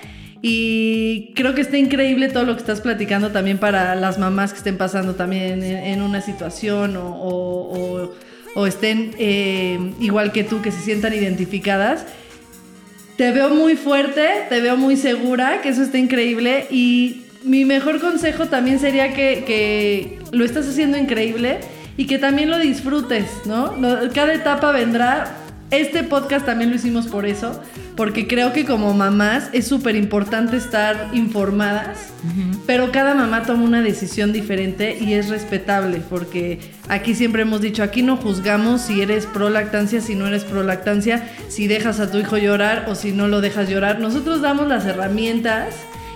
Y 0.47 1.33
creo 1.33 1.55
que 1.55 1.61
está 1.61 1.77
increíble 1.77 2.27
todo 2.29 2.43
lo 2.43 2.53
que 2.53 2.59
estás 2.59 2.79
platicando 2.81 3.31
también 3.31 3.57
para 3.57 3.95
las 3.95 4.19
mamás 4.19 4.51
que 4.51 4.59
estén 4.59 4.77
pasando 4.77 5.15
también 5.15 5.63
en, 5.63 5.75
en 5.77 6.01
una 6.03 6.21
situación 6.21 6.97
o, 6.97 7.07
o- 7.07 8.03
o- 8.03 8.13
o 8.57 8.67
estén 8.67 9.11
eh, 9.17 9.79
igual 9.99 10.31
que 10.31 10.43
tú, 10.43 10.61
que 10.61 10.71
se 10.71 10.81
sientan 10.81 11.13
identificadas. 11.15 12.05
Te 13.17 13.31
veo 13.31 13.49
muy 13.49 13.75
fuerte, 13.75 14.27
te 14.49 14.61
veo 14.61 14.77
muy 14.77 14.97
segura, 14.97 15.61
que 15.63 15.69
eso 15.69 15.81
está 15.81 15.97
increíble. 15.97 16.67
Y 16.69 17.23
mi 17.45 17.63
mejor 17.65 17.99
consejo 18.01 18.47
también 18.47 18.79
sería 18.79 19.13
que, 19.13 19.43
que 19.45 20.19
lo 20.31 20.43
estás 20.45 20.67
haciendo 20.67 20.97
increíble 20.97 21.59
y 21.97 22.07
que 22.07 22.17
también 22.17 22.49
lo 22.49 22.57
disfrutes, 22.59 23.25
¿no? 23.45 23.75
No- 23.77 23.97
Cada 24.13 24.33
etapa 24.33 24.71
vendrá. 24.71 25.37
Este 25.71 26.03
podcast 26.03 26.45
también 26.45 26.69
lo 26.69 26.75
hicimos 26.75 27.07
por 27.07 27.25
eso, 27.25 27.59
porque 27.97 28.27
creo 28.27 28.53
que 28.53 28.65
como 28.65 28.93
mamás 28.93 29.49
es 29.51 29.65
súper 29.67 29.95
importante 29.95 30.57
estar 30.57 31.09
informadas, 31.11 32.13
pero 32.67 32.91
cada 32.91 33.15
mamá 33.15 33.43
toma 33.43 33.63
una 33.63 33.81
decisión 33.81 34.31
diferente 34.31 34.95
y 35.01 35.13
es 35.13 35.27
respetable, 35.27 36.01
porque 36.07 36.59
aquí 36.87 37.15
siempre 37.15 37.41
hemos 37.41 37.61
dicho, 37.61 37.81
aquí 37.81 38.03
no 38.03 38.15
juzgamos 38.15 38.81
si 38.81 39.01
eres 39.01 39.25
pro 39.25 39.49
lactancia, 39.49 40.01
si 40.01 40.13
no 40.13 40.27
eres 40.27 40.43
pro 40.43 40.61
lactancia, 40.61 41.27
si 41.49 41.65
dejas 41.67 41.99
a 41.99 42.11
tu 42.11 42.19
hijo 42.19 42.37
llorar 42.37 42.85
o 42.87 42.93
si 42.93 43.11
no 43.11 43.27
lo 43.27 43.41
dejas 43.41 43.67
llorar. 43.67 43.99
Nosotros 43.99 44.41
damos 44.41 44.67
las 44.67 44.85
herramientas 44.85 45.73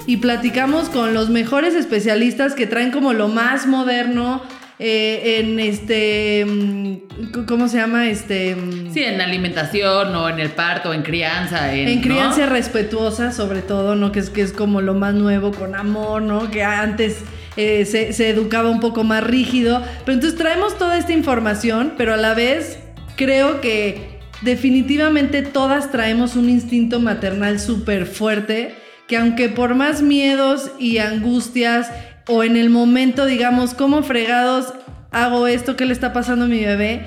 y 0.10 0.18
platicamos 0.18 0.90
con 0.90 1.14
los 1.14 1.30
mejores 1.30 1.76
especialistas 1.76 2.56
que 2.56 2.66
traen 2.66 2.90
como 2.90 3.14
lo 3.14 3.28
más 3.28 3.68
moderno 3.68 4.42
eh, 4.80 5.38
en 5.38 5.60
este, 5.60 6.48
mm, 6.48 7.46
¿cómo 7.48 7.68
se 7.68 7.78
llama? 7.78 8.10
Este... 8.10 8.56
mm, 8.56 8.92
Sí, 8.92 9.04
en 9.04 9.22
alimentación 9.22 10.16
o 10.16 10.28
en 10.28 10.40
el 10.40 10.50
parto, 10.50 10.96
en 10.96 11.04
crianza. 11.04 11.76
En, 11.76 11.88
en 11.88 11.96
¿no? 11.98 12.02
crianza 12.02 12.48
respetuosa, 12.48 13.32
sobre 13.32 13.62
todo, 13.62 13.94
¿no? 13.94 14.12
Que 14.12 14.22
es, 14.22 14.32
que 14.32 14.42
es 14.42 14.52
como 14.52 14.82
lo 14.82 14.96
más 14.96 15.14
nuevo, 15.14 15.52
con 15.52 15.76
amor, 15.76 16.24
¿no? 16.24 16.50
Que 16.50 16.64
antes 16.64 17.20
eh, 17.56 17.86
se, 17.86 18.12
se 18.12 18.30
educaba 18.30 18.72
un 18.72 18.80
poco 18.80 19.04
más 19.04 19.24
rígido. 19.24 19.84
Pero 20.06 20.16
entonces 20.16 20.40
traemos 20.40 20.76
toda 20.80 20.98
esta 20.98 21.14
información, 21.14 21.94
pero 22.00 22.16
a 22.16 22.18
la 22.18 22.34
vez 22.34 22.80
creo 23.16 23.62
que 23.62 24.18
definitivamente 24.42 25.44
todas 25.44 25.92
traemos 25.92 26.36
un 26.36 26.50
instinto 26.50 27.00
maternal 27.00 27.60
súper 27.60 28.08
fuerte, 28.08 28.74
que 29.10 29.18
aunque 29.18 29.50
por 29.50 29.74
más 29.76 30.02
miedos 30.04 30.72
y 30.80 31.00
angustias 31.00 31.92
o 32.28 32.44
en 32.44 32.56
el 32.56 32.70
momento 32.70 33.26
digamos, 33.26 33.74
¿cómo 33.74 34.04
fregados 34.04 34.74
hago 35.12 35.48
esto? 35.48 35.76
¿Qué 35.76 35.86
le 35.86 35.94
está 35.94 36.14
pasando 36.14 36.46
a 36.46 36.48
mi 36.48 36.64
bebé? 36.64 37.06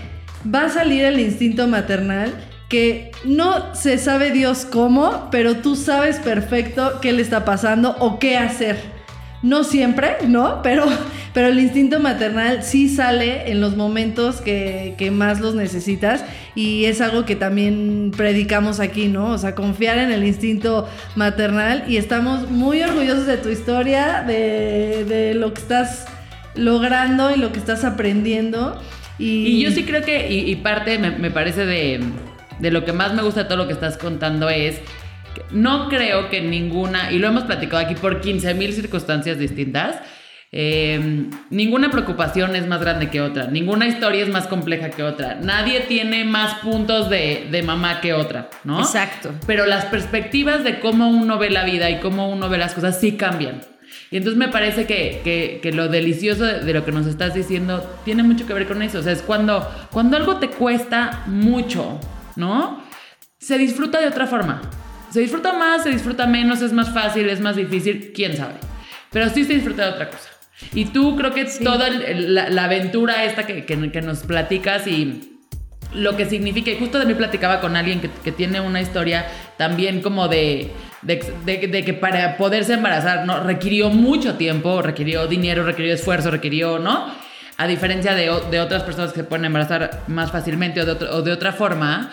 Va 0.53 0.65
a 0.65 0.69
salir 0.69 1.05
el 1.05 1.21
instinto 1.21 1.69
maternal 1.69 2.35
que 2.69 3.13
no 3.25 3.75
se 3.75 3.99
sabe 3.99 4.33
Dios 4.33 4.67
cómo, 4.69 5.29
pero 5.31 5.59
tú 5.59 5.77
sabes 5.77 6.19
perfecto 6.19 7.01
qué 7.01 7.13
le 7.13 7.23
está 7.23 7.45
pasando 7.45 7.95
o 8.01 8.19
qué 8.19 8.37
hacer. 8.37 8.92
No 9.43 9.65
siempre, 9.65 10.17
¿no? 10.29 10.63
Pero, 10.63 10.87
pero 11.35 11.49
el 11.49 11.59
instinto 11.59 11.99
maternal 11.99 12.63
sí 12.63 12.89
sale 12.89 13.51
en 13.51 13.61
los 13.61 13.77
momentos 13.77 14.41
que, 14.41 14.95
que 14.97 15.11
más 15.11 15.41
los 15.41 15.55
necesitas 15.55 16.25
y 16.55 16.85
es 16.85 17.01
algo 17.01 17.25
que 17.25 17.35
también 17.35 18.13
predicamos 18.17 18.79
aquí, 18.79 19.09
¿no? 19.09 19.31
O 19.31 19.39
sea, 19.39 19.55
confiar 19.55 19.99
en 19.99 20.13
el 20.13 20.25
instinto 20.25 20.89
maternal 21.17 21.85
y 21.89 21.97
estamos 21.97 22.51
muy 22.51 22.83
orgullosos 22.83 23.27
de 23.27 23.37
tu 23.37 23.49
historia, 23.49 24.23
de, 24.27 25.05
de 25.05 25.35
lo 25.35 25.53
que 25.53 25.61
estás 25.61 26.07
logrando 26.55 27.35
y 27.35 27.39
lo 27.39 27.53
que 27.53 27.59
estás 27.59 27.85
aprendiendo. 27.85 28.81
Y, 29.19 29.63
yo 29.63 29.71
sí 29.71 29.85
creo 29.85 30.03
que, 30.03 30.31
y, 30.31 30.55
parte 30.57 30.99
me, 30.99 31.31
parece 31.31 31.65
de, 31.65 32.01
de 32.59 32.71
lo 32.71 32.85
que 32.85 32.93
más 32.93 33.15
me 33.15 33.23
gusta 33.23 33.43
de 33.43 33.49
todo 33.49 33.59
lo 33.59 33.67
que 33.67 33.73
estás 33.73 33.97
contando 33.97 34.49
es, 34.49 34.81
no 35.51 35.89
creo 35.89 36.29
que 36.31 36.41
ninguna, 36.41 37.11
y 37.13 37.19
lo 37.19 37.29
hemos 37.29 37.45
platicado 37.45 37.85
aquí 37.85 37.95
por 37.95 38.21
15 38.21 38.55
mil 38.55 38.73
circunstancias 38.73 39.39
distintas, 39.39 39.97
eh, 40.55 41.29
ninguna 41.49 41.91
preocupación 41.91 42.55
es 42.57 42.67
más 42.67 42.81
grande 42.81 43.09
que 43.09 43.23
otra, 43.23 43.47
ninguna 43.47 43.87
historia 43.87 44.23
es 44.23 44.29
más 44.29 44.47
compleja 44.47 44.91
que 44.91 45.03
otra, 45.03 45.37
nadie 45.41 45.81
tiene 45.81 46.25
más 46.27 46.55
puntos 46.57 47.09
de, 47.09 47.49
de 47.51 47.63
mamá 47.63 48.01
que 48.03 48.13
otra, 48.13 48.51
¿no? 48.65 48.81
Exacto. 48.81 49.33
Pero 49.47 49.65
las 49.65 49.87
perspectivas 49.87 50.63
de 50.63 50.79
cómo 50.81 51.09
uno 51.09 51.39
ve 51.39 51.49
la 51.49 51.65
vida 51.65 51.89
y 51.91 52.01
cómo 52.01 52.29
uno 52.31 52.51
ve 52.51 52.59
las 52.59 52.75
cosas 52.75 53.01
sí 53.01 53.13
cambian. 53.13 53.63
Y 54.11 54.19
entonces 54.19 54.39
me 54.39 54.49
parece 54.49 54.85
que, 54.87 55.23
que- 55.25 55.61
que 55.63 55.73
lo 55.73 55.89
delicioso 55.89 56.45
de, 56.45 56.61
de 56.61 56.75
lo 56.75 56.85
que 56.85 56.93
nos 56.93 57.07
estás 57.07 57.33
diciendo 57.33 57.83
tiene 58.05 58.23
mucho 58.23 58.47
que 58.47 58.53
ver 58.53 58.67
con 58.67 58.83
eso. 58.83 58.99
O 58.99 59.03
sea, 59.03 59.13
es 59.13 59.23
cuando, 59.23 59.67
cuando 59.91 60.19
algo 60.19 60.37
te 60.37 60.49
cuesta 60.49 61.23
mucho, 61.27 61.99
¿no? 62.37 62.83
Se 63.39 63.57
disfruta 63.57 64.01
de 64.01 64.09
otra 64.09 64.27
forma. 64.27 64.61
Se 65.13 65.21
disfruta 65.21 65.53
más, 65.53 65.83
se 65.83 65.91
disfruta 65.91 66.27
menos, 66.27 66.63
es 66.63 66.73
más 66.73 66.93
fácil, 66.93 67.29
es 67.29 67.41
más 67.41 67.57
difícil, 67.57 68.13
quién 68.15 68.37
sabe. 68.37 68.55
Pero 69.11 69.29
sí 69.29 69.45
se 69.45 69.55
disfruta 69.55 69.85
de 69.87 69.91
otra 69.93 70.09
cosa. 70.11 70.29
Y 70.75 70.87
tú 70.87 71.17
creo 71.17 71.33
que 71.35 71.45
toda 71.45 71.89
el- 71.89 72.35
la, 72.35 72.49
la 72.49 72.65
aventura 72.65 73.25
esta 73.25 73.45
que, 73.45 73.65
que- 73.65 73.91
que 73.93 74.01
nos 74.03 74.21
platicas 74.21 74.87
y 74.87 75.29
lo 75.95 76.17
que 76.17 76.25
significa, 76.25 76.71
y 76.71 76.79
justo 76.79 76.97
también 76.99 77.19
platicaba 77.19 77.61
con 77.61 77.77
alguien 77.77 78.01
que, 78.01 78.09
que 78.25 78.33
tiene 78.33 78.61
una 78.61 78.81
historia 78.81 79.27
también 79.59 80.01
como 80.01 80.29
de, 80.29 80.71
de, 81.03 81.23
de- 81.45 81.67
de 81.69 81.85
que 81.85 81.93
para 81.93 82.37
poderse 82.39 82.73
embarazar, 82.75 83.27
¿no? 83.27 83.43
Requirió 83.45 83.91
mucho 83.91 84.37
tiempo, 84.37 84.81
requirió 84.81 85.27
dinero, 85.27 85.65
requirió 85.65 85.93
esfuerzo, 85.93 86.31
requirió, 86.31 86.79
¿no? 86.79 87.21
a 87.59 87.67
diferencia 87.67 88.15
de, 88.15 88.29
de 88.51 88.61
otras 88.61 88.83
personas 88.83 89.13
que 89.13 89.21
se 89.21 89.25
pueden 89.25 89.45
embarazar 89.45 90.03
más 90.09 90.33
fácilmente 90.33 90.81
o 90.81 90.87
de, 90.87 90.93
otro- 90.93 91.15
o 91.17 91.23
de 91.23 91.31
otra 91.33 91.53
forma, 91.53 92.11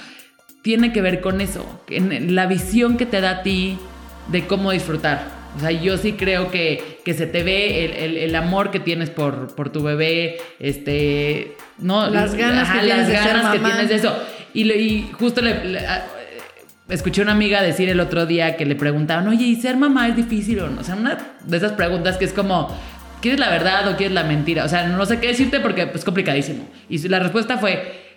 tiene 0.70 0.94
que 0.94 1.02
ver 1.02 1.20
con 1.20 1.42
eso, 1.42 1.66
en 1.90 2.36
la 2.36 2.46
visión 2.46 2.96
que 2.96 3.08
te 3.08 3.22
da 3.22 3.32
a 3.32 3.42
ti 3.42 3.80
de 4.28 4.46
cómo 4.46 4.70
disfrutar. 4.72 5.24
O 5.58 5.60
sea, 5.62 5.72
yo 5.72 5.98
sí 5.98 6.12
creo 6.14 6.52
que, 6.52 7.00
que 7.04 7.16
se 7.16 7.26
te 7.26 7.42
ve 7.42 7.86
el, 7.86 7.92
el- 7.94 8.18
el 8.18 8.36
amor 8.36 8.70
que 8.70 8.80
tienes 8.80 9.10
por, 9.10 9.56
por 9.56 9.72
tu 9.72 9.82
bebé, 9.82 10.38
este, 10.60 11.56
¿no? 11.80 12.08
Las 12.08 12.36
ganas 12.36 12.70
que 12.70 12.80
tienes 12.82 12.98
las 13.00 13.08
de 13.08 13.14
ser 13.18 13.26
ganas 13.34 13.52
que 13.54 13.60
tienes 13.60 13.90
de 13.90 13.96
eso. 13.96 14.16
Y, 14.54 14.66
le- 14.66 14.78
y 14.78 15.10
justo 15.14 15.42
le, 15.42 15.66
le- 15.66 15.82
escuché 16.90 17.22
a 17.22 17.24
una 17.24 17.32
amiga 17.34 17.64
decir 17.64 17.90
el 17.90 18.00
otro 18.00 18.28
día 18.28 18.56
que 18.56 18.68
le 18.68 18.76
preguntaban, 18.76 19.28
oye, 19.28 19.46
¿y 19.46 19.56
ser 19.56 19.76
mamá 19.76 20.08
es 20.08 20.16
difícil 20.16 20.60
o 20.60 20.70
no? 20.70 20.82
O 20.82 20.84
sea, 20.84 20.96
una 20.96 21.18
de 21.46 21.58
esas 21.58 21.72
preguntas 21.72 22.18
que 22.18 22.26
es 22.26 22.34
como, 22.34 22.68
¿quieres 23.24 23.40
la 23.40 23.50
verdad 23.50 23.88
o 23.92 23.98
quieres 23.98 24.14
la 24.14 24.24
mentira? 24.24 24.66
O 24.66 24.70
sea, 24.70 24.88
no 24.88 25.04
sé 25.08 25.20
qué 25.20 25.28
decirte 25.30 25.60
porque 25.62 25.90
es 25.96 26.06
complicadísimo. 26.06 26.68
Y 26.90 27.00
la 27.08 27.18
respuesta 27.18 27.58
fue, 27.58 28.09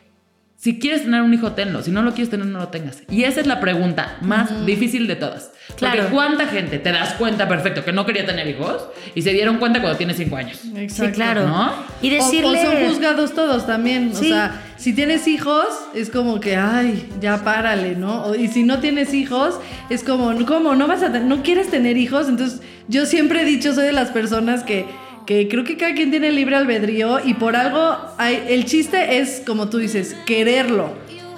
si 0.63 0.79
quieres 0.79 1.03
tener 1.03 1.23
un 1.23 1.35
hijo, 1.35 1.55
tenlo. 1.55 1.83
Si 1.83 1.91
no 1.91 2.03
lo 2.03 2.13
quieres 2.13 2.31
tener, 2.31 2.47
no 2.47 2.61
lo 2.61 2.69
tengas. 2.69 3.03
Y 3.11 3.25
esa 3.25 3.41
es 3.41 3.49
la 3.49 3.59
pregunta 3.59 4.19
más 4.21 4.65
difícil 4.65 5.09
de 5.09 5.17
todas. 5.17 5.51
Claro. 5.77 6.03
Porque 6.03 6.15
¿cuánta 6.15 6.47
gente 6.47 6.79
te 6.79 6.93
das 6.93 7.15
cuenta 7.15 7.49
perfecto 7.49 7.85
que 7.85 7.93
no 7.93 8.07
quería 8.07 8.25
tener 8.25 8.47
hijos 8.47 8.81
y 9.17 9.23
se 9.23 9.33
dieron 9.33 9.59
cuenta 9.59 9.81
cuando 9.81 9.99
tienes 9.99 10.19
cinco 10.19 10.37
años? 10.37 10.61
Exacto. 10.77 11.07
Sí, 11.07 11.13
claro. 11.17 11.49
¿No? 11.49 11.73
Y 12.01 12.11
decirle... 12.11 12.61
O, 12.65 12.71
son 12.71 12.89
juzgados 12.89 13.35
todos 13.35 13.67
también. 13.67 14.15
Sí. 14.15 14.27
O 14.27 14.35
sea, 14.35 14.63
si 14.77 14.93
tienes 14.93 15.27
hijos, 15.27 15.67
es 15.97 16.11
como 16.11 16.39
que, 16.39 16.55
ay, 16.55 17.09
ya 17.21 17.43
párale, 17.43 17.97
¿no? 17.97 18.27
O- 18.27 18.37
y 18.37 18.47
si 18.47 18.63
no 18.63 18.79
tienes 18.79 19.15
hijos, 19.15 19.59
es 19.91 20.05
como, 20.05 20.33
¿cómo? 20.47 20.77
¿No 20.77 20.87
vas 20.87 21.03
a 21.03 21.09
no 21.09 21.43
quieres 21.43 21.71
tener 21.73 21.97
hijos? 21.97 22.29
Entonces, 22.29 22.61
yo 22.87 23.05
siempre 23.07 23.43
he 23.43 23.45
dicho, 23.45 23.75
soy 23.75 23.87
de 23.87 23.93
las 23.93 24.11
personas 24.11 24.63
que, 24.63 24.87
que 25.27 25.49
creo 25.49 25.65
que 25.65 25.77
cada 25.77 25.95
quien 25.95 26.11
tiene 26.11 26.31
libre 26.31 26.57
albedrío 26.57 27.19
y 27.25 27.35
por 27.35 27.57
algo, 27.57 27.97
hay, 28.19 28.45
el 28.49 28.65
chiste 28.65 29.19
es, 29.19 29.43
como 29.47 29.69
tú 29.69 29.79
dices, 29.79 30.17
quererlo. 30.27 30.91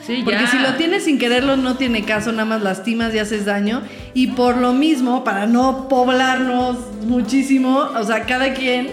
Sí, 0.07 0.21
Porque 0.23 0.41
ya. 0.41 0.51
si 0.51 0.59
lo 0.59 0.75
tienes 0.75 1.05
sin 1.05 1.19
quererlo, 1.19 1.57
no 1.57 1.77
tiene 1.77 2.05
caso, 2.05 2.31
nada 2.31 2.45
más 2.45 2.63
lastimas 2.63 3.15
y 3.15 3.19
haces 3.19 3.47
daño. 3.47 3.83
Y 4.13 4.29
por 4.29 4.59
lo 4.59 4.75
mismo, 4.75 5.25
para 5.25 5.47
no 5.47 5.89
poblarnos 5.89 6.77
muchísimo, 7.05 7.79
o 7.79 8.05
sea, 8.05 8.27
cada 8.27 8.53
quien 8.53 8.89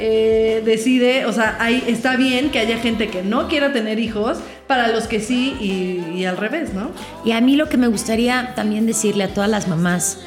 eh, 0.00 0.62
decide, 0.64 1.24
o 1.26 1.32
sea, 1.32 1.56
ahí 1.60 1.84
está 1.86 2.16
bien 2.16 2.50
que 2.50 2.58
haya 2.58 2.78
gente 2.78 3.08
que 3.08 3.22
no 3.22 3.46
quiera 3.46 3.72
tener 3.72 4.00
hijos, 4.00 4.38
para 4.66 4.88
los 4.88 5.06
que 5.06 5.20
sí 5.20 5.56
y, 5.60 6.18
y 6.18 6.24
al 6.24 6.36
revés, 6.36 6.74
¿no? 6.74 6.90
Y 7.24 7.30
a 7.32 7.40
mí 7.40 7.54
lo 7.54 7.68
que 7.68 7.76
me 7.76 7.86
gustaría 7.86 8.52
también 8.56 8.86
decirle 8.86 9.24
a 9.24 9.28
todas 9.28 9.48
las 9.48 9.68
mamás 9.68 10.18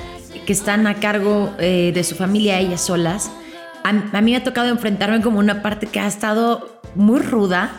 que 0.45 0.53
están 0.53 0.87
a 0.87 0.95
cargo 0.95 1.53
eh, 1.59 1.91
de 1.93 2.03
su 2.03 2.15
familia 2.15 2.59
ellas 2.59 2.81
solas, 2.81 3.29
a, 3.83 3.89
a 3.89 4.21
mí 4.21 4.31
me 4.31 4.37
ha 4.37 4.43
tocado 4.43 4.69
enfrentarme 4.69 5.21
como 5.21 5.39
una 5.39 5.61
parte 5.61 5.87
que 5.87 5.99
ha 5.99 6.07
estado 6.07 6.81
muy 6.95 7.21
ruda, 7.21 7.71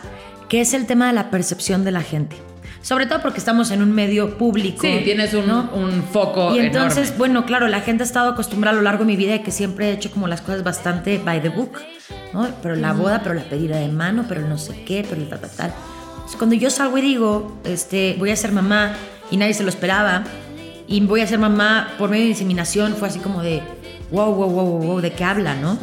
que 0.49 0.61
es 0.61 0.73
el 0.73 0.85
tema 0.85 1.07
de 1.07 1.13
la 1.13 1.29
percepción 1.29 1.83
de 1.83 1.91
la 1.91 2.01
gente. 2.01 2.35
Sobre 2.81 3.05
todo 3.05 3.21
porque 3.21 3.37
estamos 3.37 3.69
en 3.69 3.83
un 3.83 3.91
medio 3.91 4.37
público. 4.39 4.81
Sí, 4.81 5.01
tienes 5.03 5.35
un, 5.35 5.45
¿no? 5.45 5.69
un 5.73 6.03
foco 6.03 6.55
Y 6.55 6.59
entonces, 6.59 7.09
enorme. 7.09 7.17
bueno, 7.17 7.45
claro, 7.45 7.67
la 7.67 7.81
gente 7.81 8.03
ha 8.03 8.05
estado 8.07 8.31
acostumbrada 8.31 8.75
a 8.75 8.79
lo 8.79 8.83
largo 8.83 9.03
de 9.03 9.07
mi 9.07 9.15
vida 9.15 9.33
de 9.33 9.43
que 9.43 9.51
siempre 9.51 9.89
he 9.89 9.93
hecho 9.93 10.09
como 10.09 10.27
las 10.27 10.41
cosas 10.41 10.63
bastante 10.63 11.19
by 11.19 11.43
the 11.43 11.49
book, 11.49 11.79
¿no? 12.33 12.47
Pero 12.63 12.75
la 12.75 12.93
boda, 12.93 13.21
pero 13.21 13.35
la 13.35 13.43
pedida 13.43 13.77
de 13.77 13.87
mano, 13.87 14.25
pero 14.27 14.41
el 14.41 14.49
no 14.49 14.57
sé 14.57 14.83
qué, 14.83 15.05
pero 15.07 15.21
el 15.21 15.29
tal, 15.29 15.41
tal, 15.41 15.51
tal. 15.51 15.73
Entonces, 16.13 16.37
cuando 16.37 16.55
yo 16.55 16.71
salgo 16.71 16.97
y 16.97 17.01
digo, 17.01 17.55
este, 17.65 18.15
voy 18.17 18.31
a 18.31 18.35
ser 18.35 18.51
mamá 18.51 18.93
y 19.29 19.37
nadie 19.37 19.53
se 19.53 19.61
lo 19.61 19.69
esperaba, 19.69 20.23
y 20.87 20.99
voy 21.01 21.21
a 21.21 21.27
ser 21.27 21.37
mamá 21.37 21.87
por 21.99 22.09
medio 22.09 22.23
de 22.23 22.31
inseminación, 22.31 22.95
fue 22.95 23.07
así 23.09 23.19
como 23.19 23.43
de, 23.43 23.61
wow, 24.11 24.33
wow, 24.33 24.49
wow, 24.49 24.65
wow, 24.65 24.81
wow, 24.87 25.01
¿de 25.01 25.11
qué 25.13 25.23
habla, 25.23 25.55
no? 25.55 25.77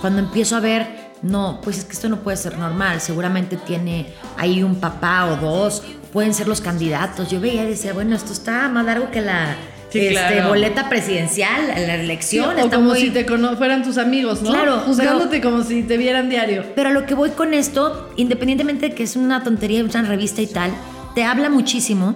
Cuando 0.00 0.20
empiezo 0.20 0.56
a 0.56 0.60
ver, 0.60 0.86
no, 1.22 1.60
pues 1.62 1.78
es 1.78 1.84
que 1.84 1.92
esto 1.92 2.08
no 2.08 2.18
puede 2.20 2.36
ser 2.36 2.58
normal, 2.58 3.00
seguramente 3.00 3.56
tiene 3.56 4.06
ahí 4.36 4.62
un 4.62 4.76
papá 4.76 5.26
o 5.26 5.36
dos, 5.36 5.82
pueden 6.12 6.32
ser 6.34 6.46
los 6.48 6.60
candidatos. 6.60 7.30
Yo 7.30 7.40
veía 7.40 7.64
y 7.64 7.68
decía, 7.68 7.92
bueno, 7.92 8.14
esto 8.14 8.32
está 8.32 8.68
más 8.68 8.84
largo 8.84 9.10
que 9.10 9.20
la 9.20 9.56
Sí, 9.88 10.00
este, 10.00 10.12
claro. 10.12 10.48
boleta 10.48 10.88
presidencial, 10.88 11.68
la 11.68 11.94
elección. 11.94 12.48
o 12.56 12.58
está 12.58 12.76
como 12.76 12.90
muy- 12.90 13.00
si 13.00 13.10
te 13.10 13.24
fueran 13.24 13.82
tus 13.84 13.98
amigos, 13.98 14.42
¿no? 14.42 14.50
Claro, 14.50 14.80
Juzgándote 14.80 15.40
como 15.40 15.62
si 15.62 15.82
te 15.84 15.96
vieran 15.96 16.28
diario. 16.28 16.64
Pero 16.74 16.88
a 16.90 16.92
lo 16.92 17.06
que 17.06 17.14
voy 17.14 17.30
con 17.30 17.54
esto, 17.54 18.10
independientemente 18.16 18.88
de 18.90 18.94
que 18.94 19.04
es 19.04 19.16
una 19.16 19.42
tontería, 19.44 19.82
una 19.84 20.02
revista 20.02 20.42
y 20.42 20.48
tal, 20.48 20.70
te 21.14 21.24
habla 21.24 21.48
muchísimo 21.50 22.14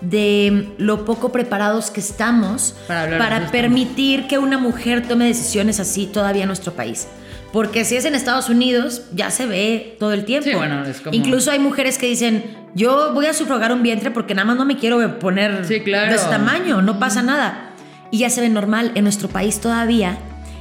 de 0.00 0.68
lo 0.78 1.04
poco 1.04 1.32
preparados 1.32 1.90
que 1.90 2.00
estamos 2.00 2.74
Para 2.86 3.50
permitir 3.50 4.26
que 4.28 4.38
una 4.38 4.56
mujer 4.58 5.06
tome 5.08 5.26
decisiones 5.26 5.80
así 5.80 6.06
todavía 6.06 6.42
en 6.42 6.48
nuestro 6.48 6.72
país. 6.74 7.08
Porque 7.52 7.84
si 7.84 7.96
es 7.96 8.04
en 8.04 8.14
Estados 8.14 8.50
Unidos, 8.50 9.04
ya 9.14 9.30
se 9.30 9.46
ve 9.46 9.96
todo 9.98 10.12
el 10.12 10.24
tiempo. 10.26 10.48
Sí, 10.48 10.54
bueno, 10.54 10.84
es 10.84 11.00
como- 11.00 11.16
Incluso 11.16 11.50
hay 11.50 11.58
mujeres 11.58 11.96
que 11.96 12.06
dicen, 12.06 12.44
yo 12.74 13.12
voy 13.14 13.24
a 13.26 13.32
sufragar 13.32 13.72
un 13.72 13.82
vientre 13.82 14.10
porque 14.10 14.34
nada 14.34 14.44
más 14.46 14.56
no 14.56 14.66
me 14.66 14.76
quiero 14.76 15.18
poner 15.18 15.64
Sí, 15.66 15.80
claro. 15.80 16.10
de 16.10 16.16
ese 16.16 16.28
tamaño, 16.28 16.82
no 16.82 16.98
pasa 16.98 17.22
nada. 17.22 17.70
Y 18.10 18.18
ya 18.18 18.30
se 18.30 18.40
ve 18.42 18.48
normal. 18.50 18.92
En 18.94 19.04
nuestro 19.04 19.28
país 19.28 19.60
todavía 19.60 20.18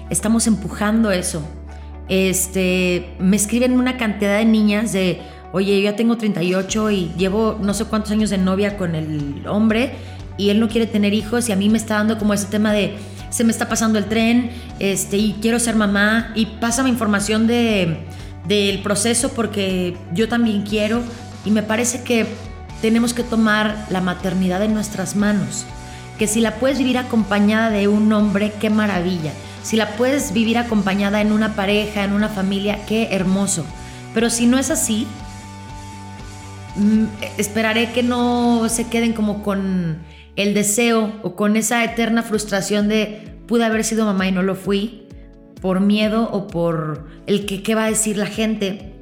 estamos 0.09 0.47
empujando 0.47 1.11
eso. 1.11 1.45
Este, 2.09 3.15
me 3.19 3.35
escriben 3.35 3.73
una 3.77 3.97
cantidad 3.97 4.37
de 4.37 4.45
niñas 4.45 4.93
de, 4.93 5.21
oye, 5.57 5.77
yo 5.77 5.83
ya 5.89 5.95
tengo 5.95 6.17
38 6.17 6.91
y 6.91 7.11
llevo 7.17 7.59
no 7.61 7.73
sé 7.73 7.85
cuántos 7.85 8.11
años 8.11 8.29
de 8.29 8.37
novia 8.37 8.77
con 8.77 8.95
el 8.95 9.43
hombre 9.47 9.93
y 10.37 10.49
él 10.49 10.59
no 10.59 10.67
quiere 10.67 10.87
tener 10.87 11.13
hijos 11.13 11.49
y 11.49 11.51
a 11.51 11.55
mí 11.55 11.69
me 11.69 11.77
está 11.77 11.95
dando 11.95 12.17
como 12.17 12.33
ese 12.33 12.45
tema 12.45 12.71
de, 12.71 12.95
se 13.29 13.43
me 13.43 13.51
está 13.51 13.67
pasando 13.67 13.97
el 13.99 14.05
tren, 14.05 14.51
este, 14.79 15.17
y 15.17 15.37
quiero 15.41 15.59
ser 15.59 15.75
mamá 15.75 16.31
y 16.35 16.45
pásame 16.45 16.89
información 16.89 17.47
de, 17.47 17.97
del 18.47 18.81
proceso 18.81 19.29
porque 19.29 19.97
yo 20.13 20.29
también 20.29 20.61
quiero 20.61 21.01
y 21.43 21.51
me 21.51 21.63
parece 21.63 22.03
que 22.03 22.27
tenemos 22.81 23.13
que 23.13 23.23
tomar 23.23 23.87
la 23.89 24.01
maternidad 24.01 24.61
en 24.63 24.73
nuestras 24.73 25.15
manos 25.15 25.65
que 26.17 26.27
si 26.27 26.41
la 26.41 26.55
puedes 26.55 26.79
vivir 26.79 26.97
acompañada 26.97 27.69
de 27.69 27.87
un 27.87 28.11
hombre, 28.11 28.51
qué 28.59 28.69
maravilla. 28.69 29.31
Si 29.63 29.75
la 29.75 29.95
puedes 29.97 30.33
vivir 30.33 30.57
acompañada 30.57 31.21
en 31.21 31.31
una 31.31 31.53
pareja, 31.53 32.03
en 32.03 32.13
una 32.13 32.29
familia, 32.29 32.85
qué 32.87 33.09
hermoso. 33.11 33.65
Pero 34.13 34.29
si 34.29 34.47
no 34.47 34.57
es 34.57 34.71
así, 34.71 35.07
esperaré 37.37 37.91
que 37.91 38.03
no 38.03 38.67
se 38.69 38.87
queden 38.87 39.13
como 39.13 39.43
con 39.43 39.97
el 40.35 40.53
deseo 40.53 41.13
o 41.23 41.35
con 41.35 41.55
esa 41.55 41.83
eterna 41.83 42.23
frustración 42.23 42.87
de 42.87 43.37
pude 43.47 43.65
haber 43.65 43.83
sido 43.83 44.05
mamá 44.05 44.27
y 44.27 44.31
no 44.31 44.43
lo 44.43 44.55
fui 44.55 45.07
por 45.61 45.79
miedo 45.79 46.29
o 46.31 46.47
por 46.47 47.07
el 47.25 47.45
que 47.45 47.63
qué 47.63 47.75
va 47.75 47.85
a 47.85 47.89
decir 47.89 48.17
la 48.17 48.27
gente. 48.27 48.93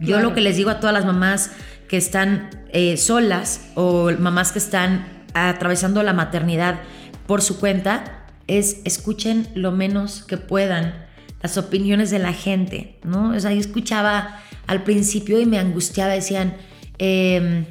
Yo 0.00 0.08
Claro. 0.08 0.28
lo 0.28 0.34
que 0.34 0.40
les 0.40 0.56
digo 0.56 0.70
a 0.70 0.78
todas 0.78 0.94
las 0.94 1.04
mamás 1.04 1.50
que 1.88 1.96
están 1.96 2.50
eh, 2.72 2.96
solas 2.96 3.70
o 3.74 4.10
mamás 4.18 4.52
que 4.52 4.58
están 4.58 5.06
atravesando 5.34 6.02
la 6.02 6.12
maternidad 6.12 6.80
por 7.26 7.42
su 7.42 7.58
cuenta 7.58 8.26
es 8.46 8.80
escuchen 8.84 9.48
lo 9.54 9.72
menos 9.72 10.22
que 10.22 10.36
puedan 10.36 11.06
las 11.42 11.58
opiniones 11.58 12.10
de 12.10 12.18
la 12.18 12.32
gente, 12.32 12.98
¿no? 13.04 13.30
O 13.30 13.40
sea, 13.40 13.52
yo 13.52 13.60
escuchaba 13.60 14.40
al 14.66 14.84
principio 14.84 15.40
y 15.40 15.46
me 15.46 15.58
angustiaba, 15.58 16.12
decían, 16.12 16.54
eh, 16.98 17.64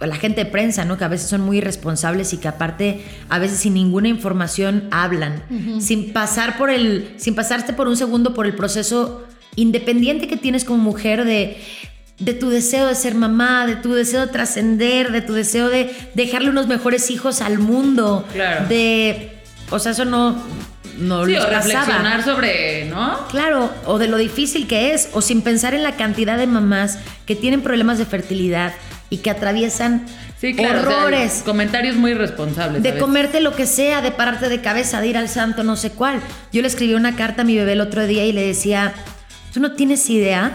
la 0.00 0.14
gente 0.16 0.44
de 0.44 0.50
prensa, 0.50 0.84
¿no? 0.84 0.96
Que 0.96 1.04
a 1.04 1.08
veces 1.08 1.28
son 1.28 1.40
muy 1.40 1.58
irresponsables 1.58 2.32
y 2.32 2.36
que 2.38 2.46
aparte 2.48 3.02
a 3.28 3.38
veces 3.38 3.58
sin 3.58 3.74
ninguna 3.74 4.08
información 4.08 4.88
hablan, 4.92 5.42
sin 5.80 6.12
pasar 6.12 6.56
por 6.56 6.70
el, 6.70 7.14
sin 7.16 7.34
pasarte 7.34 7.72
por 7.72 7.88
un 7.88 7.96
segundo 7.96 8.32
por 8.32 8.46
el 8.46 8.54
proceso 8.54 9.24
independiente 9.56 10.28
que 10.28 10.36
tienes 10.36 10.64
como 10.64 10.82
mujer 10.82 11.24
de 11.24 11.56
de 12.20 12.34
tu 12.34 12.48
deseo 12.48 12.88
de 12.88 12.96
ser 12.96 13.14
mamá, 13.14 13.64
de 13.64 13.76
tu 13.76 13.92
deseo 13.94 14.22
de 14.22 14.26
trascender, 14.32 15.12
de 15.12 15.20
tu 15.20 15.34
deseo 15.34 15.68
de 15.68 15.94
dejarle 16.14 16.50
unos 16.50 16.66
mejores 16.66 17.12
hijos 17.12 17.40
al 17.40 17.60
mundo, 17.60 18.26
Claro. 18.32 18.66
de, 18.68 19.30
o 19.70 19.78
sea, 19.78 19.92
eso 19.92 20.04
no, 20.04 20.36
no 20.98 21.24
Sí, 21.24 21.32
les 21.32 21.40
o 21.40 21.48
pasaba. 21.48 21.64
reflexionar 21.64 22.24
sobre, 22.24 22.84
¿no? 22.86 23.26
Claro, 23.28 23.72
o 23.86 23.98
de 23.98 24.08
lo 24.08 24.16
difícil 24.16 24.66
que 24.66 24.92
es, 24.94 25.08
o 25.12 25.22
sin 25.22 25.42
pensar 25.42 25.74
en 25.74 25.82
la 25.82 25.96
cantidad 25.96 26.36
de 26.38 26.46
mamás 26.46 26.98
que 27.26 27.34
tienen 27.36 27.62
problemas 27.62 27.98
de 27.98 28.04
fertilidad 28.06 28.72
y 29.10 29.18
que 29.18 29.30
atraviesan 29.30 30.06
Sí, 30.40 30.54
claro. 30.54 30.80
o 30.80 30.82
sea, 30.84 30.96
horrores. 30.98 31.42
comentarios 31.44 31.96
muy 31.96 32.12
irresponsables. 32.12 32.82
de 32.82 32.96
comerte 32.98 33.40
lo 33.40 33.56
que 33.56 33.66
sea, 33.66 34.02
de 34.02 34.12
pararte 34.12 34.48
de 34.48 34.60
cabeza, 34.60 35.00
de 35.00 35.08
ir 35.08 35.16
al 35.16 35.28
santo, 35.28 35.64
no 35.64 35.74
sé 35.76 35.90
cuál. 35.90 36.20
Yo 36.52 36.62
le 36.62 36.68
escribí 36.68 36.94
una 36.94 37.16
carta 37.16 37.42
a 37.42 37.44
mi 37.44 37.56
bebé 37.56 37.72
el 37.72 37.80
otro 37.80 38.06
día 38.06 38.24
y 38.24 38.32
le 38.32 38.42
decía, 38.46 38.92
tú 39.52 39.58
no 39.60 39.72
tienes 39.72 40.08
idea 40.10 40.52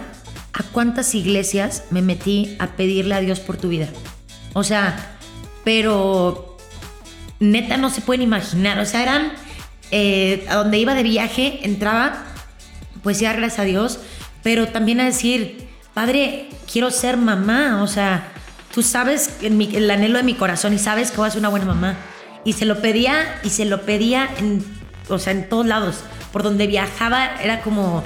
a 0.53 0.63
cuántas 0.71 1.15
iglesias 1.15 1.83
me 1.89 2.01
metí 2.01 2.55
a 2.59 2.67
pedirle 2.67 3.15
a 3.15 3.19
Dios 3.19 3.39
por 3.41 3.57
tu 3.57 3.67
vida. 3.69 3.87
O 4.53 4.63
sea, 4.63 4.95
pero 5.65 6.57
neta 7.39 7.75
no 7.77 7.89
se 7.89 8.01
pueden 8.01 8.21
imaginar. 8.21 8.79
O 8.79 8.85
sea, 8.85 9.01
eran 9.03 9.33
eh, 9.91 10.45
a 10.49 10.55
donde 10.55 10.77
iba 10.77 10.95
de 10.95 11.03
viaje, 11.03 11.59
entraba, 11.63 12.23
pues 13.03 13.19
ya 13.19 13.33
gracias 13.33 13.59
a 13.59 13.63
Dios, 13.63 13.99
pero 14.41 14.67
también 14.67 14.99
a 14.99 15.05
decir, 15.05 15.67
padre, 15.93 16.49
quiero 16.71 16.91
ser 16.91 17.17
mamá. 17.17 17.81
O 17.83 17.87
sea, 17.87 18.31
tú 18.73 18.81
sabes 18.81 19.37
el 19.41 19.89
anhelo 19.91 20.17
de 20.17 20.23
mi 20.23 20.35
corazón 20.35 20.73
y 20.73 20.79
sabes 20.79 21.11
que 21.11 21.17
voy 21.17 21.27
a 21.27 21.31
ser 21.31 21.39
una 21.39 21.49
buena 21.49 21.65
mamá. 21.65 21.97
Y 22.45 22.53
se 22.53 22.65
lo 22.65 22.81
pedía 22.81 23.39
y 23.43 23.49
se 23.49 23.65
lo 23.65 23.83
pedía 23.83 24.29
en, 24.37 24.65
o 25.09 25.19
sea, 25.19 25.31
en 25.33 25.47
todos 25.47 25.65
lados. 25.65 25.97
Por 26.31 26.43
donde 26.43 26.67
viajaba 26.67 27.35
era 27.41 27.61
como, 27.61 28.03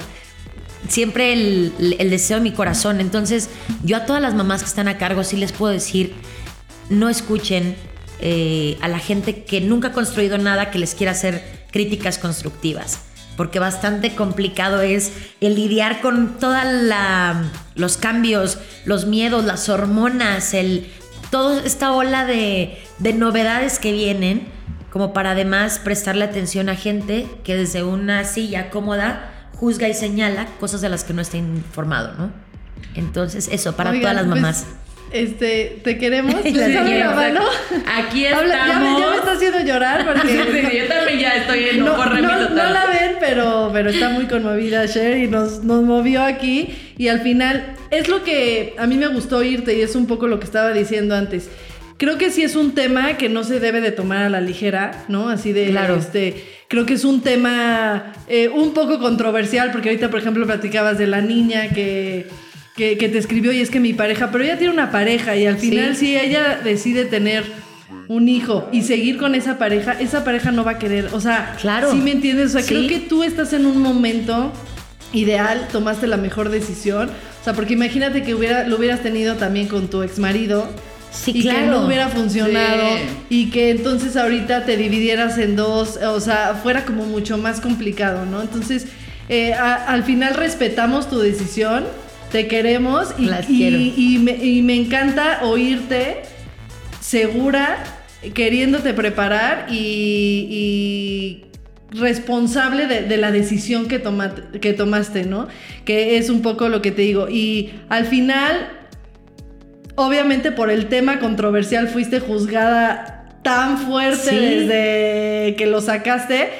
siempre 0.86 1.32
el, 1.32 2.10
deseo 2.10 2.36
en 2.36 2.42
mi 2.44 2.52
corazón. 2.52 3.00
Entonces, 3.00 3.50
yo 3.82 3.96
a 3.96 4.06
todas 4.06 4.22
las 4.22 4.34
mamás 4.34 4.62
que 4.62 4.68
están 4.68 4.88
a 4.88 4.98
cargo 4.98 5.24
sí 5.24 5.36
les 5.36 5.52
puedo 5.52 5.72
decir, 5.72 6.14
no 6.88 7.08
escuchen 7.08 7.76
eh, 8.20 8.78
a 8.80 8.88
la 8.88 8.98
gente 8.98 9.44
que 9.44 9.60
nunca 9.60 9.88
ha 9.88 9.92
construido 9.92 10.38
nada 10.38 10.70
que 10.70 10.78
les 10.78 10.94
quiera 10.94 11.12
hacer 11.12 11.57
críticas 11.70 12.18
constructivas. 12.18 13.00
Porque 13.36 13.60
bastante 13.60 14.16
complicado 14.16 14.82
es 14.82 15.12
el 15.40 15.54
lidiar 15.54 16.00
con 16.00 16.38
todos 16.38 16.58
los 17.76 17.96
cambios, 17.96 18.58
los 18.84 19.06
miedos, 19.06 19.44
las 19.44 19.68
hormonas, 19.68 20.54
el, 20.54 20.90
toda 21.30 21.62
esta 21.62 21.92
ola 21.92 22.24
de, 22.24 22.78
de 22.98 23.12
novedades 23.12 23.78
que 23.78 23.92
vienen, 23.92 24.48
como 24.90 25.12
para 25.12 25.32
además 25.32 25.78
prestarle 25.78 26.24
atención 26.24 26.68
a 26.68 26.74
gente 26.74 27.28
que 27.44 27.54
desde 27.56 27.84
una 27.84 28.24
silla 28.24 28.70
cómoda 28.70 29.30
juzga 29.54 29.88
y 29.88 29.94
señala 29.94 30.46
cosas 30.58 30.80
de 30.80 30.88
las 30.88 31.04
que 31.04 31.12
no 31.12 31.22
está 31.22 31.36
informado, 31.36 32.14
¿no? 32.18 32.32
Entonces, 32.94 33.48
eso, 33.52 33.76
para 33.76 33.90
Oigan, 33.90 34.02
todas 34.02 34.16
las 34.16 34.26
pues, 34.26 34.40
mamás. 34.40 34.66
Este, 35.12 35.78
te 35.82 35.98
queremos. 35.98 36.34
Las 36.44 36.44
¿Les 36.54 36.76
hablo 36.76 36.90
quiero. 36.90 37.10
la 37.10 37.14
mano? 37.16 37.40
Aquí 37.96 38.24
estamos. 38.24 38.48
ya, 38.52 38.78
me, 38.78 39.00
ya 39.00 39.10
me 39.10 39.16
está 39.16 39.32
haciendo 39.32 39.60
llorar 39.60 40.06
porque 40.14 40.28
Sí, 40.28 40.78
yo 40.78 40.86
también 40.86 41.18
ya 41.18 41.34
estoy 41.36 41.64
en 41.70 41.80
no, 41.84 41.96
no- 41.96 42.48
no 42.50 42.54
la 42.70 42.86
ven, 42.86 43.16
pero, 43.20 43.70
pero 43.72 43.90
está 43.90 44.10
muy 44.10 44.26
conmovida 44.26 44.86
Cher 44.88 45.18
y 45.18 45.26
nos, 45.28 45.64
nos 45.64 45.82
movió 45.82 46.22
aquí. 46.22 46.74
Y 46.98 47.08
al 47.08 47.20
final 47.20 47.74
es 47.90 48.08
lo 48.08 48.24
que 48.24 48.74
a 48.78 48.86
mí 48.86 48.96
me 48.96 49.06
gustó 49.08 49.38
oírte 49.38 49.76
y 49.76 49.82
es 49.82 49.94
un 49.96 50.06
poco 50.06 50.26
lo 50.26 50.38
que 50.38 50.44
estaba 50.46 50.72
diciendo 50.72 51.14
antes. 51.14 51.48
Creo 51.96 52.16
que 52.16 52.30
sí 52.30 52.42
es 52.44 52.54
un 52.54 52.74
tema 52.76 53.16
que 53.16 53.28
no 53.28 53.42
se 53.42 53.58
debe 53.58 53.80
de 53.80 53.90
tomar 53.90 54.18
a 54.22 54.28
la 54.28 54.40
ligera, 54.40 55.04
¿no? 55.08 55.28
Así 55.28 55.52
de, 55.52 55.70
Claro. 55.70 55.96
este, 55.96 56.44
creo 56.68 56.86
que 56.86 56.94
es 56.94 57.04
un 57.04 57.22
tema 57.22 58.12
eh, 58.28 58.48
un 58.48 58.72
poco 58.72 59.00
controversial 59.00 59.72
porque 59.72 59.88
ahorita, 59.88 60.08
por 60.08 60.20
ejemplo, 60.20 60.46
platicabas 60.46 60.96
de 60.96 61.08
la 61.08 61.20
niña 61.22 61.70
que, 61.70 62.26
que, 62.78 62.96
que 62.96 63.08
te 63.10 63.18
escribió 63.18 63.52
y 63.52 63.60
es 63.60 63.68
que 63.70 63.80
mi 63.80 63.92
pareja, 63.92 64.30
pero 64.30 64.44
ella 64.44 64.56
tiene 64.56 64.72
una 64.72 64.90
pareja 64.90 65.36
y 65.36 65.44
al 65.46 65.58
final 65.58 65.96
si 65.96 66.16
ella 66.16 66.60
decide 66.64 67.04
tener 67.04 67.44
un 68.06 68.28
hijo 68.28 68.68
y 68.72 68.82
seguir 68.82 69.18
con 69.18 69.34
esa 69.34 69.58
pareja, 69.58 69.92
esa 70.00 70.22
pareja 70.24 70.52
no 70.52 70.62
va 70.64 70.72
a 70.72 70.78
querer, 70.78 71.08
o 71.12 71.20
sea, 71.20 71.56
Claro. 71.60 71.90
¿sí 71.90 71.98
me 71.98 72.12
entiendes? 72.12 72.46
O 72.50 72.52
sea, 72.52 72.62
Sí. 72.62 72.68
creo 72.74 72.88
que 72.88 73.00
tú 73.00 73.22
estás 73.24 73.52
en 73.52 73.66
un 73.66 73.82
momento 73.82 74.52
ideal, 75.12 75.68
tomaste 75.72 76.06
la 76.06 76.16
mejor 76.16 76.50
decisión, 76.50 77.10
o 77.40 77.44
sea, 77.44 77.52
porque 77.52 77.72
imagínate 77.74 78.22
que 78.22 78.34
hubiera, 78.34 78.66
lo 78.66 78.76
hubieras 78.76 79.02
tenido 79.02 79.34
también 79.34 79.66
con 79.66 79.88
tu 79.88 80.02
ex 80.02 80.18
marido. 80.18 80.68
Sí, 81.10 81.32
y 81.34 81.42
que 81.42 81.62
no 81.62 81.86
hubiera 81.86 82.08
funcionado 82.08 82.96
Sí. 82.96 83.02
y 83.30 83.50
que 83.50 83.70
entonces 83.70 84.14
ahorita 84.16 84.66
te 84.66 84.76
dividieras 84.76 85.38
en 85.38 85.56
dos, 85.56 85.96
o 85.96 86.20
sea, 86.20 86.60
fuera 86.62 86.84
como 86.84 87.06
mucho 87.06 87.38
más 87.38 87.60
complicado, 87.62 88.26
¿no? 88.26 88.42
Entonces, 88.42 88.86
eh, 89.30 89.54
a- 89.54 89.86
al 89.86 90.04
final 90.04 90.34
respetamos 90.34 91.08
tu 91.08 91.18
decisión, 91.18 91.84
te 92.30 92.46
queremos 92.46 93.14
y, 93.18 93.26
Las 93.26 93.48
y- 93.48 93.56
quiero. 93.56 93.78
y 93.78 94.18
me, 94.18 94.32
y 94.44 94.62
me 94.62 94.74
encanta 94.76 95.40
oírte 95.42 96.22
segura, 97.00 97.82
queriéndote 98.34 98.92
preparar 98.94 99.66
y, 99.70 100.46
y 100.50 101.44
responsable 101.98 102.86
de, 102.86 103.02
de 103.02 103.16
la 103.16 103.30
decisión 103.30 103.88
que, 103.88 103.98
toma- 103.98 104.34
que 104.60 104.72
tomaste, 104.74 105.24
¿no? 105.24 105.48
Que 105.84 106.18
es 106.18 106.28
un 106.28 106.42
poco 106.42 106.68
lo 106.68 106.82
que 106.82 106.90
te 106.90 107.02
digo. 107.02 107.28
Y 107.30 107.70
al 107.88 108.04
final, 108.04 108.68
obviamente 109.94 110.52
por 110.52 110.70
el 110.70 110.86
tema 110.86 111.18
controversial 111.20 111.88
fuiste 111.88 112.20
juzgada 112.20 113.14
tan 113.42 113.78
fuerte 113.78 114.30
Sí. 114.30 114.36
desde 114.36 115.54
que 115.56 115.66
lo 115.66 115.80
sacaste. 115.80 116.50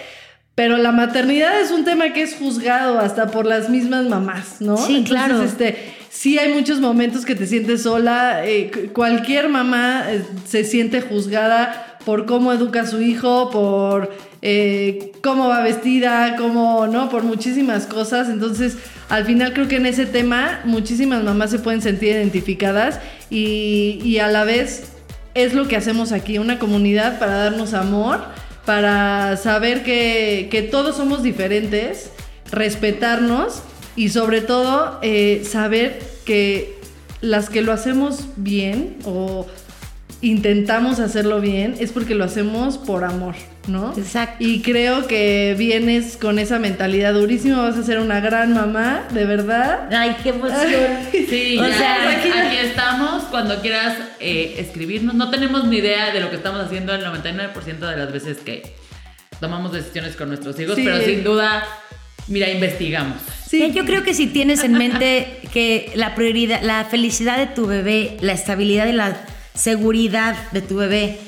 Pero 0.58 0.76
la 0.76 0.90
maternidad 0.90 1.60
es 1.60 1.70
un 1.70 1.84
tema 1.84 2.12
que 2.12 2.20
es 2.20 2.34
juzgado 2.34 2.98
hasta 2.98 3.28
por 3.28 3.46
las 3.46 3.70
mismas 3.70 4.06
mamás, 4.06 4.56
¿no? 4.58 4.76
Sí, 4.76 5.04
claro. 5.06 5.40
Este, 5.40 5.94
sí 6.10 6.36
hay 6.36 6.52
muchos 6.52 6.80
momentos 6.80 7.24
que 7.24 7.36
te 7.36 7.46
sientes 7.46 7.84
sola. 7.84 8.44
eh, 8.44 8.90
cualquier 8.92 9.48
mamá 9.50 10.06
eh, 10.08 10.24
se 10.48 10.64
siente 10.64 11.00
juzgada 11.00 11.98
por 12.04 12.26
cómo 12.26 12.52
educa 12.52 12.80
a 12.80 12.86
su 12.88 13.00
hijo, 13.00 13.50
por 13.52 14.10
eh, 14.42 15.12
cómo 15.22 15.46
va 15.46 15.62
vestida, 15.62 16.34
cómo, 16.34 16.88
¿no? 16.88 17.08
Por 17.08 17.22
muchísimas 17.22 17.86
cosas. 17.86 18.28
Entonces, 18.28 18.78
al 19.10 19.26
final 19.26 19.52
creo 19.52 19.68
que 19.68 19.76
en 19.76 19.86
ese 19.86 20.06
tema 20.06 20.62
muchísimas 20.64 21.22
mamás 21.22 21.52
se 21.52 21.60
pueden 21.60 21.82
sentir 21.82 22.08
identificadas 22.08 22.98
y, 23.30 24.00
y 24.02 24.18
a 24.18 24.26
la 24.26 24.42
vez 24.42 24.88
es 25.34 25.54
lo 25.54 25.68
que 25.68 25.76
hacemos 25.76 26.10
aquí, 26.10 26.38
una 26.38 26.58
comunidad 26.58 27.20
para 27.20 27.44
darnos 27.44 27.74
amor, 27.74 28.24
para 28.68 29.38
saber 29.38 29.82
que, 29.82 30.68
todos 30.70 30.94
somos 30.94 31.22
diferentes, 31.22 32.10
respetarnos 32.52 33.62
y 33.96 34.10
sobre 34.10 34.42
todo 34.42 34.98
eh, 35.00 35.42
saber 35.50 36.02
que 36.26 36.76
las 37.22 37.48
que 37.48 37.62
lo 37.62 37.72
hacemos 37.72 38.26
bien 38.36 38.98
o 39.06 39.46
intentamos 40.20 40.98
hacerlo 40.98 41.40
bien 41.40 41.76
es 41.78 41.92
porque 41.92 42.14
lo 42.14 42.24
hacemos 42.24 42.76
por 42.78 43.04
amor, 43.04 43.34
¿no? 43.68 43.92
Exacto. 43.96 44.36
Y 44.40 44.62
creo 44.62 45.06
que 45.06 45.54
vienes 45.56 46.16
con 46.16 46.38
esa 46.40 46.58
mentalidad 46.58 47.14
durísima, 47.14 47.62
vas 47.62 47.76
a 47.76 47.82
ser 47.84 47.98
una 48.00 48.18
gran 48.20 48.52
mamá, 48.52 49.04
de 49.12 49.24
verdad. 49.24 49.88
Ay, 49.94 50.16
qué 50.22 50.30
emoción. 50.30 50.58
Sí, 51.28 51.56
O 51.58 51.66
ya, 51.68 51.76
sea, 51.78 52.18
aquí, 52.18 52.30
aquí 52.30 52.56
estamos. 52.56 53.24
Cuando 53.24 53.60
quieras 53.60 53.96
eh, 54.18 54.56
escribirnos, 54.58 55.14
no 55.14 55.30
tenemos 55.30 55.64
ni 55.66 55.76
idea 55.78 56.12
de 56.12 56.20
lo 56.20 56.30
que 56.30 56.36
estamos 56.36 56.60
haciendo 56.64 56.94
el 56.94 57.04
99% 57.04 57.78
de 57.78 57.96
las 57.96 58.12
veces 58.12 58.38
que 58.38 58.74
tomamos 59.40 59.72
decisiones 59.72 60.16
con 60.16 60.28
nuestros 60.28 60.58
hijos, 60.58 60.74
Sí. 60.76 60.82
pero 60.84 61.00
sin 61.04 61.22
duda, 61.22 61.62
mira, 62.26 62.50
investigamos. 62.50 63.18
Sí, 63.46 63.70
Yo 63.72 63.84
creo 63.84 64.02
que 64.02 64.14
si 64.14 64.26
tienes 64.26 64.64
en 64.64 64.72
mente 64.72 65.40
que 65.52 65.92
la 65.94 66.14
prioridad, 66.14 66.60
la 66.62 66.84
felicidad 66.84 67.38
de 67.38 67.46
tu 67.46 67.66
bebé, 67.66 68.16
la 68.20 68.32
estabilidad 68.32 68.86
y 68.88 68.92
la 68.92 69.16
seguridad 69.58 70.50
de 70.52 70.62
tu 70.62 70.76
bebé 70.76 71.18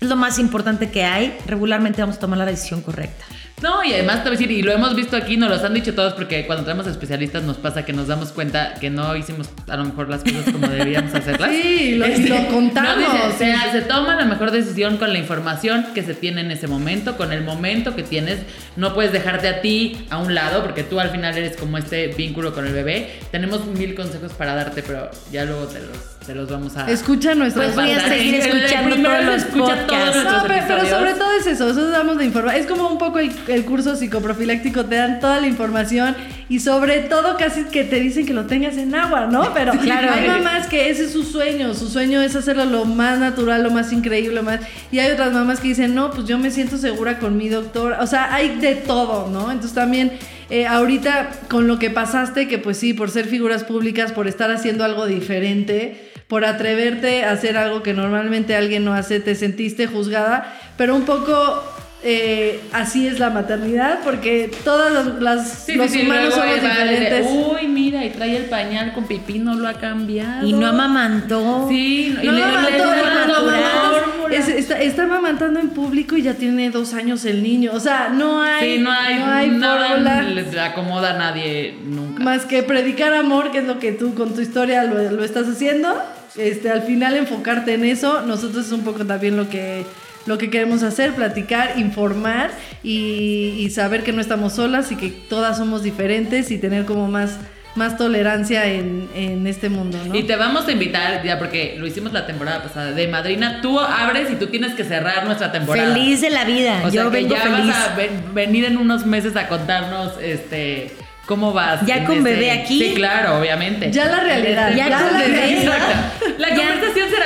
es 0.00 0.08
lo 0.08 0.14
más 0.14 0.38
importante 0.38 0.90
que 0.90 1.04
hay, 1.04 1.36
regularmente 1.46 2.02
vamos 2.02 2.16
a 2.16 2.20
tomar 2.20 2.38
la 2.38 2.46
decisión 2.46 2.82
correcta. 2.82 3.24
No, 3.62 3.82
y 3.84 3.92
además 3.92 4.22
te 4.22 4.28
voy 4.30 4.36
a 4.36 4.38
decir, 4.38 4.50
y 4.50 4.62
lo 4.62 4.72
hemos 4.72 4.94
visto 4.94 5.16
aquí, 5.16 5.36
nos 5.36 5.50
los 5.50 5.64
han 5.64 5.74
dicho 5.74 5.92
todos, 5.94 6.12
porque 6.14 6.46
cuando 6.46 6.64
tenemos 6.64 6.86
especialistas 6.86 7.42
nos 7.42 7.56
pasa 7.56 7.84
que 7.84 7.92
nos 7.92 8.06
damos 8.06 8.30
cuenta 8.32 8.74
que 8.74 8.88
no 8.90 9.16
hicimos 9.16 9.48
a 9.68 9.76
lo 9.76 9.84
mejor 9.84 10.08
las 10.08 10.22
cosas 10.22 10.44
como 10.52 10.68
deberíamos 10.68 11.12
hacerlas. 11.14 11.50
Sí, 11.62 11.96
lo- 11.96 12.04
Este, 12.06 12.28
lo 12.28 12.46
contamos. 12.48 12.98
dicen, 12.98 13.20
o 13.30 13.36
sea, 13.36 13.72
se 13.72 13.80
toma 13.82 14.14
la 14.14 14.24
mejor 14.26 14.50
decisión 14.52 14.96
con 14.96 15.12
la 15.12 15.18
información 15.18 15.86
que 15.94 16.02
se 16.02 16.14
tiene 16.14 16.40
en 16.42 16.50
ese 16.52 16.66
momento, 16.68 17.16
con 17.16 17.32
el 17.32 17.42
momento 17.42 17.96
que 17.96 18.02
tienes. 18.02 18.40
No 18.76 18.94
puedes 18.94 19.12
dejarte 19.12 19.48
a 19.48 19.60
ti 19.60 20.06
a 20.10 20.18
un 20.18 20.34
lado, 20.34 20.62
porque 20.62 20.84
tú 20.84 21.00
al 21.00 21.10
final 21.10 21.36
eres 21.36 21.56
como 21.56 21.78
este 21.78 22.08
vínculo 22.08 22.54
con 22.54 22.66
el 22.66 22.72
bebé. 22.72 23.18
Tenemos 23.32 23.66
mil 23.66 23.94
consejos 23.94 24.32
para 24.34 24.54
darte, 24.54 24.82
pero 24.82 25.10
ya 25.32 25.44
luego 25.44 25.64
te 25.66 25.80
los, 25.80 26.18
te 26.26 26.34
los 26.34 26.48
vamos 26.48 26.76
a... 26.76 26.88
Escucha 26.90 27.34
nuestras 27.34 27.72
Pues 27.72 27.76
voy 27.76 27.90
a 27.90 28.00
seguir 28.08 28.34
El 28.36 28.40
escuchando 28.40 28.90
primero 28.94 29.14
todos 29.14 29.24
los 29.26 29.42
escucha 29.42 29.86
todos 29.86 30.04
nuestros 30.14 30.24
No, 30.24 30.42
pero, 30.48 30.64
pero 30.68 30.86
sobre 30.88 31.14
todo 31.14 31.32
es 31.40 31.46
eso, 31.46 31.64
nosotros 31.66 31.90
damos 31.90 32.16
la 32.16 32.24
información. 32.24 32.60
Es 32.62 32.66
como 32.70 32.88
un 32.88 32.98
poco 32.98 33.18
el, 33.18 33.32
el 33.48 33.64
curso 33.64 33.96
psicoprofiláctico, 33.96 34.84
te 34.84 34.96
dan 34.96 35.20
toda 35.20 35.40
la 35.40 35.46
información 35.46 36.14
y 36.48 36.60
sobre 36.60 37.00
todo 37.00 37.36
casi 37.36 37.64
que 37.64 37.84
te 37.84 38.00
dicen 38.00 38.26
que 38.26 38.32
lo 38.34 38.46
tengas 38.46 38.76
en 38.76 38.94
agua, 38.94 39.26
¿no? 39.26 39.50
Pero 39.54 39.72
Claro. 39.72 40.12
hay 40.12 40.26
mamás 40.26 40.66
que 40.66 40.90
ese 40.90 41.04
es 41.04 41.12
su 41.12 41.22
sueño, 41.22 41.74
su 41.74 41.88
sueño 41.88 42.20
es 42.22 42.36
hacerlo 42.36 42.64
lo 42.64 42.84
más 42.84 43.18
natural, 43.18 43.62
lo 43.62 43.70
más 43.70 43.92
increíble, 43.92 44.34
lo 44.36 44.42
más... 44.42 44.60
Y 44.92 44.98
hay 44.98 45.10
otras 45.12 45.32
mamás 45.32 45.60
que 45.60 45.68
dicen, 45.68 45.94
no, 45.94 46.10
pues 46.10 46.26
yo 46.26 46.38
me 46.38 46.50
siento 46.50 46.76
segura 46.78 47.18
con 47.18 47.36
mi 47.36 47.48
doctor. 47.48 47.96
O 48.00 48.06
sea, 48.06 48.32
hay 48.34 48.56
de 48.60 48.74
todo, 48.74 49.28
¿no? 49.30 49.50
Entonces 49.50 49.74
también... 49.74 50.12
eh, 50.50 50.66
ahorita 50.66 51.28
con 51.48 51.66
lo 51.68 51.78
que 51.78 51.90
pasaste, 51.90 52.48
que 52.48 52.56
pues 52.58 52.78
sí, 52.78 52.94
por 52.94 53.10
ser 53.10 53.26
figuras 53.26 53.64
públicas, 53.64 54.12
por 54.12 54.26
estar 54.26 54.50
haciendo 54.50 54.82
algo 54.82 55.06
diferente, 55.06 56.10
por 56.26 56.44
atreverte 56.46 57.24
a 57.24 57.32
hacer 57.32 57.56
algo 57.58 57.82
que 57.82 57.92
normalmente 57.92 58.56
alguien 58.56 58.82
no 58.84 58.94
hace, 58.94 59.20
te 59.20 59.34
sentiste 59.34 59.86
juzgada, 59.86 60.58
pero 60.78 60.94
un 60.96 61.02
poco 61.02 61.62
eh, 62.02 62.60
así 62.72 63.06
es 63.08 63.18
la 63.18 63.28
maternidad, 63.30 63.98
porque 64.04 64.50
todas 64.64 64.92
las, 64.92 65.20
las- 65.20 65.64
Sí, 65.64 65.74
los 65.74 65.90
sí, 65.90 66.02
humanos 66.02 66.32
somos 66.34 66.48
de, 66.54 66.60
diferentes. 66.60 67.26
Uy, 67.28 67.66
mira, 67.66 68.04
y 68.04 68.10
trae 68.10 68.36
el 68.36 68.44
pañal 68.44 68.92
con 68.92 69.04
pipí, 69.06 69.38
no 69.40 69.54
lo 69.54 69.66
ha 69.66 69.74
cambiado. 69.74 70.46
Y 70.46 70.52
no 70.52 70.66
amamantó. 70.68 71.66
Sí, 71.68 72.16
y 72.22 72.26
No, 72.26 72.32
le- 72.32 72.40
no, 72.40 72.46
le- 72.46 72.52
no, 72.54 72.70
le- 72.70 72.78
no, 72.78 72.94
le- 72.94 73.26
no, 73.26 73.40
no, 73.42 73.50
la 73.50 73.58
no, 73.60 73.90
fórmula. 74.12 74.36
es- 74.36 74.48
está, 74.48 74.80
está 74.80 75.02
amamantando 75.04 75.58
en 75.58 75.70
público 75.70 76.16
y 76.16 76.22
ya 76.22 76.34
tiene 76.34 76.70
dos 76.70 76.94
años 76.94 77.24
el 77.24 77.42
niño. 77.42 77.72
O 77.74 77.80
sea, 77.80 78.10
no 78.10 78.42
hay, 78.42 78.76
Sí, 78.76 78.82
no 78.82 78.92
hay, 78.92 79.50
nada 79.50 79.88
fórmula 79.88 80.22
le 80.22 80.60
acomoda 80.60 81.14
a 81.14 81.18
nadie 81.18 81.76
nunca. 81.84 82.22
más 82.22 82.44
que 82.44 82.62
predicar 82.62 83.12
amor, 83.12 83.50
que 83.50 83.58
es 83.58 83.64
lo 83.64 83.78
que 83.80 83.90
tú 83.92 84.14
con 84.14 84.34
tu 84.34 84.40
historia 84.40 84.84
lo, 84.84 85.10
lo 85.10 85.24
estás 85.24 85.48
haciendo. 85.48 86.00
Este, 86.36 86.70
al 86.70 86.82
final 86.82 87.16
enfocarte 87.16 87.74
en 87.74 87.84
eso, 87.84 88.20
nosotros 88.22 88.66
es 88.66 88.72
un 88.72 88.82
poco 88.82 89.04
también 89.04 89.36
lo 89.36 89.48
que 89.48 89.84
lo 90.28 90.38
que 90.38 90.50
queremos 90.50 90.82
hacer, 90.82 91.12
platicar, 91.14 91.72
informar 91.78 92.50
y, 92.82 93.54
y 93.58 93.70
saber 93.70 94.04
que 94.04 94.12
no 94.12 94.20
estamos 94.20 94.52
solas 94.54 94.92
y 94.92 94.96
que 94.96 95.08
todas 95.08 95.56
somos 95.58 95.82
diferentes 95.82 96.50
y 96.50 96.58
tener 96.58 96.84
como 96.84 97.08
más, 97.08 97.38
más 97.74 97.96
tolerancia 97.96 98.66
en, 98.66 99.08
en 99.14 99.46
este 99.46 99.68
mundo, 99.68 99.98
¿no? 100.06 100.14
Y 100.14 100.22
te 100.24 100.36
vamos 100.36 100.68
a 100.68 100.72
invitar, 100.72 101.22
ya 101.24 101.38
porque 101.38 101.76
lo 101.78 101.86
hicimos 101.86 102.12
la 102.12 102.26
temporada 102.26 102.62
pasada, 102.62 102.92
de 102.92 103.08
madrina, 103.08 103.60
tú 103.62 103.80
abres 103.80 104.30
y 104.30 104.36
tú 104.36 104.46
tienes 104.48 104.74
que 104.74 104.84
cerrar 104.84 105.24
nuestra 105.26 105.50
temporada. 105.50 105.92
Feliz 105.94 106.20
de 106.20 106.30
la 106.30 106.44
vida. 106.44 106.82
O 106.84 106.90
sea 106.90 107.02
Yo 107.04 107.10
que 107.10 107.16
vengo 107.18 107.34
ya 107.34 107.40
feliz. 107.42 107.66
vas 107.66 107.88
a 107.88 107.94
ven- 107.96 108.34
venir 108.34 108.64
en 108.66 108.76
unos 108.76 109.06
meses 109.06 109.34
a 109.36 109.48
contarnos 109.48 110.12
este 110.22 110.94
¿Cómo 111.26 111.52
vas? 111.52 111.84
Ya 111.84 112.06
con 112.06 112.24
bebé 112.24 112.50
aquí. 112.50 112.78
Sí, 112.82 112.94
claro, 112.94 113.38
obviamente. 113.38 113.92
Ya 113.92 114.06
la 114.06 114.20
realidad. 114.20 114.72
Ya 114.74 114.88
la 114.88 114.98
con 114.98 115.18
bebé. 115.18 115.58
Exacto. 115.60 115.92
La 116.38 116.48
Ya- 116.48 116.56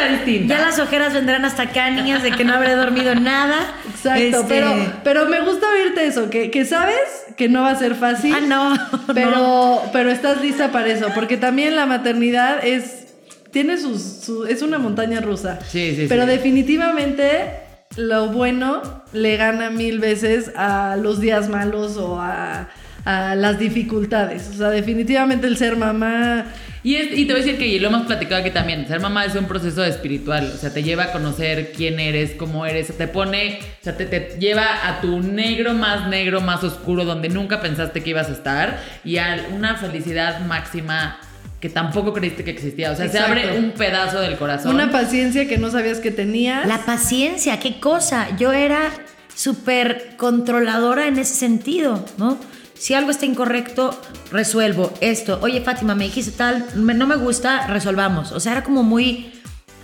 conversación 0.02 0.18
será 0.18 0.24
distinta. 0.24 0.54
Ya 0.56 0.60
las 0.66 0.78
ojeras 0.78 1.14
vendrán 1.14 1.44
hasta 1.44 1.62
acá, 1.64 1.90
niñas, 1.90 2.22
de 2.22 2.30
que 2.32 2.44
no 2.44 2.54
habré 2.54 2.74
dormido 2.74 3.14
nada. 3.14 3.58
Exacto, 3.88 4.20
Este, 4.22 4.44
pero, 4.48 4.74
pero 5.04 5.26
me 5.26 5.40
gusta 5.40 5.66
oírte 5.70 6.06
eso, 6.06 6.30
que, 6.30 6.50
que 6.50 6.64
sabes 6.64 6.96
que 7.36 7.48
no 7.48 7.62
va 7.62 7.70
a 7.70 7.76
ser 7.76 7.94
fácil. 7.94 8.34
Ah, 8.36 8.40
no. 8.40 8.74
Pero, 9.14 9.30
no. 9.30 9.82
pero 9.92 10.10
estás 10.10 10.40
lista 10.42 10.70
para 10.72 10.88
eso, 10.88 11.08
porque 11.14 11.36
también 11.36 11.76
la 11.76 11.86
maternidad 11.86 12.64
es. 12.64 13.06
Tiene 13.50 13.76
sus. 13.78 14.02
su- 14.02 14.46
es 14.46 14.62
una 14.62 14.78
montaña 14.78 15.20
rusa. 15.20 15.58
Sí, 15.68 15.94
sí, 15.96 16.06
Pero 16.08 16.22
sí. 16.24 16.30
definitivamente 16.30 17.50
lo 17.96 18.28
bueno 18.28 18.80
le 19.12 19.36
gana 19.36 19.68
mil 19.70 19.98
veces 19.98 20.50
a 20.56 20.96
los 20.96 21.20
días 21.20 21.48
malos 21.50 21.96
o 21.98 22.18
a, 22.20 22.68
a 23.04 23.34
las 23.34 23.58
dificultades. 23.58 24.48
O 24.48 24.54
sea, 24.54 24.70
definitivamente 24.70 25.46
el 25.46 25.56
ser 25.56 25.76
mamá. 25.76 26.46
Y, 26.84 26.96
es- 26.96 27.16
y 27.16 27.26
te 27.26 27.32
voy 27.32 27.42
a 27.42 27.44
decir 27.44 27.58
que 27.58 27.66
y 27.68 27.78
lo 27.78 27.88
hemos 27.88 28.02
platicado 28.06 28.40
aquí 28.40 28.50
también, 28.50 28.86
ser 28.88 28.98
mamá 29.00 29.24
es 29.24 29.34
un 29.36 29.44
proceso 29.44 29.84
espiritual, 29.84 30.50
o 30.52 30.58
sea, 30.58 30.72
te 30.74 30.82
lleva 30.82 31.04
a 31.04 31.12
conocer 31.12 31.72
quién 31.76 32.00
eres, 32.00 32.32
cómo 32.32 32.66
eres, 32.66 32.96
te 32.96 33.06
pone, 33.06 33.60
o 33.80 33.84
sea, 33.84 33.96
te, 33.96 34.04
te 34.06 34.36
lleva 34.40 34.88
a 34.88 35.00
tu 35.00 35.20
negro 35.20 35.74
más 35.74 36.08
negro, 36.08 36.40
más 36.40 36.64
oscuro, 36.64 37.04
donde 37.04 37.28
nunca 37.28 37.60
pensaste 37.60 38.02
que 38.02 38.10
ibas 38.10 38.28
a 38.28 38.32
estar, 38.32 38.82
y 39.04 39.18
a 39.18 39.46
una 39.54 39.76
felicidad 39.76 40.40
máxima 40.46 41.20
que 41.60 41.68
tampoco 41.68 42.12
creíste 42.12 42.42
que 42.42 42.50
existía, 42.50 42.90
o 42.90 42.96
sea, 42.96 43.04
Exacto. 43.06 43.32
se 43.32 43.40
abre 43.46 43.58
un 43.60 43.70
pedazo 43.70 44.18
del 44.20 44.36
corazón. 44.36 44.74
Una 44.74 44.90
paciencia 44.90 45.46
que 45.46 45.58
no 45.58 45.70
sabías 45.70 46.00
que 46.00 46.10
tenías. 46.10 46.66
La 46.66 46.78
paciencia, 46.84 47.60
qué 47.60 47.78
cosa. 47.78 48.26
Yo 48.36 48.52
era 48.52 48.90
súper 49.36 50.14
controladora 50.16 51.06
en 51.06 51.18
ese 51.18 51.34
sentido, 51.36 52.04
¿no? 52.18 52.38
Si 52.82 52.94
algo 52.94 53.12
está 53.12 53.26
incorrecto, 53.26 53.96
resuelvo 54.32 54.92
esto. 55.00 55.38
Oye, 55.40 55.60
Fátima, 55.60 55.94
me 55.94 56.02
dijiste 56.06 56.32
tal, 56.32 56.66
me- 56.74 56.94
no 56.94 57.06
me 57.06 57.14
gusta, 57.14 57.68
resolvamos. 57.68 58.32
O 58.32 58.40
sea, 58.40 58.50
era 58.50 58.64
como 58.64 58.82
muy, 58.82 59.30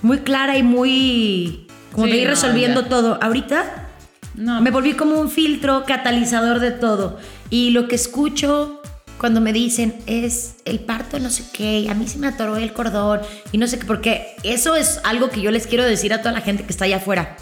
muy 0.02 0.18
clara 0.18 0.58
y 0.58 0.64
muy... 0.64 1.68
Como 1.92 2.06
Sí, 2.06 2.10
de 2.12 2.18
ir 2.18 2.24
no, 2.24 2.30
resolviendo 2.30 2.82
ya. 2.82 2.88
todo. 2.88 3.18
Ahorita 3.22 3.86
no, 4.34 4.60
me 4.60 4.72
volví 4.72 4.94
como 4.94 5.20
un 5.20 5.30
filtro 5.30 5.84
catalizador 5.86 6.58
de 6.58 6.72
todo. 6.72 7.20
Y 7.50 7.70
lo 7.70 7.86
que 7.86 7.94
escucho 7.94 8.82
cuando 9.16 9.40
me 9.40 9.52
dicen 9.52 9.94
es 10.06 10.56
el 10.64 10.80
parto 10.80 11.20
no 11.20 11.30
sé 11.30 11.44
qué, 11.52 11.78
y 11.82 11.88
a 11.88 11.94
mí 11.94 12.08
se 12.08 12.18
me 12.18 12.26
atoró 12.26 12.56
el 12.56 12.72
cordón 12.72 13.20
y 13.52 13.58
no 13.58 13.68
sé 13.68 13.78
qué, 13.78 13.84
porque 13.86 14.34
eso 14.42 14.74
es 14.74 15.00
algo 15.04 15.28
que 15.30 15.40
yo 15.40 15.52
les 15.52 15.68
quiero 15.68 15.84
decir 15.84 16.12
a 16.12 16.18
toda 16.18 16.32
la 16.32 16.40
gente 16.40 16.64
que 16.64 16.72
está 16.72 16.84
allá 16.86 16.96
afuera. 16.96 17.36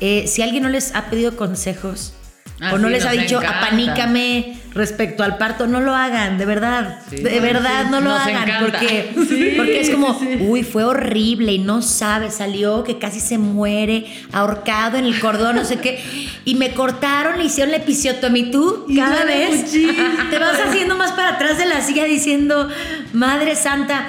Eh, 0.00 0.26
si 0.26 0.42
alguien 0.42 0.62
no 0.62 0.68
les 0.68 0.94
ha 0.94 1.06
pedido 1.08 1.34
consejos 1.36 2.12
Ah, 2.60 2.74
o 2.74 2.78
no 2.78 2.88
sí, 2.88 2.94
les 2.94 3.06
ha 3.06 3.12
dicho 3.12 3.38
encanta. 3.38 3.58
apanícame 3.58 4.56
respecto 4.74 5.22
al 5.22 5.38
parto, 5.38 5.66
no 5.66 5.80
lo 5.80 5.94
hagan, 5.94 6.36
de 6.36 6.44
verdad. 6.44 7.00
Sí. 7.08 7.16
de 7.16 7.30
Sí, 7.30 7.40
verdad, 7.40 7.86
no 7.86 8.00
lo 8.00 8.10
nos 8.10 8.20
hagan, 8.20 8.48
porque, 8.60 9.12
porque 9.56 9.80
es 9.80 9.90
como, 9.90 10.18
uy, 10.40 10.62
fue 10.62 10.84
horrible 10.84 11.52
y 11.52 11.58
no 11.58 11.80
sabe, 11.82 12.30
salió 12.30 12.84
que 12.84 12.98
casi 12.98 13.18
se 13.20 13.38
muere, 13.38 14.06
ahorcado 14.32 14.98
en 14.98 15.06
el 15.06 15.18
cordón, 15.20 15.56
no 15.56 15.64
sé 15.64 15.78
qué. 15.78 16.02
Y 16.44 16.54
me 16.54 16.72
cortaron, 16.72 17.38
le 17.38 17.44
hicieron 17.44 17.70
la 17.70 17.78
episiotomía 17.78 18.42
y 18.42 18.50
tú 18.50 18.86
cada 18.94 19.24
vez 19.24 19.70
te 19.72 20.38
vas 20.38 20.58
haciendo 20.66 20.96
más 20.96 21.12
para 21.12 21.30
atrás 21.30 21.58
de 21.58 21.66
la 21.66 21.80
silla 21.80 22.04
diciendo, 22.04 22.68
Madre 23.12 23.56
Santa, 23.56 24.06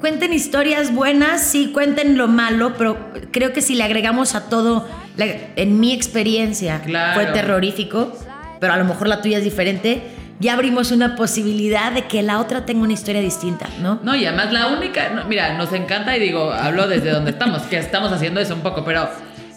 cuenten 0.00 0.32
historias 0.32 0.94
buenas, 0.94 1.42
sí, 1.42 1.70
cuenten 1.72 2.16
lo 2.16 2.26
malo, 2.26 2.74
pero 2.78 3.12
creo 3.32 3.52
que 3.52 3.62
si 3.62 3.74
le 3.74 3.84
agregamos 3.84 4.34
a 4.34 4.48
todo, 4.48 4.88
la- 5.20 5.52
en 5.56 5.78
mi 5.80 5.92
experiencia 5.92 6.80
Claro. 6.84 7.14
fue 7.14 7.26
terrorífico, 7.32 8.12
pero 8.58 8.72
a 8.72 8.76
lo 8.76 8.84
mejor 8.84 9.06
la 9.08 9.20
tuya 9.22 9.38
es 9.38 9.44
diferente, 9.44 10.02
ya 10.40 10.54
abrimos 10.54 10.90
una 10.90 11.16
posibilidad 11.16 11.92
de 11.92 12.06
que 12.06 12.22
la 12.22 12.40
otra 12.40 12.64
tenga 12.64 12.82
una 12.82 12.94
historia 12.94 13.20
distinta, 13.20 13.66
¿no? 13.82 14.00
No, 14.02 14.16
y 14.16 14.24
además 14.24 14.52
la 14.52 14.68
única, 14.68 15.10
no, 15.10 15.24
mira, 15.26 15.52
nos 15.58 15.72
encanta 15.74 16.16
y 16.16 16.20
digo, 16.20 16.50
hablo 16.52 16.88
desde 16.88 17.10
donde 17.10 17.30
estamos, 17.32 17.62
que 17.62 17.76
estamos 17.78 18.10
haciendo 18.12 18.40
eso 18.40 18.54
un 18.54 18.60
poco, 18.62 18.82
pero 18.84 19.08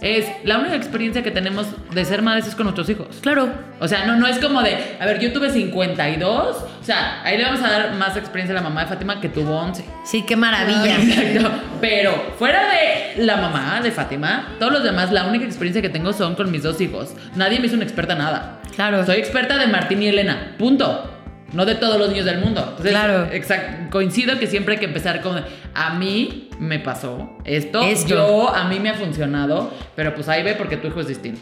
es 0.03 0.27
la 0.43 0.59
única 0.59 0.75
experiencia 0.75 1.23
que 1.23 1.31
tenemos 1.31 1.67
de 1.93 2.05
ser 2.05 2.21
madres 2.21 2.45
es 2.45 2.55
con 2.55 2.65
nuestros 2.65 2.89
hijos. 2.89 3.07
Claro. 3.21 3.49
O 3.79 3.87
sea, 3.87 4.05
no, 4.05 4.17
no 4.17 4.27
es 4.27 4.37
como 4.37 4.61
de, 4.61 4.77
a 4.99 5.05
ver, 5.05 5.19
yo 5.19 5.31
tuve 5.31 5.49
52, 5.49 6.57
o 6.57 6.83
sea, 6.83 7.23
ahí 7.23 7.37
le 7.37 7.45
vamos 7.45 7.61
a 7.61 7.71
dar 7.71 7.93
más 7.93 8.15
experiencia 8.17 8.53
a 8.53 8.61
la 8.61 8.67
mamá 8.67 8.81
de 8.81 8.87
Fátima 8.87 9.21
que 9.21 9.29
tuvo 9.29 9.55
11. 9.55 9.85
Sí, 10.05 10.23
qué 10.27 10.35
maravilla. 10.35 10.97
Exacto. 11.01 11.49
Pero 11.79 12.33
fuera 12.37 12.67
de 12.67 13.23
la 13.23 13.37
mamá 13.37 13.79
de 13.81 13.91
Fátima, 13.91 14.55
todos 14.59 14.73
los 14.73 14.83
demás, 14.83 15.11
la 15.11 15.25
única 15.25 15.45
experiencia 15.45 15.81
que 15.81 15.89
tengo 15.89 16.11
son 16.11 16.35
con 16.35 16.51
mis 16.51 16.63
dos 16.63 16.81
hijos. 16.81 17.13
Nadie 17.35 17.59
me 17.59 17.67
hizo 17.67 17.75
una 17.75 17.85
experta 17.85 18.13
en 18.13 18.19
nada. 18.19 18.59
Claro. 18.75 19.05
Soy 19.05 19.17
experta 19.17 19.57
de 19.57 19.67
Martín 19.67 20.03
y 20.03 20.07
Elena. 20.07 20.55
Punto. 20.57 21.12
No 21.53 21.65
de 21.65 21.75
todos 21.75 21.97
los 21.99 22.09
niños 22.09 22.25
del 22.25 22.39
mundo. 22.39 22.61
Entonces, 22.61 22.91
Claro. 22.91 23.27
exact- 23.31 23.89
coincido 23.91 24.39
que 24.39 24.47
siempre 24.47 24.73
hay 24.73 24.79
que 24.79 24.85
empezar 24.87 25.21
con 25.21 25.41
a 25.75 25.93
mí 25.95 26.49
me 26.59 26.79
pasó 26.79 27.37
esto, 27.45 27.81
Esto. 27.83 28.07
yo 28.09 28.49
a 28.55 28.67
mí 28.67 28.79
me 28.79 28.89
ha 28.89 28.95
funcionado, 28.95 29.71
pero 29.95 30.13
pues 30.15 30.27
ahí 30.29 30.43
ve 30.43 30.55
porque 30.55 30.77
tu 30.77 30.87
hijo 30.87 30.99
es 31.01 31.07
distinto. 31.07 31.41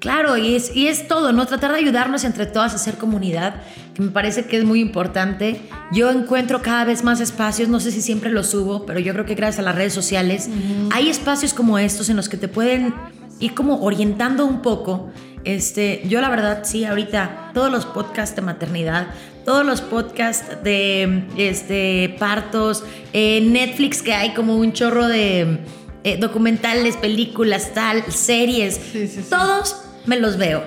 Claro, 0.00 0.36
y 0.36 0.54
es, 0.54 0.76
y 0.76 0.86
es 0.86 1.08
todo, 1.08 1.32
¿no? 1.32 1.44
Tratar 1.46 1.72
de 1.72 1.78
ayudarnos 1.78 2.22
entre 2.22 2.46
todas 2.46 2.72
a 2.72 2.76
hacer 2.76 2.94
comunidad, 2.94 3.56
que 3.94 4.02
me 4.02 4.10
parece 4.10 4.44
que 4.46 4.56
es 4.56 4.64
muy 4.64 4.80
importante. 4.80 5.60
Yo 5.90 6.08
encuentro 6.12 6.62
cada 6.62 6.84
vez 6.84 7.02
más 7.02 7.20
espacios, 7.20 7.68
no 7.68 7.80
sé 7.80 7.90
si 7.90 8.00
siempre 8.00 8.30
los 8.30 8.48
subo, 8.50 8.86
pero 8.86 9.00
yo 9.00 9.12
creo 9.12 9.24
que 9.24 9.34
gracias 9.34 9.58
a 9.58 9.62
las 9.62 9.74
redes 9.74 9.92
sociales 9.92 10.48
hay 10.92 11.08
espacios 11.08 11.52
como 11.52 11.80
estos 11.80 12.08
en 12.10 12.16
los 12.16 12.28
que 12.28 12.36
te 12.36 12.46
pueden 12.46 12.94
ir 13.40 13.54
como 13.54 13.82
orientando 13.82 14.44
un 14.46 14.62
poco. 14.62 15.10
Este, 15.44 16.02
yo 16.06 16.20
la 16.20 16.28
verdad 16.28 16.60
sí, 16.64 16.84
ahorita 16.84 17.50
todos 17.54 17.70
los 17.72 17.86
podcasts 17.86 18.36
de 18.36 18.42
maternidad, 18.42 19.08
todos 19.48 19.64
los 19.64 19.80
podcasts 19.80 20.62
de 20.62 21.22
este, 21.38 22.14
partos, 22.18 22.84
en 23.14 23.54
Netflix 23.54 24.02
que 24.02 24.12
hay 24.12 24.34
como 24.34 24.54
un 24.56 24.74
chorro 24.74 25.08
de 25.08 25.60
eh, 26.04 26.18
documentales, 26.18 26.98
películas, 26.98 27.72
tal, 27.72 28.04
series, 28.12 28.74
Sí, 28.74 29.08
sí, 29.08 29.22
sí. 29.22 29.30
todos 29.30 29.74
me 30.04 30.20
los 30.20 30.36
veo. 30.36 30.62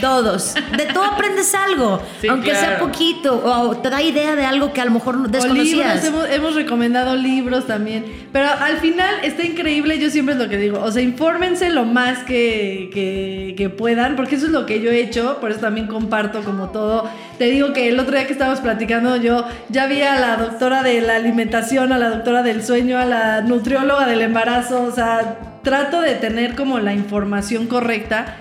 Todos. 0.00 0.54
De 0.76 0.86
todo 0.86 1.04
aprendes 1.04 1.54
algo. 1.54 2.02
Sí, 2.20 2.28
aunque 2.28 2.50
sea 2.50 2.76
claro. 2.76 2.86
poquito. 2.86 3.42
O 3.44 3.76
te 3.76 3.90
da 3.90 4.02
idea 4.02 4.34
de 4.34 4.44
algo 4.44 4.72
que 4.72 4.80
a 4.80 4.84
lo 4.84 4.90
mejor 4.90 5.16
O 5.16 5.18
libros, 5.18 5.32
desconocías. 5.32 6.04
hemos, 6.04 6.28
hemos 6.28 6.54
recomendado 6.54 7.16
libros 7.16 7.66
también. 7.66 8.04
Pero 8.32 8.48
al 8.48 8.78
final 8.78 9.14
está 9.22 9.44
increíble, 9.44 9.98
yo 9.98 10.10
siempre 10.10 10.34
es 10.34 10.40
lo 10.40 10.48
que 10.48 10.58
digo. 10.58 10.80
O 10.82 10.90
sea, 10.90 11.02
infórmense 11.02 11.70
lo 11.70 11.84
más 11.84 12.18
que, 12.24 12.90
que, 12.92 13.54
que 13.56 13.68
puedan, 13.68 14.16
porque 14.16 14.36
eso 14.36 14.46
es 14.46 14.52
lo 14.52 14.66
que 14.66 14.80
yo 14.80 14.90
he 14.90 15.00
hecho, 15.00 15.38
por 15.40 15.50
eso 15.50 15.60
también 15.60 15.86
comparto 15.86 16.42
como 16.42 16.70
todo. 16.70 17.08
Te 17.38 17.44
digo 17.46 17.72
que 17.72 17.88
el 17.88 17.98
otro 18.00 18.16
día 18.16 18.26
que 18.26 18.32
estábamos 18.32 18.60
platicando, 18.60 19.16
yo 19.16 19.44
ya 19.68 19.86
vi 19.86 20.02
a 20.02 20.18
la 20.18 20.36
doctora 20.36 20.82
de 20.82 21.00
la 21.00 21.16
alimentación, 21.16 21.92
a 21.92 21.98
la 21.98 22.10
doctora 22.10 22.42
del 22.42 22.64
sueño, 22.64 22.98
a 22.98 23.04
la 23.04 23.40
nutrióloga 23.42 24.06
del 24.06 24.22
embarazo. 24.22 24.82
O 24.82 24.90
sea, 24.92 25.58
trato 25.62 26.00
de 26.00 26.14
tener 26.14 26.54
como 26.54 26.78
la 26.78 26.94
información 26.94 27.66
correcta. 27.66 28.36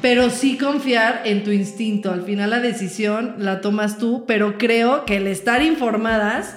Pero 0.00 0.30
sí 0.30 0.56
confiar 0.56 1.22
en 1.24 1.44
tu 1.44 1.50
instinto. 1.50 2.10
Al 2.10 2.22
final 2.22 2.50
la 2.50 2.60
decisión 2.60 3.34
la 3.38 3.60
tomas 3.60 3.98
tú, 3.98 4.24
pero 4.26 4.56
creo 4.56 5.04
que 5.04 5.18
el 5.18 5.26
estar 5.26 5.62
informadas 5.62 6.54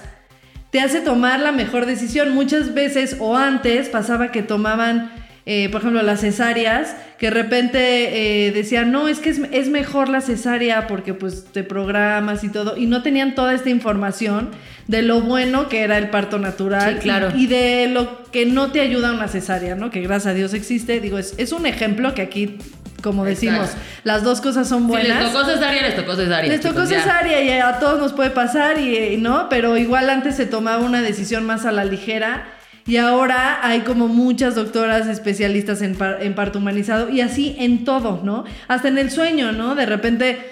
te 0.70 0.80
hace 0.80 1.00
tomar 1.00 1.40
la 1.40 1.52
mejor 1.52 1.86
decisión. 1.86 2.34
Muchas 2.34 2.74
veces 2.74 3.16
o 3.20 3.36
antes 3.36 3.90
pasaba 3.90 4.32
que 4.32 4.42
tomaban, 4.42 5.12
eh, 5.46 5.68
por 5.70 5.82
ejemplo, 5.82 6.02
las 6.02 6.22
cesáreas, 6.22 6.96
que 7.18 7.26
de 7.26 7.32
repente 7.32 8.46
eh, 8.46 8.50
decían, 8.52 8.90
no, 8.90 9.08
es 9.08 9.18
que 9.20 9.28
es, 9.30 9.40
es 9.52 9.68
mejor 9.68 10.08
la 10.08 10.20
cesárea 10.22 10.86
porque 10.86 11.12
pues 11.14 11.44
te 11.52 11.62
programas 11.64 12.44
y 12.44 12.48
todo, 12.48 12.76
y 12.76 12.86
no 12.86 13.02
tenían 13.02 13.34
toda 13.34 13.54
esta 13.54 13.68
información 13.70 14.50
de 14.88 15.02
lo 15.02 15.20
bueno 15.20 15.68
que 15.68 15.82
era 15.82 15.96
el 15.96 16.10
parto 16.10 16.38
natural 16.38 16.94
Sí, 16.94 17.00
claro. 17.02 17.28
y, 17.36 17.44
y 17.44 17.46
de 17.46 17.88
lo 17.88 18.24
que 18.32 18.44
no 18.46 18.72
te 18.72 18.80
ayuda 18.80 19.12
una 19.12 19.28
cesárea, 19.28 19.76
¿no? 19.76 19.90
Que 19.90 20.00
gracias 20.00 20.32
a 20.32 20.34
Dios 20.34 20.54
existe. 20.54 20.98
Digo, 21.00 21.18
es, 21.18 21.34
es 21.38 21.52
un 21.52 21.66
ejemplo 21.66 22.14
que 22.14 22.22
aquí, 22.22 22.58
como 23.04 23.24
decimos, 23.24 23.66
Exacto. 23.66 23.80
las 24.02 24.24
dos 24.24 24.40
cosas 24.40 24.66
son 24.68 24.80
Si 24.82 24.88
buenas. 24.88 25.22
les 25.22 25.32
tocó 25.32 25.44
cesárea, 25.44 25.82
les 25.82 25.94
tocó 25.96 26.16
cesárea. 26.16 26.50
Les 26.50 26.60
tocó 26.60 26.74
chicos, 26.74 26.88
ya. 26.90 27.00
cesárea 27.02 27.40
y 27.42 27.50
a 27.60 27.78
todos 27.78 28.00
nos 28.00 28.12
puede 28.14 28.30
pasar 28.30 28.80
y, 28.80 28.96
y 28.96 29.16
no, 29.18 29.48
pero 29.48 29.76
igual 29.76 30.10
antes 30.10 30.34
se 30.34 30.46
tomaba 30.46 30.82
una 30.82 31.02
decisión 31.02 31.44
más 31.44 31.66
a 31.66 31.70
la 31.72 31.84
ligera 31.84 32.46
y 32.86 32.96
ahora 32.96 33.60
hay 33.62 33.80
como 33.80 34.08
muchas 34.08 34.54
doctoras 34.56 35.06
especialistas 35.06 35.80
en, 35.82 35.94
par- 35.94 36.18
en 36.22 36.34
parto 36.34 36.58
humanizado 36.58 37.08
y 37.10 37.20
así 37.20 37.54
en 37.58 37.84
todo, 37.84 38.20
¿no? 38.24 38.44
Hasta 38.68 38.88
en 38.88 38.98
el 38.98 39.10
sueño, 39.10 39.52
¿no? 39.52 39.74
De 39.74 39.86
repente 39.86 40.50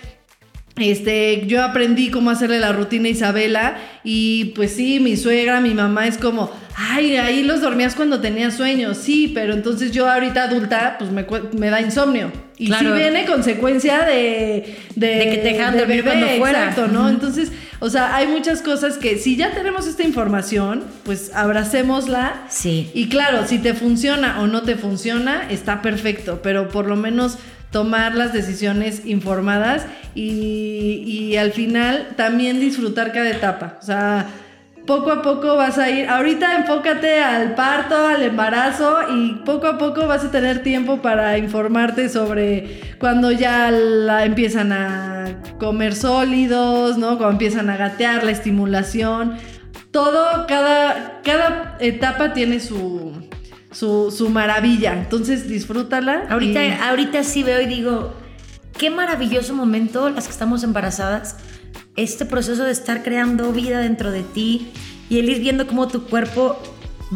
este, 0.77 1.47
yo 1.47 1.63
aprendí 1.63 2.11
cómo 2.11 2.31
hacerle 2.31 2.59
la 2.59 2.73
rutina 2.73 3.09
a 3.09 3.11
Isabela 3.11 3.77
y 4.05 4.47
pues 4.57 4.73
sí, 4.73 5.01
mi 5.01 5.17
suegra, 5.17 5.61
mi 5.61 5.75
mamá 5.75 6.07
es 6.07 6.17
como, 6.19 6.51
ay, 6.77 7.17
ahí 7.17 7.43
los 7.43 7.61
dormías 7.61 7.95
cuando 7.95 8.21
tenías 8.21 8.55
sueño, 8.57 8.95
sí, 8.95 9.31
pero 9.35 9.53
entonces 9.53 9.93
yo 9.93 10.09
ahorita 10.11 10.45
adulta, 10.45 10.97
pues 10.99 11.11
me, 11.11 11.27
me 11.59 11.69
da 11.71 11.81
insomnio. 11.81 12.33
Y 12.59 12.67
Claro. 12.67 12.95
sí 12.95 12.99
viene 13.01 13.25
consecuencia 13.27 14.05
de... 14.05 14.77
De, 14.95 15.07
De 15.09 15.31
que 15.31 15.39
te 15.39 15.49
dejaban 15.53 15.77
dormir 15.77 16.05
cuando 16.05 16.27
fuera. 16.39 16.61
Exacto, 16.69 16.87
¿no? 16.87 17.09
Entonces, 17.09 17.51
o 17.81 17.91
sea, 17.91 18.15
hay 18.15 18.29
muchas 18.29 18.63
cosas 18.63 18.99
que 18.99 19.19
si 19.19 19.35
ya 19.37 19.51
tenemos 19.51 19.87
esta 19.89 20.05
información, 20.05 20.85
pues 21.03 21.33
abracémosla. 21.35 22.45
Sí. 22.49 22.89
Y 22.95 23.09
claro, 23.09 23.47
si 23.49 23.59
te 23.59 23.75
funciona 23.75 24.41
o 24.41 24.47
no 24.47 24.63
te 24.63 24.77
funciona, 24.77 25.49
está 25.51 25.83
perfecto, 25.83 26.41
pero 26.43 26.69
por 26.69 26.87
lo 26.87 26.95
menos 26.95 27.37
tomar 27.73 28.15
las 28.15 28.33
decisiones 28.33 29.05
informadas 29.07 29.87
y, 30.15 31.35
al 31.37 31.53
final 31.53 32.11
también 32.17 32.61
disfrutar 32.61 33.13
cada 33.13 33.31
etapa. 33.31 33.79
O 33.81 33.83
sea, 33.83 34.27
poco 34.87 35.11
a 35.11 35.23
poco 35.23 35.57
vas 35.57 35.79
a 35.79 35.91
ir, 35.91 36.09
ahorita 36.09 36.57
enfócate 36.57 37.21
al 37.21 37.55
parto, 37.55 37.97
al 38.07 38.23
embarazo 38.23 38.99
y 39.17 39.41
poco 39.47 39.67
a 39.67 39.79
poco 39.79 40.07
vas 40.07 40.25
a 40.25 40.31
tener 40.31 40.63
tiempo 40.63 40.99
para 40.99 41.39
informarte 41.39 42.09
sobre 42.11 42.81
cuando 42.99 43.33
ya 43.33 43.71
empiezan 44.25 44.73
a 44.73 45.41
comer 45.59 45.95
sólidos, 45.95 46.99
¿no? 46.99 47.17
Cuando 47.17 47.31
empiezan 47.31 47.71
a 47.71 47.77
gatear, 47.77 48.23
la 48.23 48.31
estimulación. 48.31 49.37
Todo, 49.91 50.47
cada, 50.47 51.21
cada 51.23 51.77
etapa 51.81 52.33
tiene 52.35 52.61
su, 52.61 53.13
su, 53.73 54.15
su 54.17 54.29
maravilla. 54.31 54.93
Entonces 54.95 55.49
disfrútala. 55.49 56.25
Ahorita, 56.31 56.65
y- 56.65 56.71
ahorita 56.73 57.25
sí 57.25 57.43
veo 57.43 57.61
y 57.61 57.67
digo, 57.67 58.15
qué 58.79 58.91
maravilloso 58.91 59.55
momento 59.55 60.09
las 60.11 60.25
que 60.27 60.31
estamos 60.33 60.63
embarazadas, 60.63 61.37
este 61.97 62.25
proceso 62.25 62.65
de 62.65 62.73
estar 62.73 63.03
creando 63.03 63.53
vida 63.53 63.81
dentro 63.81 64.11
de 64.11 64.23
ti 64.23 64.71
y 65.11 65.19
el 65.19 65.29
ir 65.29 65.41
viendo 65.41 65.67
cómo 65.67 65.89
tu 65.89 66.05
cuerpo 66.05 66.61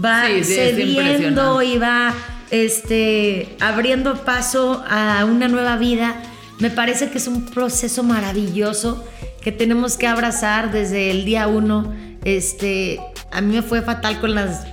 va 0.03 0.27
Sí, 0.27 0.45
sí, 0.45 0.55
es 0.59 0.77
cediendo 0.77 1.63
y 1.63 1.79
va 1.79 2.13
este, 2.51 3.57
abriendo 3.61 4.25
paso 4.25 4.85
a 4.89 5.25
una 5.25 5.49
nueva 5.49 5.77
vida. 5.77 6.23
Me 6.59 6.71
parece 6.71 7.11
que 7.11 7.19
es 7.19 7.27
un 7.27 7.45
proceso 7.47 8.03
maravilloso 8.03 9.05
que 9.43 9.53
tenemos 9.53 9.97
que 9.97 10.07
abrazar 10.07 10.73
desde 10.73 11.11
el 11.11 11.25
día 11.25 11.47
uno. 11.49 11.95
Este, 12.25 12.99
a 13.31 13.41
mí 13.41 13.55
me 13.55 13.63
fue 13.63 13.83
fatal 13.83 14.21
con 14.21 14.35
las 14.35 14.67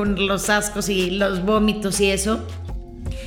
con 0.00 0.26
los 0.26 0.48
ascos 0.48 0.88
y 0.88 1.10
los 1.10 1.44
vómitos 1.44 2.00
y 2.00 2.10
eso. 2.10 2.40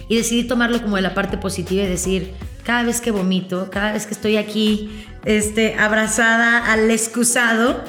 Y 0.09 0.15
decidí 0.17 0.43
tomarlo 0.45 0.82
como 0.82 0.95
de 0.95 1.03
la 1.03 1.13
parte 1.13 1.38
positiva 1.38 1.84
y 1.84 1.88
decir, 1.88 2.32
cada 2.63 2.82
vez 2.82 2.99
que 2.99 3.11
vomito, 3.11 3.69
cada 3.69 3.93
vez 3.93 4.07
que 4.07 4.13
estoy 4.15 4.38
aquí, 4.38 5.05
este, 5.24 5.76
abrazada 5.76 6.71
al 6.74 6.89
excusado, 6.89 7.80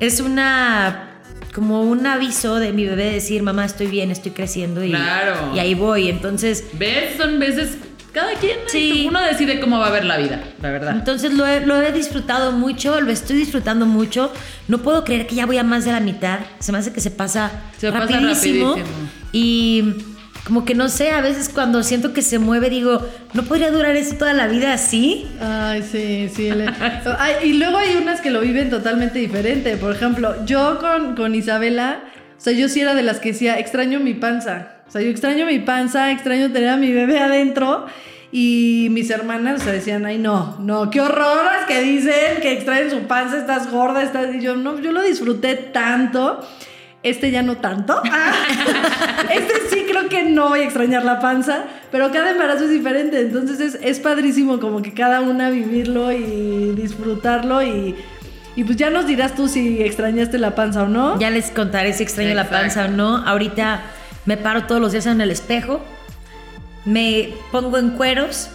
es 0.00 0.18
una 0.20 1.08
como 1.54 1.82
un 1.82 2.06
aviso 2.06 2.56
de 2.56 2.72
mi 2.72 2.84
bebé 2.86 3.12
decir, 3.12 3.42
mamá, 3.42 3.64
estoy 3.64 3.86
bien, 3.86 4.10
estoy 4.10 4.32
creciendo 4.32 4.82
y, 4.82 4.88
Claro. 4.88 5.52
y 5.54 5.58
ahí 5.60 5.74
voy. 5.74 6.08
Entonces, 6.08 6.64
¿Ves? 6.72 7.16
Son 7.18 7.38
veces. 7.38 7.76
Cada 8.12 8.34
quien. 8.34 8.58
Sí. 8.66 9.06
Uno 9.08 9.22
decide 9.22 9.58
cómo 9.60 9.78
va 9.78 9.86
a 9.86 9.90
ver 9.90 10.04
la 10.04 10.18
vida, 10.18 10.40
la 10.60 10.70
verdad. 10.70 10.94
entonces 10.96 11.32
lo 11.32 11.46
he, 11.46 11.64
lo 11.64 11.80
he 11.80 11.92
disfrutado 11.92 12.52
mucho, 12.52 13.00
lo 13.00 13.10
estoy 13.10 13.36
disfrutando 13.36 13.86
mucho. 13.86 14.30
No 14.68 14.78
puedo 14.78 15.02
creer 15.04 15.26
que 15.26 15.34
ya 15.34 15.46
voy 15.46 15.56
a 15.58 15.64
más 15.64 15.84
de 15.86 15.92
la 15.92 16.00
mitad. 16.00 16.40
Se 16.58 16.72
me 16.72 16.78
hace 16.78 16.92
que 16.92 17.00
se 17.00 17.10
pasa, 17.10 17.50
Se 17.78 17.90
pasa 17.90 18.06
rapidísimo. 18.06 18.70
rapidísimo. 18.76 19.08
Y 19.32 19.94
como 20.44 20.64
que 20.64 20.74
no 20.74 20.88
sé, 20.88 21.10
a 21.12 21.20
veces 21.22 21.48
cuando 21.48 21.82
siento 21.82 22.12
que 22.12 22.20
se 22.20 22.38
mueve 22.38 22.68
digo, 22.68 23.00
¿no 23.32 23.44
podría 23.44 23.70
durar 23.70 23.96
eso 23.96 24.16
toda 24.16 24.34
la 24.34 24.46
vida 24.46 24.72
así? 24.74 25.26
Ay, 25.40 25.82
sí, 25.82 26.28
sí. 26.34 26.50
le- 26.50 26.66
Ay, 27.18 27.34
y 27.48 27.52
luego 27.54 27.78
hay 27.78 27.96
unas 27.96 28.20
que 28.20 28.30
lo 28.30 28.40
viven 28.40 28.68
totalmente 28.68 29.20
diferente. 29.20 29.76
Por 29.78 29.94
ejemplo, 29.94 30.44
yo 30.44 30.78
con, 30.80 31.14
con 31.14 31.34
Isabela, 31.34 32.00
o 32.36 32.40
sea, 32.40 32.52
yo 32.52 32.68
sí 32.68 32.80
era 32.80 32.94
de 32.94 33.02
las 33.02 33.20
que 33.20 33.32
decía, 33.32 33.58
extraño 33.58 34.00
mi 34.00 34.14
panza. 34.14 34.81
O 34.92 34.94
sea, 34.94 35.00
yo 35.00 35.08
extraño 35.08 35.46
mi 35.46 35.58
panza, 35.58 36.10
extraño 36.10 36.52
tener 36.52 36.68
a 36.68 36.76
mi 36.76 36.92
bebé 36.92 37.18
adentro. 37.18 37.86
Y 38.30 38.88
mis 38.90 39.08
hermanas, 39.08 39.62
o 39.62 39.64
sea, 39.64 39.72
decían, 39.72 40.04
ay, 40.04 40.18
no, 40.18 40.58
no, 40.60 40.90
qué 40.90 41.00
horror 41.00 41.46
las 41.46 41.64
que 41.66 41.80
dicen 41.80 42.42
que 42.42 42.52
extraen 42.52 42.90
su 42.90 43.06
panza, 43.06 43.38
estás 43.38 43.70
gorda, 43.70 44.02
estás... 44.02 44.34
Y 44.34 44.42
yo, 44.42 44.54
no, 44.54 44.78
yo 44.80 44.92
lo 44.92 45.00
disfruté 45.00 45.54
tanto. 45.54 46.46
Este 47.02 47.30
ya 47.30 47.42
no 47.42 47.56
tanto. 47.56 48.02
este 49.34 49.54
sí 49.70 49.86
creo 49.88 50.10
que 50.10 50.24
no 50.24 50.50
voy 50.50 50.60
a 50.60 50.64
extrañar 50.64 51.06
la 51.06 51.20
panza, 51.20 51.64
pero 51.90 52.12
cada 52.12 52.32
embarazo 52.32 52.64
es 52.64 52.70
diferente, 52.70 53.18
entonces 53.18 53.60
es, 53.60 53.78
es 53.82 53.98
padrísimo 53.98 54.60
como 54.60 54.82
que 54.82 54.92
cada 54.92 55.22
una 55.22 55.48
vivirlo 55.48 56.12
y 56.12 56.74
disfrutarlo 56.76 57.62
y, 57.62 57.96
y 58.56 58.64
pues 58.64 58.76
ya 58.76 58.90
nos 58.90 59.06
dirás 59.06 59.34
tú 59.34 59.48
si 59.48 59.82
extrañaste 59.82 60.36
la 60.36 60.54
panza 60.54 60.82
o 60.82 60.88
no. 60.88 61.18
Ya 61.18 61.30
les 61.30 61.50
contaré 61.50 61.94
si 61.94 62.02
extraño 62.02 62.34
la 62.34 62.50
panza 62.50 62.84
o 62.84 62.88
no. 62.88 63.16
Ahorita 63.26 63.80
me 64.26 64.36
paro 64.36 64.64
todos 64.64 64.80
los 64.80 64.92
días 64.92 65.06
en 65.06 65.20
el 65.20 65.30
espejo, 65.30 65.84
me 66.84 67.30
pongo 67.50 67.78
en 67.78 67.90
cueros, 67.90 68.50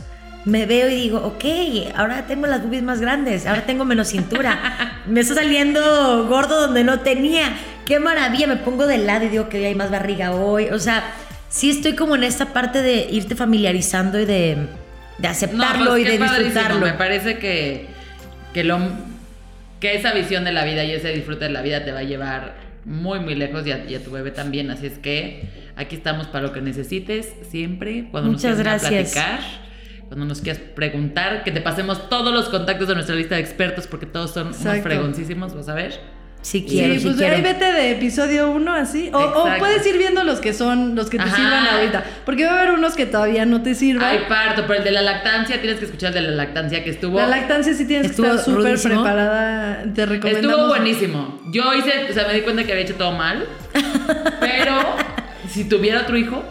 me 0.46 0.66
veo 0.66 0.90
y 0.90 0.96
digo, 0.96 1.20
ok, 1.20 1.94
ahora 1.96 2.26
tengo 2.26 2.48
las 2.48 2.64
boobies 2.64 2.84
más 2.84 3.02
grandes, 3.02 3.46
ahora 3.46 3.66
tengo 3.66 3.84
menos 3.86 4.08
cintura, 4.08 5.02
me 5.08 5.20
está 5.20 5.36
saliendo 5.36 6.26
gordo 6.28 6.62
donde 6.62 6.84
no 6.84 7.02
tenía. 7.02 7.54
Qué 7.86 8.00
maravilla, 8.00 8.48
me 8.48 8.58
pongo 8.58 8.86
de 8.86 8.98
lado 8.98 9.26
y 9.26 9.30
digo 9.30 9.50
que 9.50 9.58
hoy 9.58 9.66
hay 9.66 9.76
más 9.76 9.92
barriga 9.92 10.32
hoy. 10.32 10.68
O 10.70 10.80
sea, 10.80 11.04
sí 11.50 11.70
estoy 11.70 11.96
como 11.96 12.16
en 12.16 12.24
esta 12.24 12.48
parte 12.54 12.82
de 12.82 13.08
irte 13.10 13.36
familiarizando 13.36 14.20
y 14.20 14.26
de, 14.26 14.68
de 15.18 15.28
aceptarlo 15.28 15.92
pues, 15.92 16.02
y 16.02 16.06
qué 16.06 16.12
de 16.12 16.18
disfrutarlo. 16.18 16.86
Me 16.86 16.94
parece 16.94 17.40
que, 17.40 17.88
que, 18.54 18.66
lo, 18.66 18.80
que 19.80 19.96
esa 19.96 20.14
visión 20.14 20.44
de 20.44 20.52
la 20.52 20.66
vida 20.66 20.84
y 20.84 20.92
ese 20.92 21.14
disfrute 21.14 21.46
de 21.46 21.52
la 21.52 21.62
vida 21.62 21.86
te 21.86 21.94
va 21.94 22.00
a 22.00 22.04
llevar 22.04 22.67
muy, 22.88 23.20
muy 23.20 23.36
lejos 23.36 23.68
y 23.68 23.72
a, 23.72 23.86
y 23.86 23.96
a 23.96 24.04
tu 24.04 24.12
bebé 24.12 24.32
también. 24.32 24.72
Así 24.72 24.88
es 24.88 24.98
que 24.98 25.44
aquí 25.76 25.98
estamos 25.98 26.28
para 26.28 26.48
lo 26.48 26.54
que 26.54 26.62
necesites 26.62 27.34
siempre. 27.50 28.08
Cuando 28.10 28.32
Muchas 28.32 28.58
nos 28.58 28.62
quieras 28.62 28.82
platicar, 28.82 29.40
cuando 30.08 30.26
nos 30.26 30.40
quieras 30.42 30.62
preguntar, 30.74 31.44
que 31.44 31.52
te 31.52 31.60
pasemos 31.60 32.10
todos 32.10 32.34
los 32.34 32.48
contactos 32.48 32.88
de 32.88 32.96
nuestra 32.96 33.16
lista 33.16 33.36
de 33.36 33.42
expertos 33.42 33.88
porque 33.88 34.06
todos 34.06 34.32
son 34.32 34.48
unos 34.48 34.60
Exacto. 34.60 34.84
fregoncísimos, 34.84 35.54
vas 35.54 35.68
a 35.68 35.74
ver. 35.74 36.17
Sí 36.42 36.66
quiero, 36.68 36.94
sí, 36.94 37.00
sí, 37.00 37.06
pues 37.08 37.18
quiero. 37.18 37.36
ahí 37.36 37.42
vete 37.42 37.66
de 37.74 37.92
episodio 37.92 38.52
1 38.52 38.74
así. 38.74 39.10
O, 39.14 39.46
puedes 39.60 39.86
ir 39.86 39.98
viendo 39.98 40.24
los 40.24 40.40
que 40.40 40.54
son, 40.54 40.96
los 40.96 41.10
que 41.10 41.18
te 41.18 41.24
Ajá. 41.24 41.36
sirvan 41.36 41.68
ahorita. 41.68 42.04
Porque 42.26 42.46
va 42.46 42.52
a 42.52 42.62
haber 42.62 42.74
unos 42.74 42.96
que 42.96 43.06
todavía 43.06 43.46
no 43.46 43.62
te 43.64 43.76
sirvan. 43.76 44.06
Ay, 44.08 44.20
parto, 44.30 44.64
pero 44.66 44.80
el 44.80 44.86
de 44.86 44.92
la 44.92 45.02
lactancia, 45.02 45.60
tienes 45.60 45.80
que 45.80 45.86
escuchar 45.86 46.16
el 46.16 46.24
de 46.24 46.30
la 46.32 46.36
lactancia 46.36 46.84
que 46.84 46.92
estuvo. 46.92 47.20
la 47.20 47.28
lactancia 47.28 47.74
sí 47.74 47.86
tienes 47.86 48.08
que 48.08 48.12
Estuvo 48.12 48.28
estar 48.28 48.46
súper 48.46 48.80
preparada. 48.82 49.84
Te 49.94 50.06
recomendamos. 50.06 50.52
Estuvo 50.52 50.68
buenísimo. 50.70 51.42
Yo 51.52 51.74
hice, 51.74 52.08
o 52.10 52.14
sea, 52.14 52.28
me 52.28 52.34
di 52.36 52.42
cuenta 52.42 52.64
que 52.64 52.72
había 52.72 52.86
hecho 52.86 52.96
todo 52.96 53.12
mal. 53.12 53.46
Pero 54.40 54.96
si 55.50 55.66
tuviera 55.66 56.02
otro 56.02 56.16
hijo, 56.18 56.44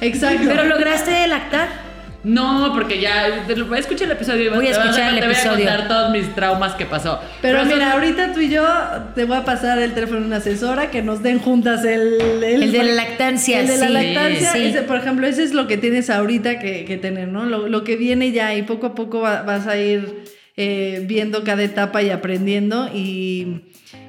Exacto. 0.00 0.44
Pero 0.48 0.64
lograste 0.64 1.26
lactar. 1.28 1.83
No, 2.24 2.72
porque 2.74 3.00
ya 3.00 3.44
escuchar 3.78 4.06
el 4.06 4.12
episodio 4.12 4.44
y 4.46 4.48
Voy 4.48 4.66
a 4.66 4.70
escuchar 4.70 5.14
el 5.14 5.20
te 5.20 5.26
voy 5.26 5.34
a 5.36 5.48
contar 5.50 5.88
todos 5.88 6.10
mis 6.10 6.34
traumas 6.34 6.72
que 6.74 6.86
pasó. 6.86 7.20
Pero 7.42 7.64
mira, 7.66 7.92
ahorita 7.92 8.32
tú 8.32 8.40
y 8.40 8.48
yo 8.48 8.66
te 9.14 9.24
voy 9.24 9.36
a 9.36 9.44
pasar 9.44 9.78
el 9.78 9.92
teléfono 9.92 10.20
de 10.20 10.26
una 10.26 10.36
asesora 10.38 10.90
que 10.90 11.02
nos 11.02 11.22
den 11.22 11.38
juntas 11.38 11.84
el... 11.84 12.18
El 12.42 12.72
de 12.72 12.82
la 12.84 12.92
lactancia, 12.94 13.60
El 13.60 13.66
de 13.68 13.76
la 13.78 13.88
lactancia, 13.90 14.52
sí. 14.52 14.64
ese, 14.64 14.82
por 14.82 14.96
ejemplo, 14.96 15.26
ese 15.26 15.42
es 15.42 15.52
lo 15.52 15.66
que 15.66 15.76
tienes 15.76 16.08
ahorita 16.10 16.58
que, 16.58 16.84
que 16.86 16.96
tener, 16.96 17.28
¿no? 17.28 17.44
Lo, 17.44 17.68
lo 17.68 17.84
que 17.84 17.96
viene 17.96 18.32
ya 18.32 18.54
y 18.54 18.62
poco 18.62 18.86
a 18.86 18.94
poco 18.94 19.20
va- 19.20 19.42
vas 19.42 19.66
a 19.66 19.76
ir 19.76 20.24
eh, 20.56 21.04
viendo 21.06 21.44
cada 21.44 21.62
etapa 21.62 22.02
y 22.02 22.10
aprendiendo 22.10 22.88
y... 22.94 23.60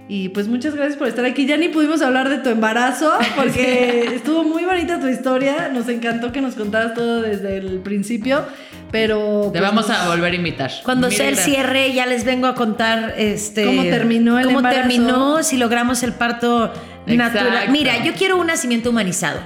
Y 0.08 0.30
pues 0.30 0.47
muchas 0.47 0.76
gracias 0.76 0.97
por 0.97 1.08
estar 1.08 1.26
aquí. 1.26 1.47
Ya 1.47 1.58
ni 1.58 1.70
pudimos 1.70 2.01
hablar 2.03 2.30
de 2.30 2.38
tu 2.38 2.49
embarazo 2.49 3.12
porque 3.36 4.12
estuvo 4.16 4.43
muy 4.43 4.64
bonita 4.64 4.99
tu 4.99 5.08
historia. 5.08 5.70
Nos 5.74 5.89
encantó 5.89 6.32
que 6.32 6.41
nos 6.41 6.53
contaras 6.53 6.93
todo 6.93 7.22
desde 7.24 7.58
el 7.58 7.80
principio, 7.80 8.45
pero... 8.91 9.49
Te 9.51 9.60
pues, 9.60 9.62
vamos 9.64 9.89
a 9.89 10.08
volver 10.08 10.34
a 10.34 10.36
invitar. 10.36 10.72
Cuando 10.84 11.08
Mil 11.08 11.18
sea 11.18 11.30
el 11.30 11.38
cierre, 11.38 11.91
ya 11.93 12.06
les 12.06 12.24
vengo 12.24 12.45
a 12.45 12.53
contar 12.53 13.16
este 13.18 13.66
¿Cómo 13.66 13.82
terminó 13.84 14.38
el 14.38 14.45
cómo 14.45 14.60
embarazo? 14.60 14.82
terminó, 14.82 15.43
si 15.43 15.58
logramos 15.58 16.03
el 16.03 16.14
parto 16.14 16.72
natural. 17.08 17.70
Mira, 17.72 18.03
yo 18.03 18.14
quiero 18.14 18.38
un 18.38 18.47
nacimiento 18.47 18.91
humanizado. 18.91 19.39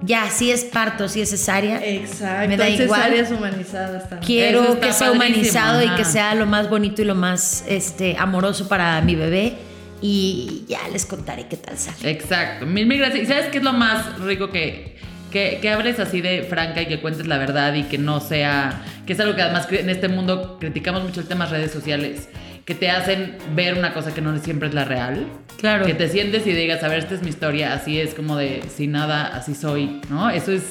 Ya, 0.00 0.28
si 0.28 0.50
es 0.50 0.64
parto, 0.64 1.08
si 1.08 1.20
es 1.20 1.30
cesárea. 1.30 1.82
Exacto. 1.82 2.48
Me 2.48 2.56
da 2.56 2.68
igual. 2.68 3.00
cesáreas 3.00 3.30
humanizadas 3.30 4.08
también. 4.08 4.26
Quiero 4.26 4.80
que 4.80 4.92
sea 4.92 5.08
padrísimo, 5.08 5.12
humanizado 5.12 5.82
y 5.82 5.88
que 5.90 6.04
sea 6.04 6.34
lo 6.34 6.46
más 6.46 6.68
bonito 6.68 7.00
y 7.00 7.06
lo 7.06 7.14
más 7.14 7.64
este, 7.68 8.16
amoroso 8.18 8.68
para 8.68 9.00
mi 9.02 9.14
bebé. 9.14 9.54
Y 10.06 10.66
ya 10.68 10.86
les 10.92 11.06
contaré 11.06 11.46
qué 11.48 11.56
tal 11.56 11.78
sale. 11.78 12.10
Exacto. 12.10 12.66
Mil, 12.66 12.84
mil 12.84 12.98
gracias. 12.98 13.22
¿Y 13.22 13.26
sabes 13.26 13.46
qué 13.46 13.56
es 13.56 13.64
lo 13.64 13.72
más 13.72 14.20
rico 14.20 14.50
que, 14.50 14.98
que, 15.32 15.60
que 15.62 15.70
hables 15.70 15.98
así 15.98 16.20
de 16.20 16.42
franca 16.42 16.82
y 16.82 16.86
que 16.86 17.00
cuentes 17.00 17.26
la 17.26 17.38
verdad 17.38 17.72
y 17.72 17.84
que 17.84 17.96
no 17.96 18.20
sea. 18.20 18.82
que 19.06 19.14
es 19.14 19.20
algo 19.20 19.34
que 19.34 19.40
además 19.40 19.66
en 19.70 19.88
este 19.88 20.08
mundo 20.08 20.58
criticamos 20.60 21.04
mucho 21.04 21.20
el 21.20 21.26
tema 21.26 21.46
de 21.46 21.52
redes 21.52 21.72
sociales, 21.72 22.28
que 22.66 22.74
te 22.74 22.90
hacen 22.90 23.38
ver 23.54 23.78
una 23.78 23.94
cosa 23.94 24.12
que 24.12 24.20
no 24.20 24.36
siempre 24.40 24.68
es 24.68 24.74
la 24.74 24.84
real. 24.84 25.26
Claro. 25.56 25.86
Que 25.86 25.94
te 25.94 26.06
sientes 26.10 26.46
y 26.46 26.52
digas, 26.52 26.82
a 26.82 26.88
ver, 26.88 26.98
esta 26.98 27.14
es 27.14 27.22
mi 27.22 27.30
historia, 27.30 27.72
así 27.72 27.98
es 27.98 28.12
como 28.12 28.36
de 28.36 28.62
sin 28.68 28.92
nada, 28.92 29.28
así 29.28 29.54
soy, 29.54 30.02
¿no? 30.10 30.28
Eso 30.28 30.52
es 30.52 30.64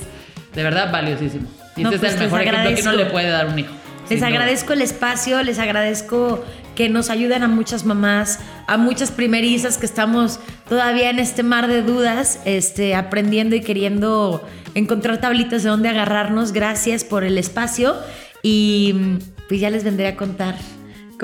de 0.53 0.61
verdad 0.61 0.91
valiosísimo. 0.91 1.47
Y 1.75 1.81
No, 1.81 1.89
este 1.89 1.99
pues 2.01 2.13
es 2.13 2.19
el 2.19 2.23
les 2.25 2.31
mejor 2.31 2.47
ejemplo 2.47 2.75
que 2.75 2.81
uno 2.83 2.91
le 2.91 3.05
puede 3.07 3.29
dar 3.29 3.47
un 3.47 3.57
hijo. 3.57 3.73
Les 4.09 4.19
duda. 4.19 4.27
agradezco 4.27 4.73
el 4.73 4.83
espacio, 4.83 5.41
les 5.41 5.57
agradezco 5.57 6.45
que 6.75 6.89
nos 6.89 7.09
ayuden 7.09 7.43
a 7.43 7.47
muchas 7.47 7.85
mamás, 7.85 8.39
a 8.67 8.77
muchas 8.77 9.11
primerizas 9.11 9.77
que 9.77 9.85
estamos 9.85 10.39
todavía 10.67 11.09
en 11.09 11.19
este 11.19 11.43
mar 11.43 11.67
de 11.67 11.81
dudas, 11.81 12.39
este, 12.45 12.95
aprendiendo 12.95 13.55
y 13.55 13.61
queriendo 13.61 14.47
encontrar 14.75 15.19
tablitas 15.19 15.63
de 15.63 15.69
dónde 15.69 15.89
agarrarnos. 15.89 16.51
Gracias 16.51 17.03
por 17.03 17.23
el 17.23 17.37
espacio 17.37 17.95
y 18.41 18.93
mm, 18.95 19.17
pues 19.47 19.59
ya 19.59 19.69
les 19.69 19.83
vendré 19.83 20.07
a 20.07 20.15
contar 20.15 20.55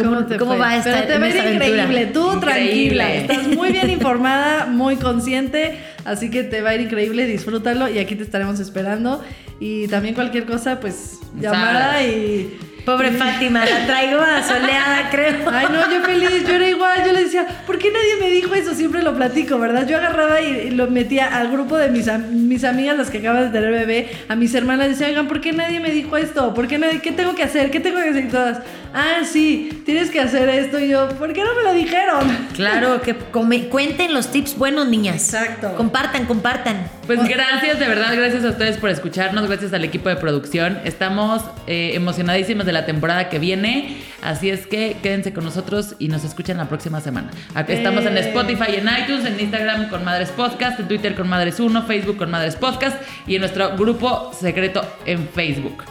¿Cómo, 0.03 0.25
te 0.25 0.37
cómo 0.37 0.57
va 0.57 0.69
a 0.71 0.77
estar? 0.77 1.07
Pero 1.07 1.21
te 1.21 1.53
increíble. 1.53 2.05
Tú 2.07 2.33
Increíble. 2.33 2.97
tranquila. 2.97 3.13
Estás 3.15 3.47
muy 3.47 3.71
bien 3.71 3.89
informada, 3.89 4.65
muy 4.65 4.97
consciente. 4.97 5.77
Así 6.05 6.29
que 6.29 6.43
te 6.43 6.61
va 6.61 6.69
a 6.69 6.75
ir 6.75 6.81
increíble. 6.81 7.25
Disfrútalo. 7.25 7.89
Y 7.89 7.99
aquí 7.99 8.15
te 8.15 8.23
estaremos 8.23 8.59
esperando. 8.59 9.23
Y 9.59 9.87
también 9.87 10.15
cualquier 10.15 10.45
cosa, 10.45 10.79
pues 10.79 11.19
llamada 11.39 12.03
y. 12.03 12.57
Pobre 12.85 13.11
Fátima, 13.11 13.65
la 13.65 13.85
traigo 13.85 14.19
asoleada, 14.21 15.09
creo. 15.11 15.49
Ay, 15.51 15.67
no, 15.71 15.91
yo 15.91 16.01
feliz, 16.03 16.47
yo 16.47 16.55
era 16.55 16.67
igual, 16.67 17.03
yo 17.05 17.13
le 17.13 17.23
decía, 17.25 17.45
¿por 17.67 17.77
qué 17.77 17.91
nadie 17.91 18.15
me 18.19 18.29
dijo 18.29 18.53
eso? 18.55 18.73
Siempre 18.73 19.03
lo 19.03 19.15
platico, 19.15 19.59
¿verdad? 19.59 19.87
Yo 19.87 19.97
agarraba 19.97 20.41
y, 20.41 20.71
lo 20.71 20.87
metía 20.87 21.27
al 21.27 21.51
grupo 21.51 21.77
de 21.77 21.89
mis, 21.89 22.07
mis 22.31 22.63
amigas, 22.63 22.97
las 22.97 23.09
que 23.09 23.19
acaban 23.19 23.51
de 23.51 23.59
tener 23.59 23.71
bebé, 23.71 24.09
a 24.27 24.35
mis 24.35 24.53
hermanas, 24.55 24.89
decía, 24.89 25.07
oigan, 25.07 25.27
¿por 25.27 25.41
qué 25.41 25.51
nadie 25.53 25.79
me 25.79 25.91
dijo 25.91 26.17
esto? 26.17 26.53
¿Por 26.53 26.67
qué 26.67 26.77
nadie, 26.77 26.99
qué 27.01 27.11
tengo 27.11 27.35
que 27.35 27.43
hacer? 27.43 27.69
¿Qué 27.71 27.79
tengo 27.79 27.97
que 27.97 28.09
hacer? 28.09 28.25
Y 28.25 28.27
todas, 28.29 28.59
ah, 28.93 29.19
sí, 29.23 29.81
tienes 29.85 30.09
que 30.09 30.19
hacer 30.19 30.49
esto. 30.49 30.79
Y 30.79 30.87
yo, 30.89 31.09
¿por 31.09 31.33
qué 31.33 31.43
no 31.43 31.53
me 31.55 31.63
lo 31.63 31.73
dijeron? 31.73 32.49
Claro, 32.59 33.01
que 33.01 33.15
come- 33.15 33.69
cuenten 33.69 34.13
los 34.13 34.31
tips 34.31 34.57
buenos, 34.57 34.87
niñas. 34.89 35.15
Exacto. 35.33 35.75
Compartan, 35.77 36.25
compartan. 36.25 36.89
Pues 37.07 37.23
gracias, 37.27 37.79
de 37.79 37.87
verdad, 37.87 38.13
gracias 38.15 38.43
a 38.43 38.49
ustedes 38.49 38.77
por 38.77 38.89
escucharnos, 38.89 39.47
gracias 39.47 39.71
al 39.73 39.83
equipo 39.85 40.09
de 40.09 40.17
producción. 40.17 40.77
Estamos 40.83 41.41
eh, 41.67 41.91
emocionadísimos 41.95 42.65
de 42.69 42.73
la 42.73 42.85
temporada 42.85 43.29
que 43.29 43.39
viene, 43.39 43.97
así 44.21 44.49
es 44.49 44.67
que 44.67 44.97
quédense 45.01 45.33
con 45.33 45.43
nosotros 45.43 45.95
y 45.99 46.07
nos 46.07 46.23
escuchan 46.23 46.57
la 46.57 46.69
próxima 46.69 47.01
semana. 47.01 47.31
Aquí 47.55 47.73
Estamos 47.73 48.05
en 48.05 48.15
Eh. 48.17 48.21
Spotify, 48.21 48.75
en 48.75 48.87
iTunes, 49.03 49.25
en 49.25 49.39
Instagram 49.39 49.89
con 49.89 50.03
Madres 50.05 50.29
Podcast, 50.29 50.79
en 50.79 50.87
Twitter 50.87 51.15
con 51.15 51.27
Madres 51.27 51.59
1, 51.59 51.83
Facebook 51.83 52.17
con 52.17 52.29
Madres 52.31 52.55
Podcast 52.55 52.97
y 53.27 53.35
en 53.35 53.41
nuestro 53.41 53.75
grupo 53.75 54.31
secreto 54.39 54.81
en 55.05 55.27
Facebook. 55.29 55.83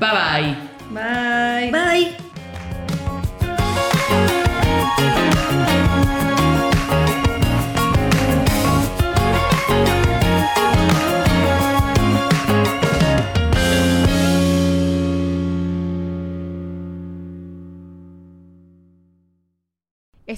Bye 0.00 0.10
bye. 0.10 0.56
Bye. 0.90 1.70
Bye. 1.70 2.31